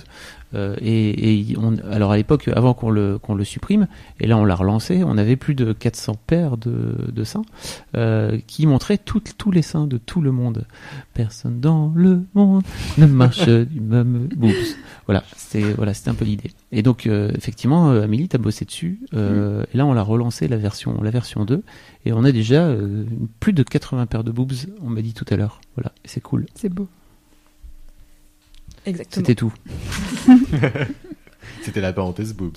[0.55, 3.87] Euh, et, et on, alors à l'époque, avant qu'on le qu'on le supprime,
[4.21, 7.43] et là on l'a relancé, on avait plus de 400 paires de, de seins
[7.97, 10.67] euh, qui montraient tout- tous les seins de tout le monde.
[11.15, 12.63] Personne dans le monde
[12.99, 14.51] ne marche du même boobs.
[15.07, 16.51] Voilà, c'était voilà, c'était un peu l'idée.
[16.71, 19.01] Et donc euh, effectivement, euh, Amélie, t'as bossé dessus.
[19.15, 21.63] euh, Et là, on l'a relancé la version la version 2
[22.05, 23.05] et on a déjà euh,
[23.41, 24.53] plus de 80 paires de boobs.
[24.83, 25.61] On m'a dit tout à l'heure.
[25.77, 26.47] Voilà, c'est cool.
[26.55, 26.89] C'est beau.
[28.87, 29.27] Exactement.
[29.27, 29.53] C'était tout.
[31.63, 32.57] C'était la parenthèse boobs.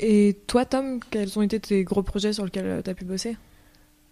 [0.00, 3.36] Et toi, Tom, quels ont été tes gros projets sur lesquels tu as pu bosser?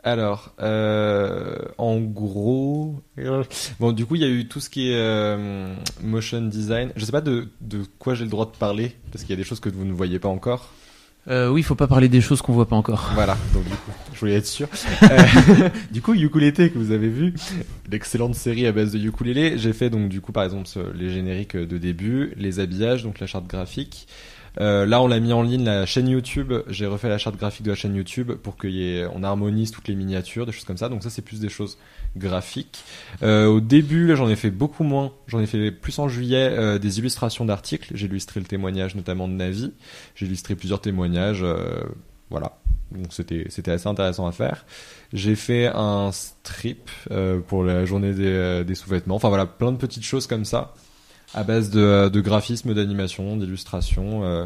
[0.03, 3.45] Alors, euh, en gros, euh,
[3.78, 6.91] bon, du coup, il y a eu tout ce qui est euh, motion design.
[6.97, 9.36] Je sais pas de, de quoi j'ai le droit de parler, parce qu'il y a
[9.36, 10.72] des choses que vous ne voyez pas encore.
[11.29, 13.11] Euh, oui, il faut pas parler des choses qu'on voit pas encore.
[13.14, 14.68] Voilà, donc du coup, je voulais être sûr.
[15.03, 17.35] Euh, du coup, Ukulele que vous avez vu,
[17.91, 21.57] l'excellente série à base de ukulélé, j'ai fait donc du coup par exemple les génériques
[21.57, 24.07] de début, les habillages, donc la charte graphique.
[24.61, 26.52] Euh, là, on l'a mis en ligne la chaîne YouTube.
[26.68, 30.46] J'ai refait la charte graphique de la chaîne YouTube pour qu'on harmonise toutes les miniatures,
[30.46, 30.88] des choses comme ça.
[30.88, 31.78] Donc ça, c'est plus des choses
[32.16, 32.84] graphiques.
[33.22, 35.12] Euh, au début, j'en ai fait beaucoup moins.
[35.28, 37.92] J'en ai fait plus en juillet euh, des illustrations d'articles.
[37.94, 39.72] J'ai illustré le témoignage notamment de Navi.
[40.14, 41.44] J'ai illustré plusieurs témoignages.
[42.28, 42.58] voilà.
[42.92, 44.66] Donc c'était assez intéressant à faire.
[45.12, 46.90] J'ai fait un strip
[47.46, 49.14] pour la journée des sous-vêtements.
[49.14, 50.74] Enfin voilà, plein de petites choses comme ça
[51.35, 54.24] à base de, de graphisme, d'animation, d'illustration.
[54.24, 54.45] euh.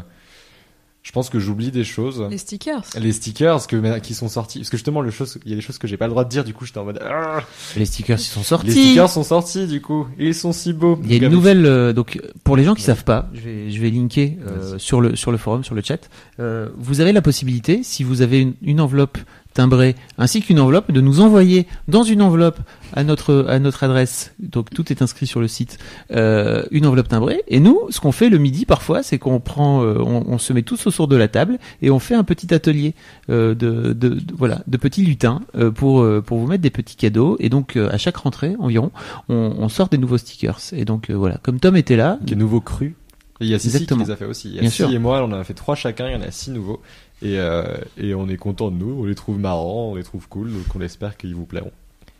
[1.03, 2.25] je pense que j'oublie des choses.
[2.29, 2.83] Les stickers.
[2.99, 5.61] Les stickers que, qui sont sortis, parce que justement, le chose, il y a des
[5.61, 6.43] choses que j'ai pas le droit de dire.
[6.43, 6.99] Du coup, j'étais en mode.
[7.03, 7.41] Ah
[7.75, 8.67] Les stickers, ils sont sortis.
[8.67, 10.99] les stickers sont sortis, du coup, et ils sont si beaux.
[11.03, 13.71] Il y a une nouvelle euh, donc pour les gens qui savent pas, je vais
[13.71, 16.09] je vais linker euh, sur le sur le forum sur le chat.
[16.39, 19.17] Euh, vous avez la possibilité si vous avez une, une enveloppe
[19.55, 22.59] timbrée ainsi qu'une enveloppe de nous envoyer dans une enveloppe
[22.93, 24.33] à notre à notre adresse.
[24.39, 25.79] Donc tout est inscrit sur le site.
[26.11, 29.81] euh, une enveloppe timbrée et nous ce qu'on fait le midi parfois c'est qu'on prend
[29.83, 32.53] euh, on, on se met tous autour de la table et on fait un petit
[32.53, 32.93] atelier
[33.31, 35.41] euh, de, de, de- voilà de petits lutins
[35.73, 38.91] pour pour vous mettre des petits cadeaux et donc à chaque rentrée environ
[39.29, 40.59] on, on sort des nouveaux stickers.
[40.73, 42.95] Et donc voilà, comme Tom était là, Qui est nouveau cru.
[43.41, 44.49] Et il y a Sissi qui les a fait aussi.
[44.49, 44.89] Il y a Bien sûr.
[44.91, 46.81] et moi, on en a fait trois chacun, il y en a six nouveaux.
[47.21, 50.27] Et, euh, et on est content de nous, on les trouve marrants, on les trouve
[50.27, 51.71] cool, donc on espère qu'ils vous plairont.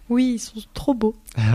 [0.09, 1.15] Oui, ils sont trop beaux.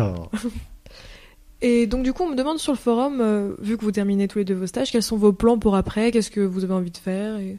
[1.62, 4.28] Et donc du coup, on me demande sur le forum, euh, vu que vous terminez
[4.28, 6.72] tous les deux vos stages, quels sont vos plans pour après Qu'est-ce que vous avez
[6.72, 7.58] envie de faire et...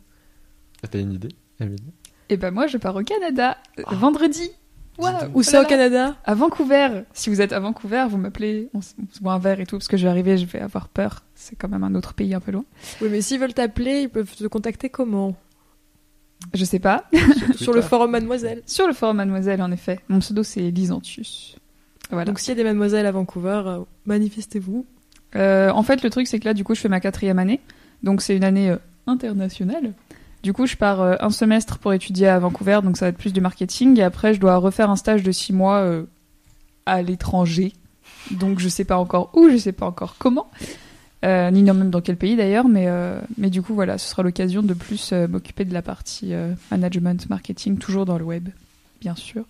[0.89, 1.29] T'as une idée,
[1.59, 1.83] Amélie?
[2.29, 4.49] Et ben moi, je pars au Canada euh, vendredi.
[4.97, 5.65] Waouh, Où oh c'est là au.
[5.65, 7.03] Canada À Vancouver.
[7.13, 9.65] Si vous êtes à Vancouver, vous m'appelez, on se on se boit un verre et
[9.65, 11.23] tout, parce que je vais arriver, je vais avoir peur.
[11.35, 12.65] C'est quand même un autre pays un peu loin.
[13.01, 15.35] Oui, mais s'ils veulent t'appeler, ils peuvent te contacter comment?
[16.53, 17.05] Je sais pas.
[17.55, 18.61] Sur le forum Mademoiselle.
[18.65, 19.99] Sur le forum Mademoiselle, en effet.
[20.09, 21.55] Mon pseudo, c'est Lysantius.
[22.09, 22.25] Voilà.
[22.25, 24.85] Donc s'il y a des mademoiselles à Vancouver, euh, manifestez-vous.
[25.35, 27.61] Euh, en fait, le truc, c'est que là, du coup, je fais ma quatrième année.
[28.03, 28.77] Donc, c'est une année euh,
[29.07, 29.93] internationale.
[30.43, 33.17] Du coup, je pars euh, un semestre pour étudier à Vancouver, donc ça va être
[33.17, 33.99] plus du marketing.
[33.99, 36.05] Et après, je dois refaire un stage de six mois euh,
[36.85, 37.73] à l'étranger.
[38.31, 40.49] Donc, je sais pas encore où, je sais pas encore comment.
[41.23, 44.09] Euh, ni non même dans quel pays d'ailleurs, mais, euh, mais du coup, voilà, ce
[44.09, 48.25] sera l'occasion de plus euh, m'occuper de la partie euh, management, marketing, toujours dans le
[48.25, 48.49] web,
[49.01, 49.45] bien sûr.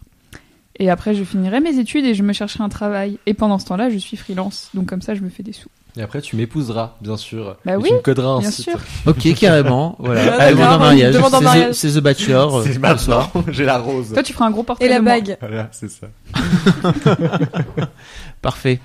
[0.83, 3.19] Et après, je finirai mes études et je me chercherai un travail.
[3.27, 4.69] Et pendant ce temps-là, je suis freelance.
[4.73, 5.69] Donc comme ça, je me fais des sous.
[5.95, 7.55] Et après, tu m'épouseras, bien sûr.
[7.65, 8.65] Bah Et oui, tu me coderas un bien site.
[8.69, 8.79] sûr.
[9.05, 9.95] Ok, carrément.
[9.99, 10.37] Voilà.
[10.39, 11.13] Ah, Demande en mariage.
[11.13, 11.69] Demande en C'est mariage.
[11.71, 12.55] The- C'est The Bachelor.
[12.57, 12.97] euh, C'est ce maintenant.
[12.97, 13.31] soir.
[13.49, 14.11] J'ai la rose.
[14.13, 15.13] Toi, tu feras un gros portrait Et la de moi.
[15.19, 15.37] bague.
[15.39, 16.07] Voilà, c'est ça.
[18.41, 18.79] Parfait.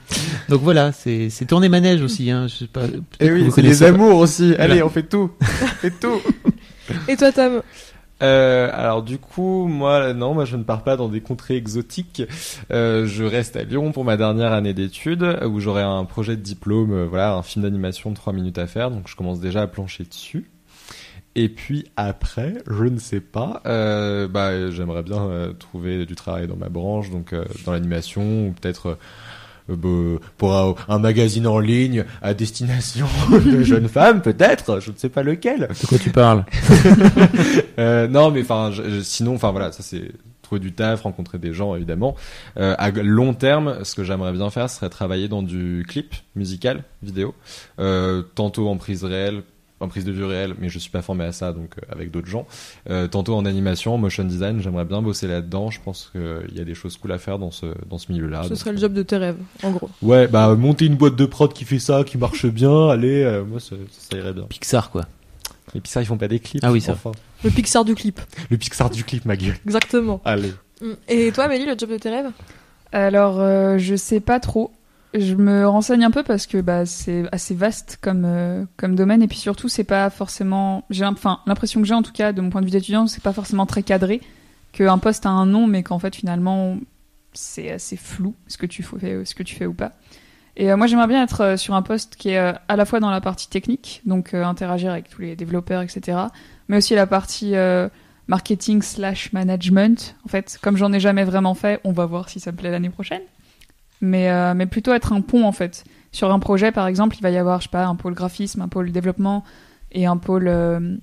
[0.50, 2.30] Donc voilà, c'est c'est tourner manège aussi.
[2.30, 2.46] Hein.
[2.48, 2.82] Je sais pas.
[3.20, 4.54] Et que oui, c'est les amours aussi.
[4.58, 4.86] Allez, Voilà.
[4.86, 5.30] on fait tout.
[5.40, 6.20] On fait tout.
[7.08, 7.62] Et toi, Tom?
[8.22, 12.22] Euh, alors du coup, moi, non, moi je ne pars pas dans des contrées exotiques.
[12.70, 16.42] Euh, je reste à Lyon pour ma dernière année d'études, où j'aurai un projet de
[16.42, 18.90] diplôme, euh, voilà, un film d'animation de 3 minutes à faire.
[18.90, 20.50] Donc je commence déjà à plancher dessus.
[21.34, 23.60] Et puis après, je ne sais pas.
[23.64, 27.34] Bah, j'aimerais bien trouver du travail dans ma branche, donc
[27.66, 28.96] dans l'animation ou peut-être.
[29.70, 34.90] Euh, bah, pour un, un magazine en ligne à destination de jeunes femmes, peut-être, je
[34.90, 35.68] ne sais pas lequel.
[35.80, 36.44] De quoi tu parles?
[37.78, 38.70] Euh, non, mais enfin,
[39.02, 40.10] sinon, enfin voilà, ça c'est
[40.46, 42.14] trouver du taf, rencontrer des gens évidemment.
[42.56, 46.84] Euh, à long terme, ce que j'aimerais bien faire serait travailler dans du clip musical,
[47.02, 47.34] vidéo,
[47.78, 49.42] euh, tantôt en prise réelle,
[49.80, 52.10] en prise de vue réelle, mais je suis pas formé à ça, donc euh, avec
[52.10, 52.46] d'autres gens.
[52.88, 55.70] Euh, tantôt en animation, en motion design, j'aimerais bien bosser là-dedans.
[55.70, 58.44] Je pense qu'il y a des choses cool à faire dans ce dans ce milieu-là.
[58.44, 59.90] Ce Donc, serait le euh, job de tes rêves, en gros.
[60.02, 63.44] Ouais, bah monter une boîte de prod qui fait ça, qui marche bien, allez, euh,
[63.44, 64.44] moi ça, ça irait bien.
[64.44, 65.02] Pixar quoi.
[65.72, 66.62] Puis ça, ils font pas des clips.
[66.64, 66.92] Ah oui, ça.
[66.92, 67.12] Enfin,
[67.44, 68.20] Le Pixar du clip.
[68.50, 69.56] le Pixar du clip, ma gueule.
[69.66, 70.20] Exactement.
[70.24, 70.52] Allez.
[70.80, 70.92] Mm.
[71.08, 72.30] Et toi, Amélie, le job de tes rêves?
[72.92, 74.72] Alors, euh, je sais pas trop.
[75.18, 79.22] Je me renseigne un peu parce que bah, c'est assez vaste comme, euh, comme domaine
[79.22, 80.84] et puis surtout c'est pas forcément.
[81.02, 83.32] Enfin l'impression que j'ai en tout cas de mon point de vue d'étudiant, c'est pas
[83.32, 84.20] forcément très cadré.
[84.72, 86.76] Qu'un poste a un nom, mais qu'en fait finalement
[87.32, 89.92] c'est assez flou ce que tu fais, fais ou pas.
[90.56, 92.84] Et euh, moi j'aimerais bien être euh, sur un poste qui est euh, à la
[92.84, 96.18] fois dans la partie technique, donc euh, interagir avec tous les développeurs, etc.
[96.68, 97.88] Mais aussi la partie euh,
[98.26, 100.16] marketing slash management.
[100.24, 102.70] En fait, comme j'en ai jamais vraiment fait, on va voir si ça me plaît
[102.70, 103.22] l'année prochaine.
[104.00, 105.84] Mais, euh, mais plutôt être un pont en fait.
[106.12, 108.62] Sur un projet, par exemple, il va y avoir, je sais pas, un pôle graphisme,
[108.62, 109.44] un pôle développement
[109.92, 110.96] et un pôle euh,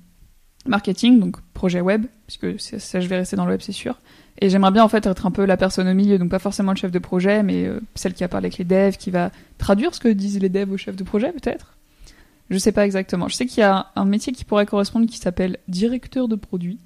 [0.66, 3.98] marketing, donc projet web, puisque ça, je vais rester dans le web, c'est sûr.
[4.40, 6.72] Et j'aimerais bien en fait être un peu la personne au milieu, donc pas forcément
[6.72, 9.30] le chef de projet, mais euh, celle qui a parlé avec les devs, qui va
[9.58, 11.76] traduire ce que disent les devs au chef de projet, peut-être.
[12.50, 13.28] Je sais pas exactement.
[13.28, 16.78] Je sais qu'il y a un métier qui pourrait correspondre qui s'appelle directeur de produit,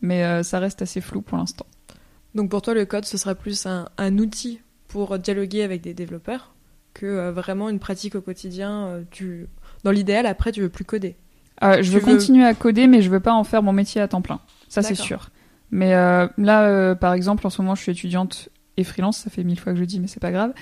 [0.00, 1.66] mais euh, ça reste assez flou pour l'instant.
[2.34, 4.60] Donc pour toi, le code, ce sera plus un, un outil
[4.94, 6.54] pour dialoguer avec des développeurs
[6.94, 8.86] que euh, vraiment une pratique au quotidien.
[8.86, 9.48] euh, tu...
[9.82, 11.16] Dans l'idéal, après, tu veux plus coder.
[11.64, 14.00] Euh, je veux veux- continuer à coder, mais je veux pas en faire mon métier
[14.00, 14.38] à temps plein.
[14.68, 15.30] Ça, c'est sûr.
[15.72, 19.18] Mais euh, là, euh, par exemple, en ce moment, je suis étudiante et freelance.
[19.18, 20.52] Ça fait mille fois que je le dis, mais c'est pas grave.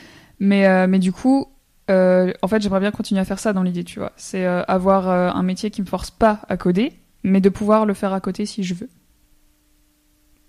[0.41, 1.49] Mais, euh, mais du coup,
[1.91, 4.13] euh, en fait, j'aimerais bien continuer à faire ça dans l'idée, tu vois.
[4.17, 7.85] C'est euh, avoir euh, un métier qui me force pas à coder, mais de pouvoir
[7.85, 8.89] le faire à côté si je veux.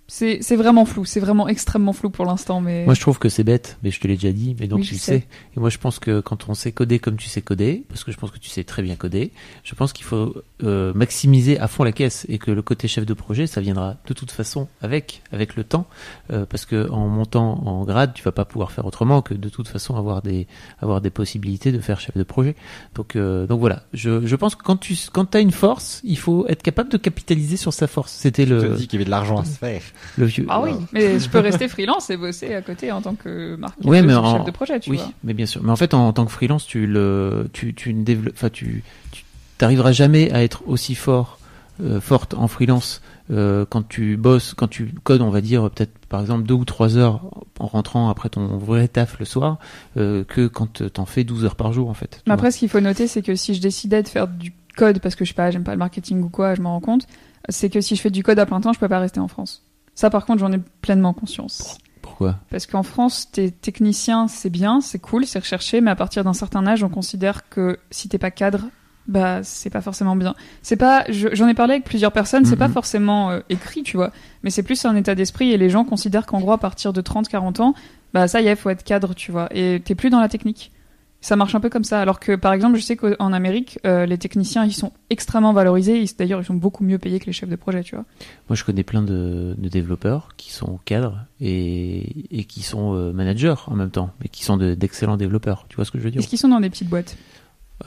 [0.08, 1.06] C'est c'est vraiment flou.
[1.06, 2.86] C'est vraiment extrêmement flou pour l'instant, mais.
[2.86, 4.86] Moi, je trouve que c'est bête, mais je te l'ai déjà dit, mais donc Oui,
[4.86, 5.20] tu je le sais.
[5.20, 5.28] sais.
[5.56, 8.12] Et moi, je pense que quand on sait coder comme tu sais coder, parce que
[8.12, 9.32] je pense que tu sais très bien coder,
[9.64, 13.06] je pense qu'il faut euh, maximiser à fond la caisse et que le côté chef
[13.06, 15.88] de projet, ça viendra de toute façon avec, avec le temps,
[16.32, 19.50] euh, parce que en montant en grade, tu vas pas pouvoir faire autrement que de
[19.50, 20.48] toute façon avoir des,
[20.82, 22.56] avoir des possibilités de faire chef de projet.
[22.96, 23.84] Donc, euh, donc voilà.
[23.94, 26.98] Je, je pense que quand tu, quand as une force, il faut être capable de
[26.98, 28.12] capitaliser sur sa force.
[28.12, 29.82] C'était Je te le, dis qu'il y avait de l'argent à se faire.
[30.18, 30.46] Le vieux.
[30.50, 33.92] Ah oui, mais je peux rester freelance et bosser à côté en tant que marketeur,
[33.92, 35.12] Ouais, mais en- chef de projet, tu oui, vois.
[35.24, 35.62] mais bien sûr.
[35.64, 38.50] Mais en fait, en, en tant que freelance, tu le, tu, tu ne développes, enfin,
[38.50, 39.24] tu, tu
[39.58, 41.40] t'arriveras jamais à être aussi fort,
[41.82, 43.02] euh, forte en freelance
[43.32, 46.66] euh, quand tu bosses, quand tu codes, on va dire peut-être par exemple deux ou
[46.66, 47.22] trois heures
[47.58, 49.58] en rentrant après ton vrai taf le soir,
[49.98, 52.22] euh, que quand t'en fais 12 heures par jour en fait.
[52.28, 52.52] Mais après, vois.
[52.52, 55.24] ce qu'il faut noter, c'est que si je décidais de faire du code parce que
[55.24, 57.08] je sais pas, j'aime pas le marketing ou quoi, je m'en rends compte,
[57.50, 59.28] c'est que si je fais du code à plein temps, je peux pas rester en
[59.28, 59.64] France.
[59.96, 61.78] Ça, par contre, j'en ai pleinement conscience.
[62.02, 62.36] Pourquoi?
[62.50, 66.34] Parce qu'en France, t'es technicien, c'est bien, c'est cool, c'est recherché, mais à partir d'un
[66.34, 68.66] certain âge, on considère que si t'es pas cadre,
[69.08, 70.34] bah c'est pas forcément bien.
[70.62, 72.74] C'est pas, je- j'en ai parlé avec plusieurs personnes, c'est pas Mhm.
[72.74, 74.12] forcément euh, écrit, tu vois,
[74.44, 77.02] mais c'est plus un état d'esprit et les gens considèrent qu'en gros, à partir de
[77.02, 77.74] 30-40 ans,
[78.14, 80.72] bah ça y est, faut être cadre, tu vois, et t'es plus dans la technique.
[81.26, 82.02] Ça marche un peu comme ça.
[82.02, 86.04] Alors que, par exemple, je sais qu'en Amérique, euh, les techniciens, ils sont extrêmement valorisés.
[86.20, 88.04] D'ailleurs, ils sont beaucoup mieux payés que les chefs de projet, tu vois.
[88.50, 93.14] Moi, je connais plein de, de développeurs qui sont cadres et, et qui sont euh,
[93.14, 95.66] managers en même temps, mais qui sont de- d'excellents développeurs.
[95.70, 96.20] Tu vois ce que je veux dire?
[96.20, 97.16] Est-ce qu'ils sont dans des petites boîtes?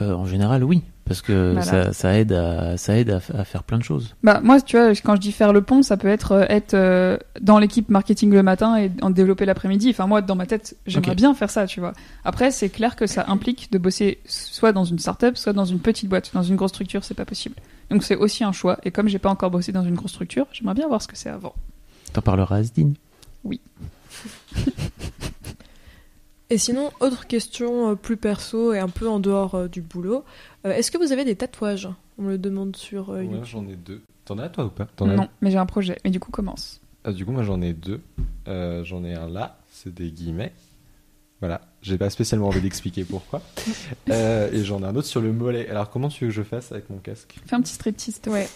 [0.00, 1.62] Euh, En général, oui, parce que Voilà.
[1.62, 4.14] ça, ça aide à, ça aide à, faire plein de choses.
[4.22, 6.74] Bah moi, tu vois, quand je dis faire le pont, ça peut être euh, être
[6.74, 9.90] euh, dans l'équipe marketing le matin et en développer l'après-midi.
[9.90, 11.92] Enfin moi, dans ma tête, j'aimerais bien faire ça, tu vois.
[12.24, 15.78] Après, c'est clair que ça implique de bosser soit dans une start-up, soit dans une
[15.78, 16.30] petite boîte.
[16.34, 17.54] Dans une grosse structure, c'est pas possible.
[17.90, 18.78] Donc c'est aussi un choix.
[18.84, 21.16] Et comme j'ai pas encore bossé dans une grosse structure, j'aimerais bien voir ce que
[21.16, 21.54] c'est avant.
[22.12, 22.94] T'en parleras à Asdine.
[26.50, 30.24] Et sinon, autre question euh, plus perso et un peu en dehors euh, du boulot.
[30.64, 31.88] Euh, Est-ce que vous avez des tatouages?
[32.18, 33.44] On me le demande sur YouTube.
[33.44, 34.00] j'en ai deux.
[34.24, 34.86] T'en as toi ou pas?
[34.96, 35.98] T'en as Non, mais j'ai un projet.
[36.04, 36.80] Mais du coup, commence.
[37.04, 38.00] Ah, du coup, moi j'en ai deux.
[38.48, 40.52] Euh, j'en ai un là, c'est des guillemets.
[41.40, 43.42] Voilà, j'ai pas spécialement envie d'expliquer pourquoi.
[44.10, 45.68] Euh, et j'en ai un autre sur le mollet.
[45.68, 47.36] Alors, comment tu veux que je fasse avec mon casque?
[47.44, 48.20] Fais un petit striptease.
[48.20, 48.32] toi.
[48.34, 48.48] Ouais.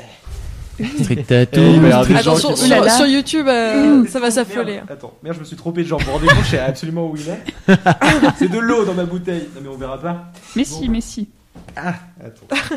[1.02, 1.60] Street tattoo.
[1.60, 4.06] Eh, gens Attention, sur, YouTube, euh, Mmh.
[4.08, 4.74] ça va s'affoler.
[4.74, 6.00] Merde, Attends, merde, je me suis trompé de genre.
[6.00, 7.76] Vous vous rendez compte, je sais absolument où il est.
[8.38, 9.48] c'est de l'eau dans ma bouteille.
[9.54, 10.32] Non, mais on verra pas.
[10.56, 11.28] Mais si, mais si.
[11.76, 12.46] Ah, attends.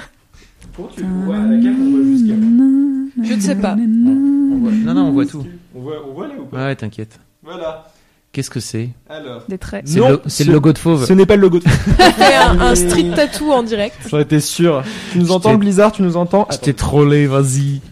[0.75, 2.33] Comment tu vois à la carte On voit jusqu'à.
[3.23, 3.75] Je ne sais pas.
[3.77, 5.45] On voit- Non, non, on voit tout.
[5.75, 6.57] On voit, on voit là ou pas?
[6.65, 7.19] Ouais, t'inquiète.
[7.43, 7.85] Voilà.
[8.33, 9.43] Qu'est-ce que c'est Alors.
[9.47, 9.83] Des traits.
[9.87, 11.05] C'est Non, le, c'est ce- le logo de Fauve.
[11.05, 13.95] Ce n'est pas le logo de Fais un, un street tattoo en direct.
[14.09, 14.83] J'en étais sûr.
[15.11, 16.47] Tu nous entends blizzard, tu nous entends?
[16.51, 17.79] Je t'ai trollé, vas-y.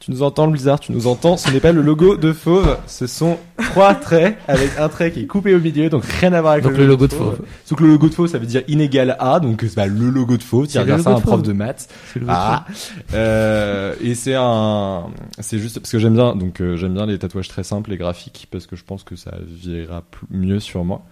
[0.00, 1.36] Tu nous entends le blizzard, tu nous entends.
[1.36, 2.78] Ce n'est pas le logo de Fauve.
[2.86, 3.36] Ce sont
[3.70, 6.64] trois traits avec un trait qui est coupé au milieu, donc rien à voir avec
[6.64, 7.40] Donc le logo de Fauve.
[7.64, 10.08] Sauf que le logo de Fauve, ça veut dire inégal à, donc c'est pas le
[10.10, 10.68] logo de Fauve.
[10.68, 11.42] Tu regardes ça à un prof Fauve.
[11.42, 11.88] de maths.
[12.12, 12.64] C'est le logo de Ah,
[13.14, 15.06] euh, et c'est un,
[15.40, 17.96] c'est juste parce que j'aime bien, donc euh, j'aime bien les tatouages très simples et
[17.96, 21.02] graphiques parce que je pense que ça vieillira mieux sur moi.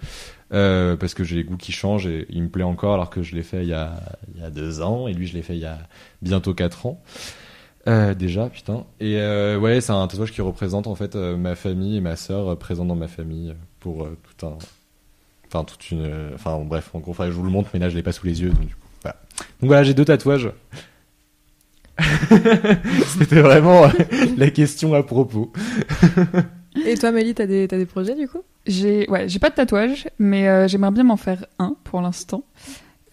[0.52, 3.20] Euh, parce que j'ai les goûts qui changent et il me plaît encore alors que
[3.20, 3.94] je l'ai fait il y a,
[4.32, 5.78] il y a deux ans et lui je l'ai fait il y a
[6.22, 7.02] bientôt quatre ans.
[7.88, 8.84] Euh, déjà, putain.
[9.00, 12.16] Et euh, ouais, c'est un tatouage qui représente en fait euh, ma famille et ma
[12.16, 14.58] sœur euh, présentes dans ma famille pour euh, tout un,
[15.46, 17.94] enfin toute une, euh, enfin bref, en gros, je vous le montre, mais là je
[17.94, 19.16] l'ai pas sous les yeux, donc du coup, voilà.
[19.60, 20.50] Donc voilà, j'ai deux tatouages.
[23.18, 23.88] C'était vraiment euh,
[24.36, 25.52] la question à propos.
[26.84, 28.42] Et toi, Mélie, t'as des, t'as des projets du coup?
[28.66, 32.42] J'ai ouais, j'ai pas de tatouage, mais euh, j'aimerais bien m'en faire un pour l'instant.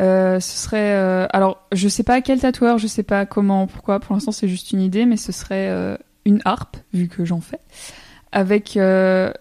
[0.04, 4.00] Euh, ce serait euh, alors je sais pas quel tatoueur, je sais pas comment, pourquoi.
[4.00, 5.96] Pour l'instant, c'est juste une idée, mais ce serait euh,
[6.26, 7.60] une harpe vu que j'en fais,
[8.32, 9.32] avec euh,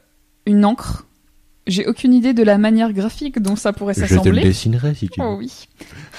[0.47, 1.07] une encre.
[1.69, 4.43] J'ai aucune idée de la manière graphique dont ça pourrait s'assembler.
[4.43, 5.69] dessinerai si tu Oh oui,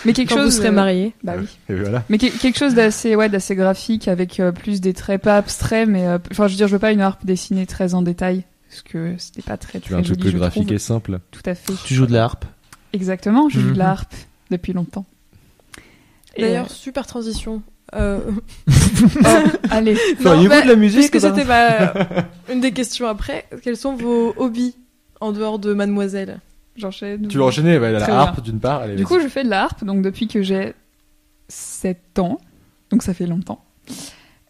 [0.05, 1.13] mais quelque Quand chose vous serez euh, mariés.
[1.21, 1.47] Bah oui.
[1.67, 2.03] Et voilà.
[2.07, 5.87] Mais que- quelque chose d'assez ouais, d'assez graphique avec euh, plus des traits pas abstraits,
[5.87, 8.45] mais euh, enfin je veux dire je veux pas une harpe dessinée très en détail
[8.69, 10.75] parce que c'était pas très Tu très veux un truc plus je graphique trouve.
[10.75, 11.19] et simple.
[11.31, 11.73] Tout à fait.
[11.85, 12.45] Tu joues de la harpe.
[12.93, 13.77] Exactement, je joue de Mhm.
[13.79, 14.13] la harpe
[14.53, 15.05] depuis longtemps.
[16.37, 17.61] D'ailleurs, super transition.
[17.95, 18.19] Euh,
[19.25, 21.93] euh, allez, Feriez-vous bah, de la musique, Puisque c'était ma-
[22.51, 24.75] une des questions après, quels sont vos hobbies
[25.19, 26.39] en dehors de Mademoiselle?
[26.75, 27.27] J'enchaîne.
[27.27, 27.77] Tu enchaîner?
[27.77, 28.81] Ouais, Très la harpe d'une part.
[28.81, 30.73] Allez, Du coup, je fais de la harpe donc depuis que j'ai
[31.49, 32.39] 7 ans,
[32.89, 33.63] donc ça fait longtemps.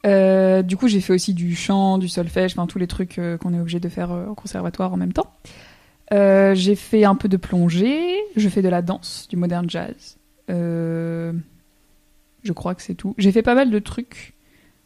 [0.06, 3.38] Euh, du coup, j'ai fait aussi du chant, du solfège, enfin tous les trucs euh,
[3.38, 5.34] qu'on est obligé de faire euh, au conservatoire en même temps.
[6.12, 10.18] Euh, j'ai fait un peu de plongée, je fais de la danse, du modern jazz.
[10.50, 11.32] Euh,
[12.44, 13.16] je crois que c'est tout.
[13.18, 14.34] J'ai fait pas mal de trucs,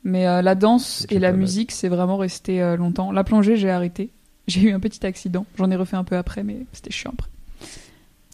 [0.04, 3.12] mais euh, la danse et la musique, c'est vraiment resté euh, longtemps.
[3.12, 4.10] La plongée, j'ai arrêté.
[4.48, 5.46] J'ai eu un petit accident.
[5.58, 7.30] J'en ai refait un peu après, mais c'était chiant après.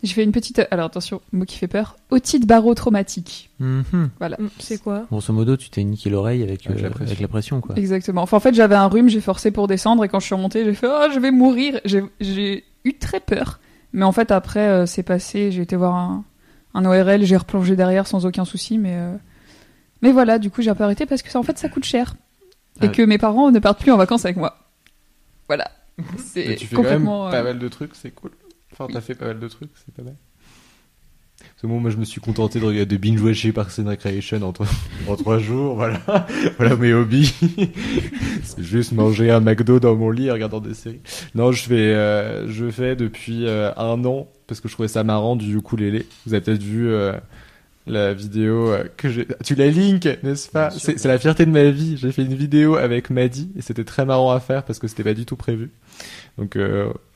[0.04, 0.62] J'ai fait une petite.
[0.70, 1.96] Alors attention, mot qui fait peur.
[2.12, 3.50] Otite barotraumatique.
[3.60, 4.10] Mhm.
[4.20, 4.36] Voilà.
[4.38, 5.06] Mm, C'est quoi?
[5.10, 7.06] Grosso modo, tu t'es niqué l'oreille avec, Avec euh, la pression.
[7.08, 7.76] avec la pression, quoi.
[7.78, 8.22] Exactement.
[8.24, 10.66] Enfin, en fait, j'avais un rhume, j'ai forcé pour descendre et quand je suis remontée,
[10.66, 11.80] j'ai fait Oh, je vais mourir.
[11.86, 13.60] J'ai eu très peur.
[13.94, 15.52] Mais en fait, après, euh, c'est passé.
[15.52, 16.24] J'ai été voir un,
[16.74, 18.78] un ORL, j'ai replongé derrière sans aucun souci.
[18.78, 19.16] Mais, euh,
[20.02, 21.86] mais voilà, du coup, j'ai un peu arrêté parce que ça, en fait, ça coûte
[21.86, 22.16] cher.
[22.82, 22.88] Et Ah.
[22.90, 24.58] que mes parents ne partent plus en vacances avec moi.
[25.48, 25.70] Voilà.
[26.18, 27.30] C'est tu fais quand même complètement.
[27.30, 28.32] pas euh, mal de trucs, c'est cool.
[28.72, 30.16] Enfin, t'as fait pas mal de trucs, c'est pas mal.
[31.64, 34.68] Bon, moi, je me suis contenté de regarder de binge-watcher Parks and Recreation en, trois-
[35.08, 36.02] en trois jours, voilà.
[36.58, 37.34] voilà mes hobbies.
[38.44, 41.00] c'est juste manger un McDo dans mon lit en regardant des séries.
[41.36, 45.06] Non, je fais, euh, je fais depuis euh, un an, parce que je trouvais ça
[45.06, 46.06] marrant, du ukulélé.
[46.26, 47.14] Vous avez peut-être vu euh,
[47.88, 49.26] la vidéo euh, que j'ai...
[49.46, 50.70] Tu la link, n'est-ce pas?
[50.70, 51.96] C'est c'est la fierté de ma vie.
[51.96, 55.04] J'ai fait une vidéo avec Maddy, et c'était très marrant à faire, parce que c'était
[55.04, 55.70] pas du tout prévu.
[56.38, 56.58] Donc...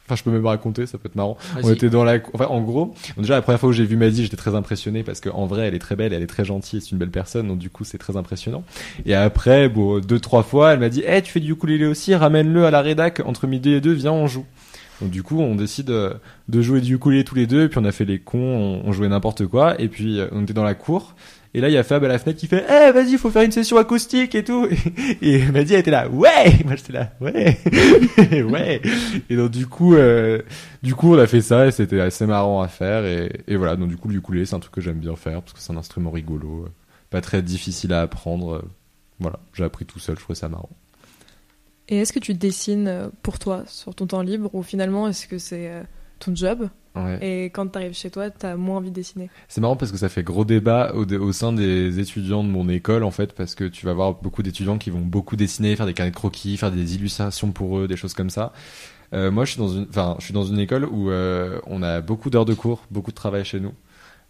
[0.07, 1.37] Enfin, je peux même raconter, ça peut être marrant.
[1.61, 4.23] On était dans la, enfin, en gros, déjà la première fois où j'ai vu Maddy,
[4.23, 6.81] j'étais très impressionné parce qu'en vrai, elle est très belle, elle est très gentille, et
[6.81, 8.63] c'est une belle personne, donc du coup, c'est très impressionnant.
[9.05, 12.15] Et après, bon, deux, trois fois, elle m'a dit, eh, tu fais du ukulélé aussi,
[12.15, 14.45] ramène-le à la rédac, entre midi et deux, viens, on joue.
[15.01, 16.13] Donc du coup, on décide euh,
[16.47, 18.87] de jouer du ukulélé tous les deux, et puis on a fait les cons, on,
[18.87, 21.15] on jouait n'importe quoi, et puis euh, on était dans la cour,
[21.57, 23.41] et là, il y a Fab à la fenêtre qui fait, eh, vas-y, faut faire
[23.41, 24.67] une session acoustique et tout.
[24.67, 24.77] Et,
[25.37, 26.53] et Maddy, elle était là, ouais!
[26.63, 27.57] Moi, j'étais là, ouais!
[28.43, 28.79] ouais!
[29.27, 30.43] Et donc, du coup, euh,
[30.83, 33.05] du coup, on a fait ça et c'était assez marrant à faire.
[33.05, 35.53] Et, voilà, donc du coup, le ukulélé, c'est un truc que j'aime bien faire parce
[35.53, 36.69] que c'est un instrument rigolo, euh,
[37.09, 38.53] pas très difficile à apprendre.
[38.57, 38.61] euh,
[39.19, 40.69] Voilà, j'ai appris tout seul, je trouvais ça marrant.
[41.89, 45.39] Et est-ce que tu dessines pour toi sur ton temps libre ou finalement est-ce que
[45.39, 45.71] c'est
[46.19, 46.69] ton job?
[47.05, 47.19] Ouais.
[47.21, 50.09] et quand t'arrives chez toi t'as moins envie de dessiner C'est marrant parce que ça
[50.09, 53.63] fait gros débat au, au sein des étudiants de mon école en fait parce que
[53.65, 56.71] tu vas voir beaucoup d'étudiants qui vont beaucoup dessiner, faire des carnets de croquis, faire
[56.71, 58.53] des illustrations pour eux, des choses comme ça.
[59.13, 59.87] Euh, moi, je suis dans une,
[60.19, 63.15] je suis dans une école où euh, on a beaucoup d'heures de cours, beaucoup de
[63.15, 63.73] travail chez nous.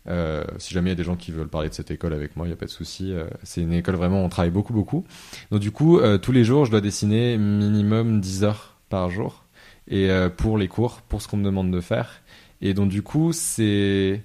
[0.09, 2.35] Euh, si jamais il y a des gens qui veulent parler de cette école avec
[2.35, 3.11] moi, il n'y a pas de souci.
[3.11, 5.05] Euh, c'est une école vraiment, on travaille beaucoup, beaucoup.
[5.51, 9.43] Donc du coup, euh, tous les jours, je dois dessiner minimum 10 heures par jour.
[9.89, 12.21] Et pour les cours, pour ce qu'on me demande de faire.
[12.61, 14.21] Et donc du coup, c'est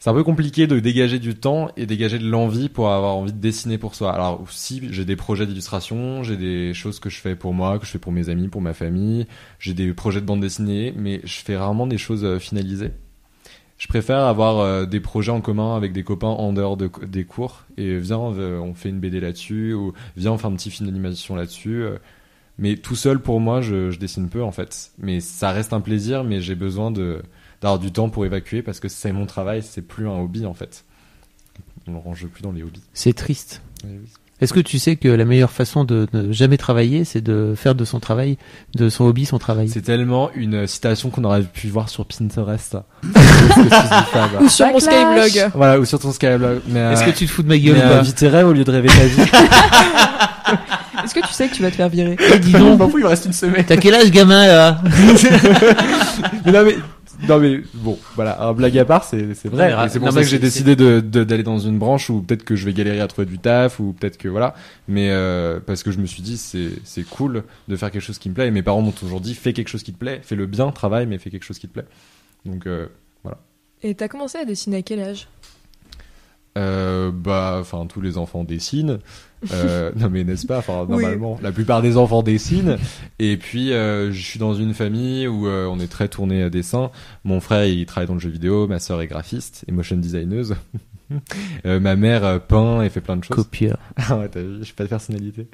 [0.00, 3.34] c'est un peu compliqué de dégager du temps et dégager de l'envie pour avoir envie
[3.34, 4.14] de dessiner pour soi.
[4.14, 7.84] Alors si j'ai des projets d'illustration, j'ai des choses que je fais pour moi, que
[7.84, 9.26] je fais pour mes amis, pour ma famille,
[9.58, 12.92] j'ai des projets de bande dessinée, mais je fais rarement des choses euh, finalisées.
[13.76, 17.24] Je préfère avoir euh, des projets en commun avec des copains en dehors de, des
[17.24, 20.70] cours et viens euh, on fait une BD là-dessus ou viens on fait un petit
[20.70, 21.84] film d'animation là-dessus.
[22.56, 24.92] Mais tout seul pour moi je dessine peu en fait.
[24.98, 27.20] Mais ça reste un plaisir mais j'ai besoin de
[27.60, 30.54] d'avoir du temps pour évacuer parce que c'est mon travail, c'est plus un hobby en
[30.54, 30.84] fait.
[31.86, 32.82] On ne range plus dans les hobbies.
[32.94, 33.62] C'est triste.
[33.84, 34.08] Oui, oui.
[34.40, 37.74] Est-ce que tu sais que la meilleure façon de ne jamais travailler, c'est de faire
[37.74, 38.38] de son travail,
[38.74, 39.68] de son hobby, son travail?
[39.68, 42.78] C'est tellement une citation qu'on aurait pu voir sur Pinterest.
[44.40, 44.80] Ou sur mon.
[44.80, 45.50] Skyblog.
[45.54, 46.60] voilà, ou sur ton Skyblog.
[46.68, 48.64] Est-ce euh, que tu te fous de ma gueule mais, euh, tes rêves au lieu
[48.64, 49.20] de rêver ta vie.
[51.04, 52.16] Est-ce que tu sais que tu vas te faire virer?
[52.18, 53.64] Eh, dis donc, il me reste une semaine.
[53.66, 54.80] t'as quel âge, gamin, là?
[56.44, 56.76] Mais non mais
[57.28, 59.74] non mais bon voilà un blague à part c'est c'est vrai.
[59.88, 62.56] C'est pour non, ça que j'ai décidé de d'aller dans une branche où peut-être que
[62.56, 64.54] je vais galérer à trouver du taf ou peut-être que voilà.
[64.88, 68.18] Mais euh, parce que je me suis dit c'est c'est cool de faire quelque chose
[68.18, 68.48] qui me plaît.
[68.48, 70.70] Et mes parents m'ont toujours dit fais quelque chose qui te plaît fais le bien
[70.70, 71.86] travaille mais fais quelque chose qui te plaît.
[72.44, 72.86] Donc euh,
[73.82, 75.28] Et t'as commencé à dessiner à quel âge?
[76.58, 78.98] Euh, bah enfin tous les enfants dessinent
[79.52, 80.58] euh, non mais n'est-ce pas?
[80.58, 81.02] Enfin Oui.
[81.02, 82.76] normalement la plupart des enfants dessinent
[83.18, 86.50] et puis euh, je suis dans une famille où euh, on est très tourné à
[86.50, 86.90] dessin
[87.24, 90.56] mon frère il travaille dans le jeu vidéo ma sœur est graphiste et motion designeuse
[91.66, 93.78] Euh, ma mère euh, peint et fait plein de choses Copieur.
[93.96, 95.48] ah ouais, t'as vu, j'ai pas de personnalité.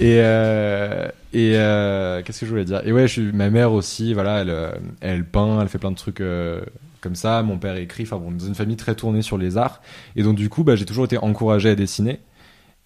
[0.00, 2.82] Et euh, et euh, qu'est-ce que je voulais dire?
[2.84, 4.14] Et ouais, je suis ma mère aussi.
[4.14, 6.60] Voilà, elle elle peint, elle fait plein de trucs euh,
[7.00, 7.42] comme ça.
[7.44, 8.02] Mon père écrit.
[8.02, 9.80] Enfin bon, dans une famille très tournée sur les arts.
[10.16, 12.18] Et donc du coup, bah j'ai toujours été encouragé à dessiner.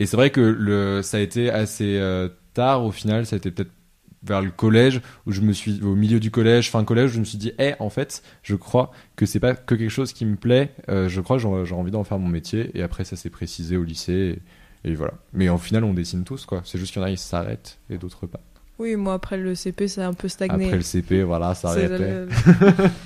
[0.00, 3.26] Et c'est vrai que ça a été assez euh, tard au final.
[3.26, 3.70] Ça a été peut-être
[4.22, 7.24] vers le collège où je me suis au milieu du collège fin collège je me
[7.24, 10.36] suis dit eh en fait je crois que c'est pas que quelque chose qui me
[10.36, 10.74] plaît.
[10.88, 13.76] Euh, je crois que j'ai envie d'en faire mon métier et après ça s'est précisé
[13.76, 14.40] au lycée
[14.84, 15.14] et, et voilà.
[15.32, 16.62] Mais en final on dessine tous quoi.
[16.64, 18.40] C'est juste qu'il y en a qui s'arrêtent et d'autres pas
[18.80, 20.64] Oui, moi après le CP, ça a un peu stagné.
[20.64, 22.28] après le CP voilà ça C'est arrêtait le-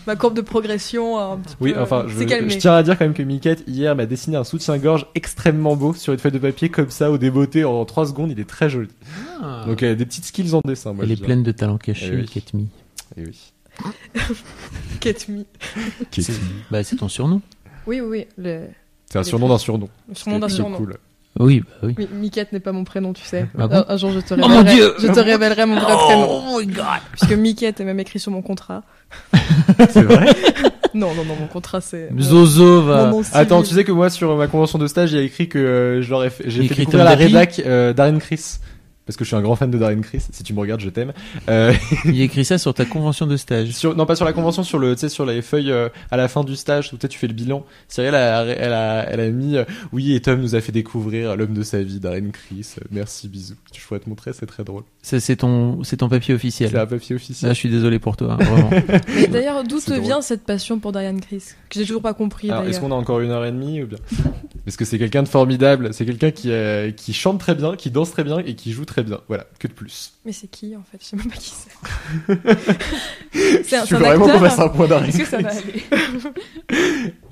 [0.06, 2.24] Ma courbe de progression a un petit oui peu enfin je,
[2.56, 6.14] tiens à dire quand même que Miquette hier m'a dessiné un soutien-gorge extrêmement beau sur
[6.14, 8.88] une feuille de papier comme ça au débeauté en 3 secondes il est très joli
[9.66, 12.10] donc elle a des petites skills en dessin moi Elle est pleine de talents cachés,
[12.12, 12.24] Eh oui.
[12.26, 12.68] Ketmi.
[13.18, 13.38] Eh oui
[15.02, 15.44] Get me.
[16.10, 16.32] C'est
[16.70, 17.40] bah, c'est ton surnom.
[17.86, 18.26] Oui, oui, oui.
[18.36, 18.66] Le,
[19.08, 20.76] c'est un surnom d'un surnom le surnom d'un C'est surnom.
[20.78, 20.96] cool.
[21.38, 21.94] Oui, bah oui.
[21.98, 23.46] Oui, Miquette n'est pas mon prénom, tu sais.
[23.58, 25.78] Ah bon un, un jour, je te Oh révélerai, mon Dieu je te révélerai mon
[25.78, 26.26] vrai prénom.
[26.30, 28.82] Oh my god Puisque Miquette est même écrit sur mon contrat.
[29.90, 30.26] c'est vrai
[30.94, 32.08] Non, non, non, mon contrat, c'est.
[32.10, 33.10] mon- Zozo va.
[33.10, 33.22] mon.
[33.34, 35.58] Attends, tu sais que moi sur ma convention de stage, il y a écrit que
[35.58, 38.56] euh, je leur ai fait, j'ai fait Écrit découvrir la rédac euh, Darren Chris.
[39.08, 40.22] Parce que je suis un grand fan de Darren Chris.
[40.30, 41.14] Si tu me regardes, je t'aime.
[41.48, 41.72] Euh,
[42.04, 43.70] Il écrit ça sur ta convention de stage.
[43.70, 46.18] sur, non, pas sur la convention, sur le, tu sais, sur les feuilles euh, à
[46.18, 47.64] la fin du stage où peut-être tu fais le bilan.
[47.88, 50.72] Cyril, elle a, elle a, elle a mis, euh, oui, et Tom nous a fait
[50.72, 52.74] découvrir l'homme de sa vie, Darren Chris.
[52.78, 53.54] Euh, Merci, bisous.
[53.74, 54.82] Je pourrais te montrer, c'est très drôle.
[55.00, 56.68] C'est ton, c'est ton papier officiel.
[56.70, 57.50] C'est un papier Là, officiel.
[57.54, 58.70] je suis désolé pour toi, hein, vraiment.
[59.30, 60.02] D'ailleurs, d'où te drôle.
[60.02, 63.20] vient cette passion pour Diane Chris Que j'ai toujours pas compris est-ce qu'on a encore
[63.20, 63.98] une heure et demie ou bien?
[64.66, 65.94] Parce que c'est quelqu'un de formidable.
[65.94, 68.84] C'est quelqu'un qui, euh, qui chante très bien, qui danse très bien et qui joue
[68.84, 69.20] très bien.
[69.28, 70.12] Voilà, que de plus.
[70.24, 70.98] Mais c'est qui en fait?
[71.00, 72.38] Je sais même pas qui c'est.
[73.64, 75.50] c'est un, c'est veux vraiment qu'on acteur fasse un point d'arrêt Est-ce que ça va
[75.50, 75.84] aller?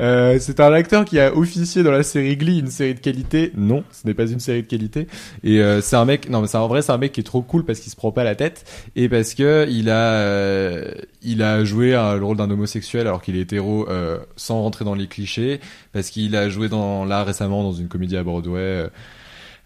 [0.01, 3.53] Euh, c'est un acteur qui a officié dans la série Glee, une série de qualité.
[3.57, 5.07] Non, ce n'est pas une série de qualité.
[5.43, 7.25] Et euh, c'est un mec, non mais c'est en vrai c'est un mec qui est
[7.25, 8.65] trop cool parce qu'il se prend pas la tête
[8.95, 10.93] et parce que il a, euh,
[11.23, 13.89] il a joué le rôle d'un homosexuel alors qu'il est hétéro
[14.37, 15.61] sans rentrer dans les clichés,
[15.93, 18.89] parce qu'il a joué dans là récemment dans une comédie à Broadway.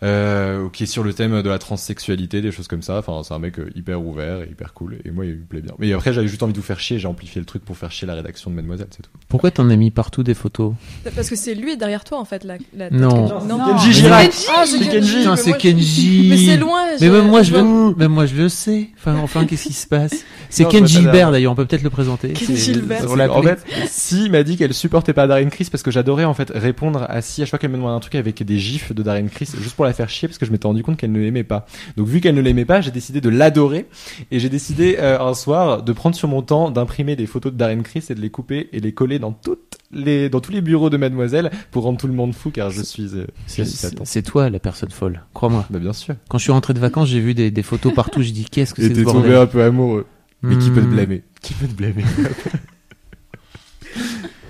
[0.02, 2.98] Euh, qui est sur le thème de la transsexualité, des choses comme ça.
[2.98, 4.98] Enfin, c'est un mec euh, hyper ouvert et hyper cool.
[5.04, 5.72] Et moi, il me plaît bien.
[5.78, 6.98] Mais après, j'avais juste envie de vous faire chier.
[6.98, 9.10] J'ai amplifié le truc pour faire chier la rédaction de Mademoiselle, c'est tout.
[9.28, 10.72] Pourquoi t'en as mis partout des photos
[11.14, 12.44] Parce que c'est lui derrière toi en fait.
[12.44, 13.28] La, la tête Non.
[13.40, 13.58] que- Non.
[13.76, 14.30] Kenji Girac.
[14.56, 14.90] Ah, c'est Kenji.
[14.90, 15.26] Kenji.
[15.28, 16.26] Mais c'est Kenji.
[16.30, 16.84] Mais c'est loin.
[17.00, 18.88] Mais même moi, je le, même moi, je le sais.
[18.98, 21.52] Enfin, enfin, qu'est-ce qui se passe C'est Non, Ken je vois pas Gilbert d'ailleurs.
[21.52, 22.32] On peut peut-être le présenter.
[22.32, 23.04] Ken C'est- Gilbert.
[23.36, 26.50] en fait, Si m'a dit qu'elle supportait pas Darren Criss parce que j'adorais en fait
[26.54, 29.02] répondre à Si à chaque fois qu'elle me demandait un truc avec des gifs de
[29.02, 31.20] Darren Criss juste pour la faire chier parce que je m'étais rendu compte qu'elle ne
[31.20, 31.66] l'aimait pas.
[31.96, 33.86] Donc vu qu'elle ne l'aimait pas, j'ai décidé de l'adorer
[34.30, 37.58] et j'ai décidé euh, un soir de prendre sur mon temps d'imprimer des photos de
[37.58, 40.60] Darren Criss et de les couper et les coller dans toutes les dans tous les
[40.60, 44.48] bureaux de Mademoiselle pour rendre tout le monde fou car je suis euh, C'est- toi
[44.50, 45.66] la personne folle, crois-moi.
[45.70, 46.14] Bah bien sûr.
[46.28, 48.22] Quand je suis rentré de vacances, j'ai vu des, des photos partout.
[48.22, 50.06] Je dis qu'est-ce que Et c'est que t'es tombé un peu amoureux.
[50.42, 50.90] Mais qui peut te Hmm.
[50.90, 51.22] blâmer?
[51.42, 52.04] Qui peut te blâmer?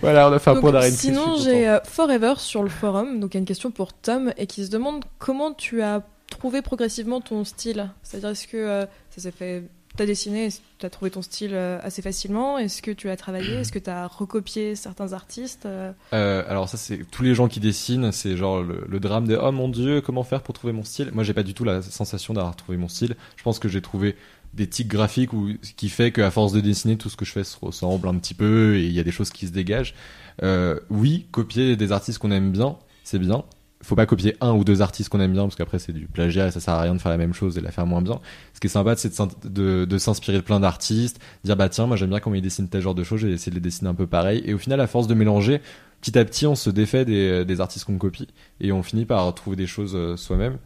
[0.00, 0.90] Voilà, on a fait un Donc, point d'arrêt.
[0.90, 4.32] Sinon, j'ai euh, Forever sur le forum, donc il y a une question pour Tom
[4.36, 7.90] et qui se demande comment tu as trouvé progressivement ton style.
[8.02, 9.64] C'est-à-dire, est-ce que euh, ça s'est fait.
[9.96, 10.48] T'as dessiné,
[10.78, 12.58] tu as trouvé ton style euh, assez facilement?
[12.58, 13.54] Est-ce que tu as travaillé?
[13.54, 15.66] Est-ce que tu as recopié certains artistes
[16.12, 19.50] alors ça c'est tous les gens qui dessinent, c'est genre le, le drame de oh
[19.50, 21.10] mon dieu comment faire pour trouver mon style?
[21.12, 23.16] Moi j'ai pas du tout la sensation d'avoir trouvé mon style.
[23.36, 24.14] Je pense que j'ai trouvé
[24.54, 27.32] des tics graphiques où, ce qui fait qu'à force de dessiner tout ce que je
[27.32, 29.94] fais se ressemble un petit peu et il y a des choses qui se dégagent.
[30.42, 33.44] Euh, oui, copier des artistes qu'on aime bien, c'est bien.
[33.82, 36.48] Faut pas copier un ou deux artistes qu'on aime bien parce qu'après c'est du plagiat
[36.48, 38.20] et ça sert à rien de faire la même chose et la faire moins bien.
[38.52, 39.10] Ce qui est sympa c'est
[39.44, 42.82] de s'inspirer de plein d'artistes, dire bah tiens moi j'aime bien comment ils dessinent tel
[42.82, 44.86] genre de choses, j'ai essayé de les dessiner un peu pareil et au final à
[44.86, 45.62] force de mélanger
[46.02, 48.28] petit à petit, on se défait des, des artistes qu'on copie
[48.60, 50.58] et on finit par trouver des choses euh, soi-même.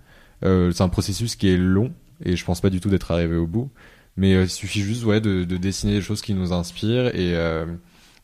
[0.45, 1.93] Euh, c'est un processus qui est long
[2.25, 3.71] et je pense pas du tout d'être arrivé au bout.
[4.17, 7.35] Mais euh, il suffit juste ouais, de, de dessiner des choses qui nous inspirent et,
[7.35, 7.67] euh,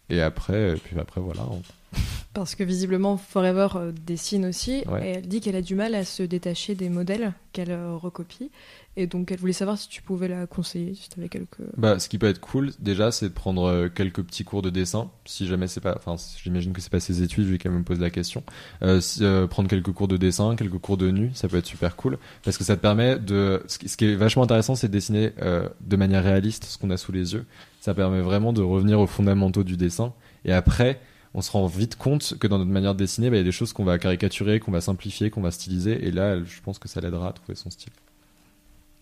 [0.09, 1.43] et après, et puis après voilà.
[1.51, 1.63] on-
[2.35, 5.05] Parce que visiblement, Forever euh, dessine aussi, Ouais.
[5.09, 8.53] et elle dit qu'elle a du mal à se détacher des modèles qu'elle recopie.
[8.97, 11.63] Et donc, elle voulait savoir si tu pouvais la conseiller, si tu avais quelques.
[11.77, 14.71] Bah, ce qui peut être cool déjà, c'est de prendre euh, quelques petits cours de
[14.71, 15.11] dessin.
[15.25, 18.01] Si jamais c'est pas, enfin, j'imagine que c'est pas ses études, quand même me poser
[18.01, 18.43] la question.
[18.83, 21.95] Euh, euh, prendre quelques cours de dessin, quelques cours de nu, ça peut être super
[21.95, 23.63] cool parce que ça te permet de.
[23.69, 25.33] Ce qui, est vachement intéressant, c'est de dessiner
[25.81, 27.47] de manière réaliste ce qu'on a sous les yeux.
[27.81, 30.13] Ça permet vraiment de revenir aux fondamentaux du dessin.
[30.45, 31.01] Et après,
[31.33, 33.45] on se rend vite compte que dans notre manière de dessiner, bah, il y a
[33.45, 36.07] des choses qu'on va caricaturer, qu'on va simplifier, qu'on va styliser.
[36.07, 37.93] Et là, je pense que ça l'aidera à trouver son style.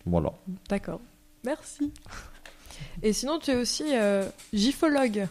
[0.09, 0.33] Voilà.
[0.67, 0.99] D'accord.
[1.45, 1.93] Merci.
[3.03, 5.27] Et sinon, tu es aussi euh, gifologue.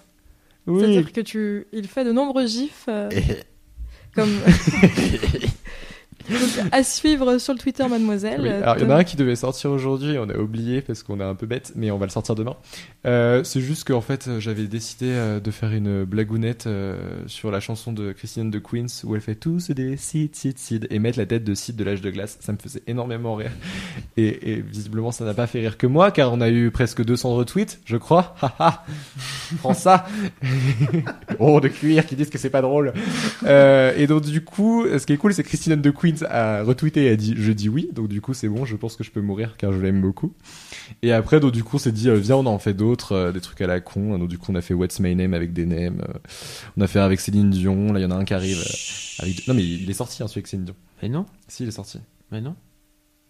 [0.67, 0.81] Oui.
[0.81, 2.85] C'est-à-dire que tu, il fait de nombreux gifs.
[2.89, 3.11] euh,
[4.15, 4.31] comme.
[6.73, 8.47] À suivre sur le Twitter, mademoiselle.
[8.47, 11.21] Alors il y en a un qui devait sortir aujourd'hui, on a oublié parce qu'on
[11.21, 12.57] est un peu bête, mais on va le sortir demain.
[13.07, 16.69] Euh, c'est juste qu'en fait, euh, j'avais décidé euh, de faire une blagounette
[17.27, 20.87] sur la chanson de Christine de Queens où elle fait tous des Sid, Sid, Sid
[20.91, 22.39] et mettre la tête de Sid de l'âge de glace.
[22.41, 23.53] Ça me faisait énormément rire.
[24.17, 27.35] Et, visiblement, ça n'a pas fait rire que moi car on a eu presque 200
[27.35, 28.35] retweets, je crois.
[29.61, 30.07] Prends ça.
[31.39, 32.93] oh, de cuir qui disent que c'est pas drôle.
[33.45, 37.11] Et donc du coup, ce qui est cool, c'est Christine de Queens a retweeté et
[37.11, 37.89] a dit je dis oui.
[37.93, 40.33] Donc du coup, c'est bon, je pense que je peux mourir car je l'aime beaucoup.
[41.03, 43.33] Et après, donc du coup, on s'est dit euh, viens, on en fait d'autres, euh,
[43.33, 44.19] des trucs à la con.
[44.19, 46.01] Donc du coup, on a fait What's My Name avec des nems.
[46.09, 46.19] euh,
[46.77, 47.93] on a fait avec Céline Dion.
[47.93, 48.59] Là, il y en a un qui arrive.
[48.59, 49.47] euh, avec...
[49.49, 50.75] Non, mais il est sorti hein, celui avec Céline Dion.
[51.03, 51.99] Mais non, Si, il est sorti.
[52.33, 52.55] mais non.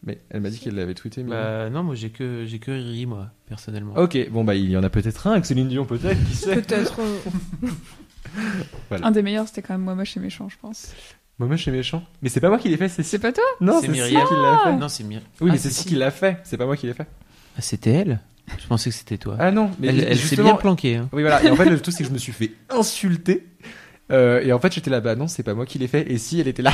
[0.05, 1.25] Mais elle m'a dit qu'elle l'avait tweeté.
[1.25, 1.31] Mais...
[1.31, 3.95] Bah non, moi j'ai que j'ai que Riri moi personnellement.
[3.97, 6.25] Ok, bon bah il y en a peut-être un avec Céline Dion, peut-être.
[6.29, 7.01] Qui sait Peut-être.
[8.91, 10.93] Un des meilleurs, c'était quand même moi moche et méchant, je pense.
[11.39, 12.03] Moi, je suis méchant.
[12.21, 13.89] Mais c'est pas moi qui l'ai fait, c'est C'est pas toi Non, C'est.
[13.89, 14.77] Myriam qui l'a fait.
[14.77, 15.23] Non, c'est Myriam.
[15.41, 16.39] Oui, Ah, mais c'est si qui l'a fait.
[16.45, 17.07] C'est pas moi qui l'ai fait.
[17.57, 18.21] Ah, c'était elle.
[18.59, 19.37] Je pensais que c'était toi.
[19.39, 20.97] Ah non, mais elle elle s'est bien planquée.
[20.97, 21.09] Hein.
[21.13, 21.43] Oui, voilà.
[21.45, 23.47] Et en fait, le tout, c'est que je me suis fait insulter.
[24.11, 26.11] Euh, et en fait, j'étais là, bah non, c'est pas moi qui l'ai fait.
[26.11, 26.73] Et si, elle était là.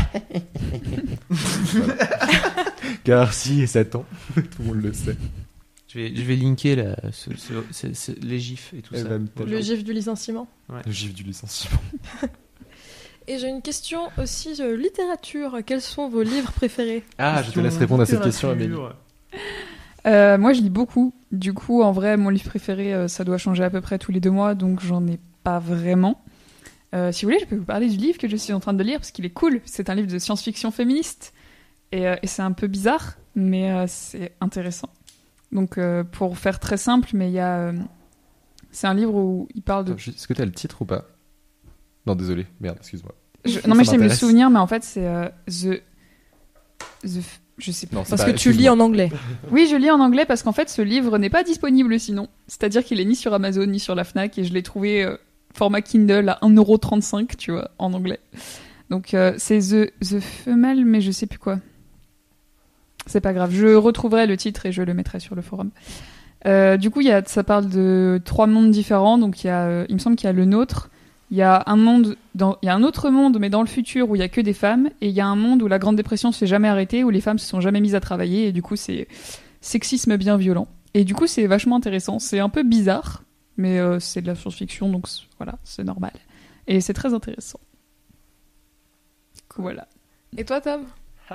[1.73, 1.95] Voilà.
[3.05, 4.05] Car si, et Satan.
[4.35, 5.17] Tout le monde le sait.
[5.89, 9.05] Je vais je vais linker là, ce- ce- ce- ce- les gifs et tout ça.
[9.47, 10.49] le gif du licenciement.
[10.85, 11.79] Le gif du licenciement.
[13.27, 15.59] Et j'ai une question aussi de littérature.
[15.65, 17.05] Quels sont vos livres préférés?
[17.19, 18.77] Ah, je te laisse répondre à cette question, Amélie.
[20.07, 21.15] Euh, moi, je lis beaucoup.
[21.33, 24.13] Du coup, en vrai, mon livre préféré, euh, ça doit changer à peu près tous
[24.13, 26.23] les deux mois, donc j'en ai pas vraiment.
[26.95, 28.75] Euh, si vous voulez, je peux vous parler du livre que je suis en train
[28.75, 29.63] de lire parce qu'il est cool.
[29.65, 31.33] C'est un livre de science-fiction féministe
[31.91, 34.91] et, euh, et c'est un peu bizarre, mais euh, c'est intéressant.
[35.51, 37.73] Donc, euh, pour faire très simple, mais il y a, euh,
[38.71, 39.95] c'est un livre où il parle de.
[39.95, 41.07] Est-ce que t'as le titre ou pas?
[42.07, 42.47] Non, désolé.
[42.61, 43.15] Merde, excuse-moi.
[43.45, 45.81] Je- Ça non, mais j'essaie de me souvenir, mais en fait, c'est euh, the,
[47.03, 47.21] the,
[47.59, 47.97] je sais pas.
[47.97, 49.11] Non, Parce pas- que tu lis en anglais.
[49.51, 52.29] Oui, je lis en anglais parce qu'en fait, ce livre n'est pas disponible sinon.
[52.47, 55.17] C'est-à-dire qu'il est ni sur Amazon ni sur la Fnac et je l'ai trouvé euh,
[55.55, 58.21] format Kindle à 1,35€, tu vois, en anglais.
[58.91, 61.59] Donc euh, c'est The, The Female, mais je sais plus quoi.
[63.07, 65.71] C'est pas grave, je retrouverai le titre et je le mettrai sur le forum.
[66.47, 69.19] Euh, du coup, il y a, ça parle de trois mondes différents.
[69.19, 70.91] Donc il, y a, euh, il me semble qu'il y a le nôtre,
[71.35, 73.67] il y a un monde, dans, il y a un autre monde, mais dans le
[73.67, 75.67] futur où il y a que des femmes, et il y a un monde où
[75.67, 78.47] la Grande Dépression s'est jamais arrêtée, où les femmes se sont jamais mises à travailler,
[78.47, 79.09] et du coup c'est
[79.61, 80.69] sexisme bien violent.
[80.95, 82.21] Et du coup c'est vachement intéressant.
[82.21, 83.25] C'est un peu bizarre,
[83.57, 85.09] mais euh, c'est de la science-fiction, donc
[85.39, 86.13] voilà, c'est normal.
[86.69, 87.59] Et c'est très intéressant.
[89.57, 89.89] Voilà.
[90.37, 90.83] Et toi, Tom?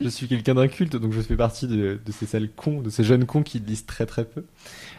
[0.00, 3.02] Je suis quelqu'un d'inculte, donc je fais partie de, de ces sales cons, de ces
[3.02, 4.44] jeunes cons qui lisent très très peu.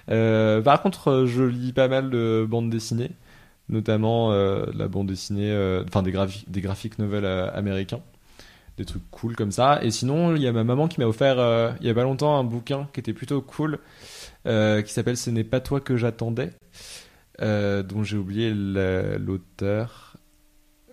[0.10, 3.12] Euh, par contre, euh, je lis pas mal de bandes dessinées,
[3.70, 8.02] notamment euh, la bande dessinée, euh, enfin des, graphi- des graphiques novels euh, américains.
[8.78, 9.80] des trucs cool comme ça.
[9.84, 11.38] Et sinon, il y a ma maman qui m'a offert
[11.82, 13.80] il y a pas longtemps un bouquin qui était plutôt cool,
[14.46, 16.52] qui s'appelle Ce n'est pas toi que j'attendais,
[17.40, 20.18] dont j'ai oublié la- l'auteur.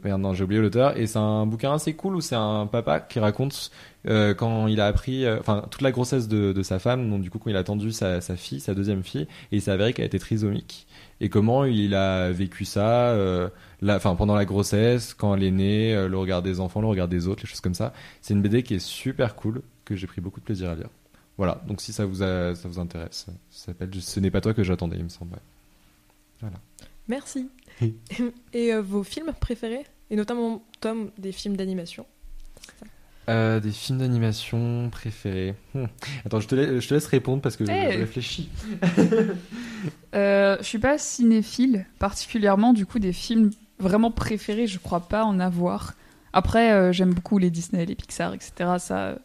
[0.04, 0.96] Merde, non, j'ai oublié l'auteur.
[0.96, 3.70] Et c'est un bouquin assez cool où c'est un papa qui raconte
[4.04, 7.38] quand il a appris, enfin, toute la grossesse de, de sa femme, donc du coup,
[7.38, 10.06] quand il a attendu sa, sa fille, sa deuxième fille, et il s'est avéré qu'elle
[10.06, 10.86] était trisomique.
[11.24, 13.48] Et comment il a vécu ça, euh,
[13.80, 17.06] la, pendant la grossesse, quand elle est née, euh, le regard des enfants, le regard
[17.08, 17.94] des autres, les choses comme ça.
[18.20, 20.88] C'est une BD qui est super cool, que j'ai pris beaucoup de plaisir à lire.
[21.38, 24.52] Voilà, donc si ça vous, a- ça vous intéresse, ça s'appelle Ce n'est pas toi
[24.52, 25.32] que j'attendais, il me semble.
[26.42, 26.48] ouais.
[27.08, 27.48] Merci.
[28.52, 32.04] Et euh, vos films préférés Et notamment, Tom, des films d'animation
[33.28, 35.54] Euh, des films d'animation préférés.
[35.74, 35.84] Hmm.
[36.26, 37.92] Attends, je te, lai- je te laisse répondre parce que je- Hey.
[37.92, 38.48] je réfléchis.
[40.14, 45.24] Euh, je suis pas cinéphile particulièrement, du coup des films vraiment préférés, je crois pas
[45.24, 45.94] en avoir.
[46.32, 48.52] Après, euh, j'aime beaucoup les Disney, les Pixar, etc.
[48.78, 49.16] Ça, euh,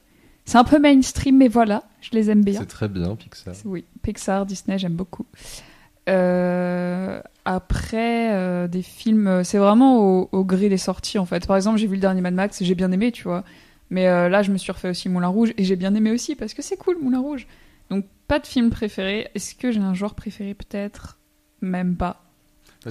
[0.45, 2.59] c'est un peu mainstream, mais voilà, je les aime bien.
[2.61, 3.53] C'est très bien, Pixar.
[3.65, 5.25] Oui, Pixar, Disney, j'aime beaucoup.
[6.09, 11.45] Euh, après, euh, des films, c'est vraiment au, au gré des sorties en fait.
[11.45, 13.43] Par exemple, j'ai vu le dernier Mad Max, j'ai bien aimé, tu vois.
[13.89, 16.35] Mais euh, là, je me suis refait aussi Moulin Rouge et j'ai bien aimé aussi
[16.35, 17.47] parce que c'est cool, Moulin Rouge.
[17.89, 19.29] Donc, pas de film préféré.
[19.33, 20.53] Est-ce que j'ai un genre préféré?
[20.53, 21.17] Peut-être.
[21.61, 22.23] Même pas.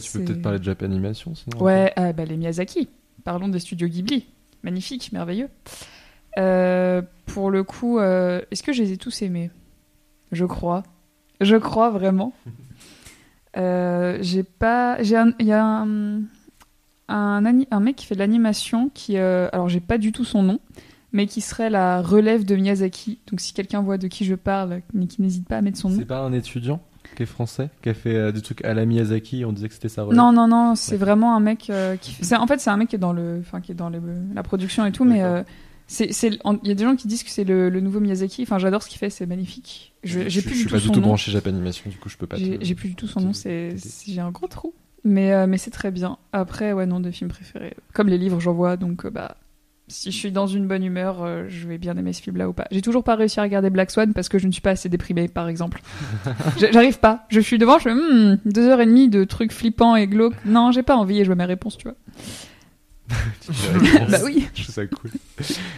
[0.01, 1.63] Tu peux peut-être parler de Japan Animation sinon.
[1.63, 2.89] Ouais, euh, bah, les Miyazaki.
[3.25, 4.27] Parlons des studios Ghibli.
[4.63, 5.49] Magnifique, merveilleux.
[6.39, 9.51] Euh, pour le coup, est-ce que je les ai tous aimés?
[10.33, 10.83] Je crois.
[11.41, 12.33] Je crois vraiment.
[13.55, 14.97] J'ai pas.
[15.01, 15.09] Il
[15.47, 16.23] y a un.
[17.09, 17.41] Un,
[17.81, 19.17] mec qui fait de l'animation qui.
[19.19, 20.59] euh, alors, j'ai pas du tout son nom,
[21.13, 23.19] mais qui serait la relève de Miyazaki.
[23.31, 25.91] Donc, si quelqu'un voit de qui je parle, mais qui n'hésite pas à mettre son
[25.91, 25.97] nom.
[25.99, 26.81] C'est pas un étudiant
[27.15, 29.75] qui est français, qui a fait euh, des trucs à la Miyazaki, on disait que
[29.75, 30.19] c'était sa relève?
[30.19, 32.37] Non, non, non, c'est vraiment un mec euh, qui fait...
[32.37, 33.39] En fait, c'est un mec qui est dans, le...
[33.41, 35.43] enfin, qui est dans la production et tout, mais euh,
[36.01, 38.43] il y a des gens qui disent que c'est le, le nouveau Miyazaki.
[38.43, 39.95] Enfin, j'adore ce qu'il fait, c'est magnifique.
[40.03, 41.97] Je, j'ai je, plus je du suis tout pas du tout branché Japan Animation, du
[41.97, 42.37] coup je peux pas.
[42.37, 43.77] J'ai, plus du tout son nom, c'est-
[44.07, 44.75] j'ai un gros trou.
[45.07, 46.19] Mais, euh, mais c'est très bien.
[46.33, 47.75] Après, ouais, non, des films préférés.
[47.95, 49.37] Comme les livres, j'en vois, donc euh, bah.
[49.87, 52.53] Si je suis dans une bonne humeur, euh, je vais bien aimer ce film-là ou
[52.53, 52.67] pas.
[52.73, 54.89] J'ai toujours pas réussi à regarder Black Swan parce que je ne suis pas assez
[54.89, 55.81] déprimée, par exemple.
[56.73, 57.25] J'arrive pas.
[57.29, 60.35] Je suis devant, je fais hmm, deux heures et demie de trucs flippants et glauques.
[60.45, 61.97] Non, j'ai pas envie et je veux mes réponses, tu vois.
[64.11, 64.49] bah oui.
[64.55, 65.11] Je trouve ça cool.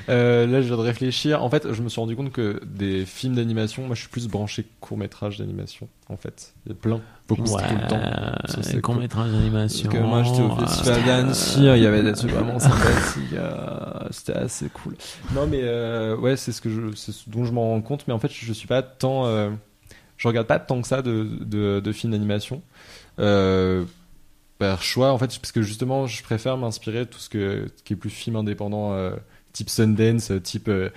[0.09, 1.43] Euh, là, je viens de réfléchir.
[1.43, 4.29] En fait, je me suis rendu compte que des films d'animation, moi, je suis plus
[4.29, 5.89] branché court métrage d'animation.
[6.09, 8.81] En fait, il y a plein, beaucoup tout le temps.
[8.81, 9.91] Court métrage d'animation.
[9.91, 13.35] Parce que moi, j'étais au festival d'Annecy, il y avait des trucs vraiment sympathiques.
[14.11, 14.97] C'était assez cool.
[15.35, 18.05] Non, mais euh, ouais, c'est ce que je, c'est ce dont je m'en rends compte.
[18.09, 19.51] Mais en fait, je suis pas tant, euh,
[20.17, 22.63] je regarde pas tant que ça de, de, de films d'animation.
[23.19, 23.85] Euh,
[24.59, 27.93] par choix, en fait, parce que justement, je préfère m'inspirer de tout ce que, qui
[27.95, 29.17] est plus film indépendant, euh,
[29.53, 30.91] type Sundance, euh, type, euh,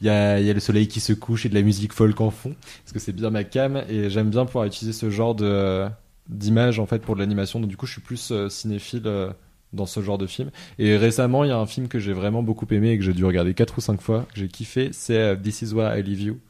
[0.00, 2.20] il y, a, y a le soleil qui se couche et de la musique folk
[2.20, 5.34] en fond, parce que c'est bien ma cam, et j'aime bien pouvoir utiliser ce genre
[5.34, 5.86] de,
[6.28, 7.60] d'image en fait pour de l'animation.
[7.60, 9.30] Donc du coup, je suis plus euh, cinéphile euh,
[9.72, 10.50] dans ce genre de film.
[10.78, 13.12] Et récemment, il y a un film que j'ai vraiment beaucoup aimé et que j'ai
[13.12, 16.02] dû regarder quatre ou cinq fois, que j'ai kiffé, c'est euh, This Is Why I
[16.02, 16.40] Leave You,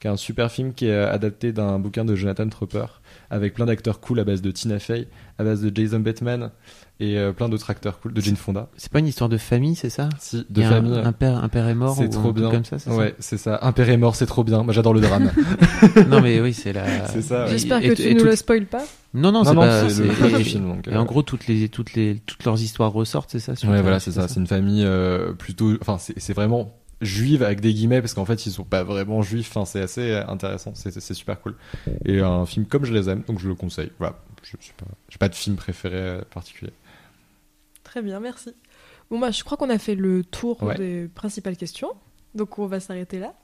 [0.00, 2.86] qui est un super film qui est euh, adapté d'un bouquin de Jonathan Tropper
[3.34, 5.08] avec plein d'acteurs cool à base de Tina Fey,
[5.38, 6.50] à base de Jason Bateman
[7.00, 8.68] et euh, plein d'autres acteurs cool, de Jane Fonda.
[8.76, 10.08] C'est pas une histoire de famille, c'est ça?
[10.20, 10.96] Si, de y a un- famille.
[11.02, 12.48] Un, père, un père est mort C'est trop bien.
[12.52, 13.58] comme ça, c'est ouais, c'est ça.
[13.62, 14.62] Un père est mort, c'est trop bien.
[14.62, 15.32] Moi, j'adore le drame.
[15.94, 17.06] ça Non, mais oui, c'est la.
[17.08, 17.50] C'est ça, ouais.
[17.50, 18.84] J'espère Et- que et- tu et ne tout- le spoil pas.
[19.12, 19.88] Non, non, non, c'est non, pas.
[19.88, 20.68] c'est le du film.
[20.68, 23.56] Donc, Et euh, en gros, toutes les, toutes les, toutes leurs histoires ressortent, c'est ça
[23.56, 24.28] sur Ouais, voilà, c'est ça.
[24.28, 25.72] C'est une famille euh, plutôt.
[25.80, 29.22] Enfin, c'est c'est vraiment juive avec des guillemets parce qu'en fait, ils sont pas vraiment
[29.22, 29.48] juifs.
[29.50, 30.72] Enfin, c'est assez intéressant.
[30.74, 31.56] C'est super cool.
[32.04, 33.90] Et un film comme je les aime, donc je le conseille.
[33.98, 34.18] Voilà.
[34.42, 34.86] Je suis pas.
[35.18, 36.72] Pas de film préféré euh, particulier.
[37.82, 38.50] Très bien, merci.
[39.10, 40.74] Bon, bah, je crois qu'on a fait le tour Ouais.
[40.76, 41.92] des principales questions.
[42.34, 43.34] Donc, on va s'arrêter là.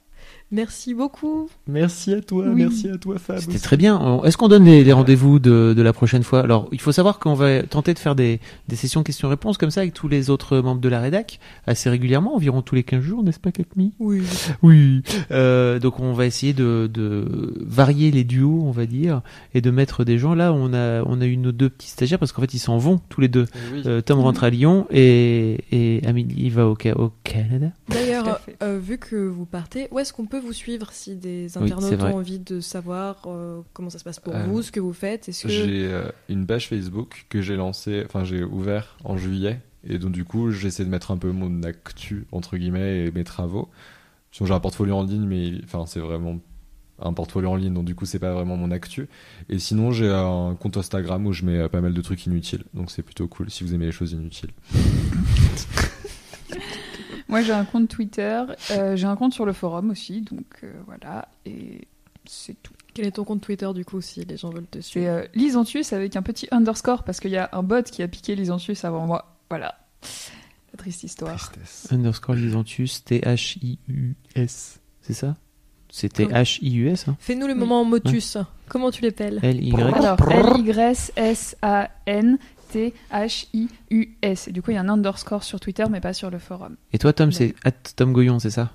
[0.53, 1.49] Merci beaucoup.
[1.68, 2.47] Merci à toi.
[2.49, 2.62] Oui.
[2.62, 3.39] Merci à toi, Fab.
[3.39, 4.21] C'était très bien.
[4.25, 6.41] Est-ce qu'on donne les, les rendez-vous de, de la prochaine fois?
[6.41, 9.83] Alors, il faut savoir qu'on va tenter de faire des, des sessions questions-réponses comme ça
[9.83, 13.23] avec tous les autres membres de la rédac assez régulièrement, environ tous les 15 jours,
[13.23, 14.23] n'est-ce pas, Kakmi Oui.
[14.64, 15.03] Oui.
[15.31, 19.23] Euh, donc, on va essayer de, de varier les duos, on va dire,
[19.55, 20.35] et de mettre des gens.
[20.35, 22.77] Là, on a, on a eu nos deux petits stagiaires parce qu'en fait, ils s'en
[22.77, 23.47] vont tous les deux.
[23.73, 23.83] Oui.
[23.87, 27.68] Euh, Tom rentre à Lyon et, et Amélie va au, Ca- au Canada.
[27.89, 32.03] D'ailleurs, euh, vu que vous partez, où est-ce qu'on peut vous suivre si des internautes
[32.03, 34.92] ont envie de savoir euh, comment ça se passe pour Euh, vous, ce que vous
[34.92, 35.28] faites?
[35.28, 39.61] Est-ce que J'ai euh, une page Facebook que j'ai lancée, enfin j'ai ouvert en juillet,
[39.84, 43.22] et donc du coup j'essaie de mettre un peu mon actu entre guillemets et mes
[43.22, 43.68] travaux.
[44.32, 46.41] Sinon j'ai un portfolio en ligne, mais enfin c'est vraiment
[46.99, 49.07] un portfolio en ligne, donc du coup c'est pas vraiment mon actu.
[49.49, 52.91] Et sinon j'ai un compte Instagram où je mets pas mal de trucs inutiles, donc
[52.91, 54.50] c'est plutôt cool si vous aimez les choses inutiles.
[57.31, 58.43] Moi, j'ai un compte Twitter,
[58.73, 61.87] euh, j'ai un compte sur le forum aussi, donc euh, voilà, et
[62.25, 62.73] c'est tout.
[62.93, 65.25] Quel est ton compte Twitter du coup si les gens veulent te C'est suivre euh,
[65.35, 68.85] Lysantius avec un petit underscore parce qu'il y a un bot qui a piqué Lysantius
[68.85, 69.37] avant moi.
[69.49, 69.79] Voilà.
[70.73, 71.53] La triste histoire.
[71.53, 71.93] Tristesse.
[71.93, 74.81] Underscore Lysantius, T-H-I-U-S.
[75.03, 75.37] C'est ça?
[75.89, 77.17] C'est T-H-I-U-S, hein?
[77.21, 78.37] Fais-nous le moment motus.
[78.69, 79.39] Comment tu l'appelles?
[79.43, 79.75] L-Y.
[79.95, 80.17] Alors,
[82.75, 82.92] Et
[84.49, 86.76] du coup, il y a un underscore sur Twitter, mais pas sur le forum.
[86.92, 87.55] Et toi, Tom, c'est
[87.97, 88.71] Tom Goyon, c'est ça?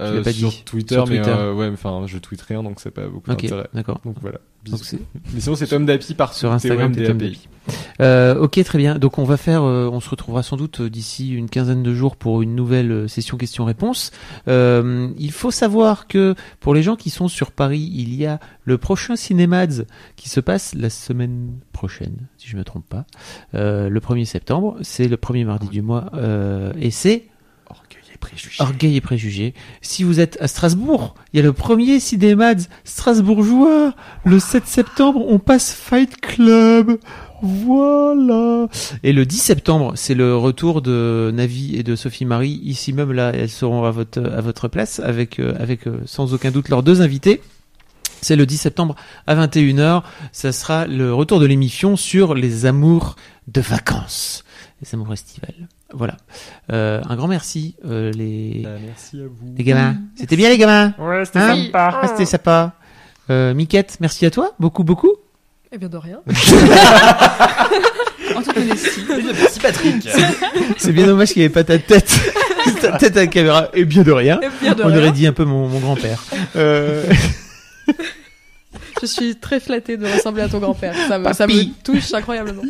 [0.00, 0.62] Euh, pas sur dit.
[0.64, 3.68] Twitter, Sur mais euh, ouais, enfin, je tweete rien, donc c'est pas beaucoup Ok, d'intérêt.
[3.74, 4.00] d'accord.
[4.04, 4.38] Donc voilà.
[4.64, 4.80] Donc
[5.34, 7.18] Mais sinon, c'est Tom Dapi par sur Instagram, Tom.
[7.18, 7.48] Dapi.
[8.00, 8.98] Euh, ok, très bien.
[8.98, 11.94] Donc on va faire, euh, on se retrouvera sans doute euh, d'ici une quinzaine de
[11.94, 14.10] jours pour une nouvelle euh, session questions-réponses.
[14.48, 18.40] Euh, il faut savoir que pour les gens qui sont sur Paris, il y a
[18.64, 19.84] le prochain Cinémads
[20.16, 23.04] qui se passe la semaine prochaine, si je me trompe pas,
[23.54, 24.76] euh, le 1er septembre.
[24.82, 27.26] C'est le premier mardi du mois euh, et c'est
[28.58, 29.54] Orgueil et préjugés.
[29.80, 33.94] Si vous êtes à Strasbourg, il y a le premier Cinémads strasbourgeois.
[34.24, 36.98] Le 7 septembre, on passe Fight Club.
[37.42, 38.68] Voilà.
[39.02, 42.60] Et le 10 septembre, c'est le retour de Navi et de Sophie Marie.
[42.62, 46.34] Ici même, là, elles seront à votre, à votre place avec, euh, avec euh, sans
[46.34, 47.40] aucun doute leurs deux invités.
[48.20, 50.02] C'est le 10 septembre à 21h.
[50.32, 53.16] Ça sera le retour de l'émission sur les amours
[53.48, 54.44] de vacances.
[54.82, 55.68] Les amours estivales.
[55.92, 56.16] Voilà.
[56.72, 59.54] Euh, un grand merci, euh, les, Bah, merci à vous.
[59.56, 59.96] les gamins.
[60.16, 62.00] C'était bien, les gamins Ouais, c'était Hein sympa.
[62.02, 62.72] Ah, C'était sympa.
[63.28, 64.52] Euh, Miquette, merci à toi.
[64.60, 65.12] Beaucoup, beaucoup.
[65.72, 66.20] Eh bien de rien.
[68.36, 69.00] En toute modestie.
[69.08, 70.08] Merci Patrick.
[70.78, 72.12] C'est bien dommage qu'il n'y avait pas ta tête.
[72.80, 73.68] ta tête à la caméra.
[73.74, 74.38] Et bien de rien.
[74.42, 74.98] Eh bien de On rien.
[74.98, 76.22] aurait dit un peu mon, mon grand-père.
[76.54, 77.04] Euh,
[79.00, 80.94] Je suis très flattée de ressembler à ton grand-père.
[81.08, 81.74] Ça me, ça Papy.
[81.78, 82.62] me touche incroyablement.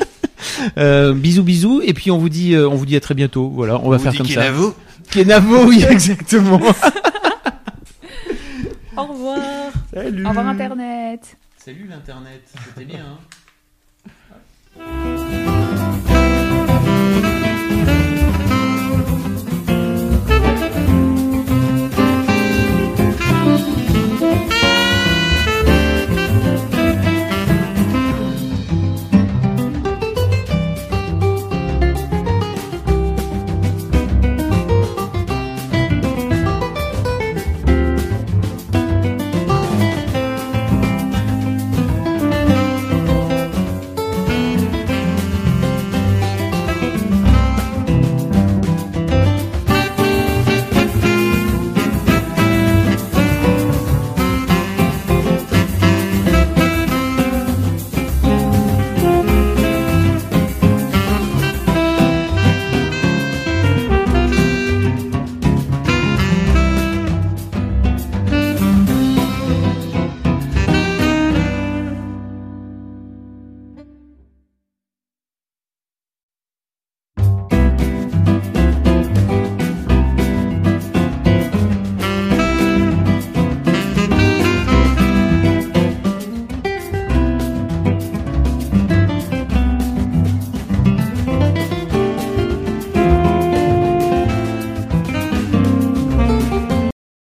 [0.78, 1.82] Euh, bisous, bisous.
[1.84, 3.48] Et puis on vous dit, euh, on vous dit à très bientôt.
[3.48, 4.50] Voilà, on va faire comme ça.
[4.50, 4.74] vous
[5.10, 6.60] Kenavo, oui, exactement.
[8.96, 9.72] Au revoir.
[9.92, 10.24] Salut.
[10.24, 11.36] Au revoir Internet.
[11.56, 12.42] Salut l'internet.
[12.68, 13.04] C'était bien.
[14.78, 15.16] Hein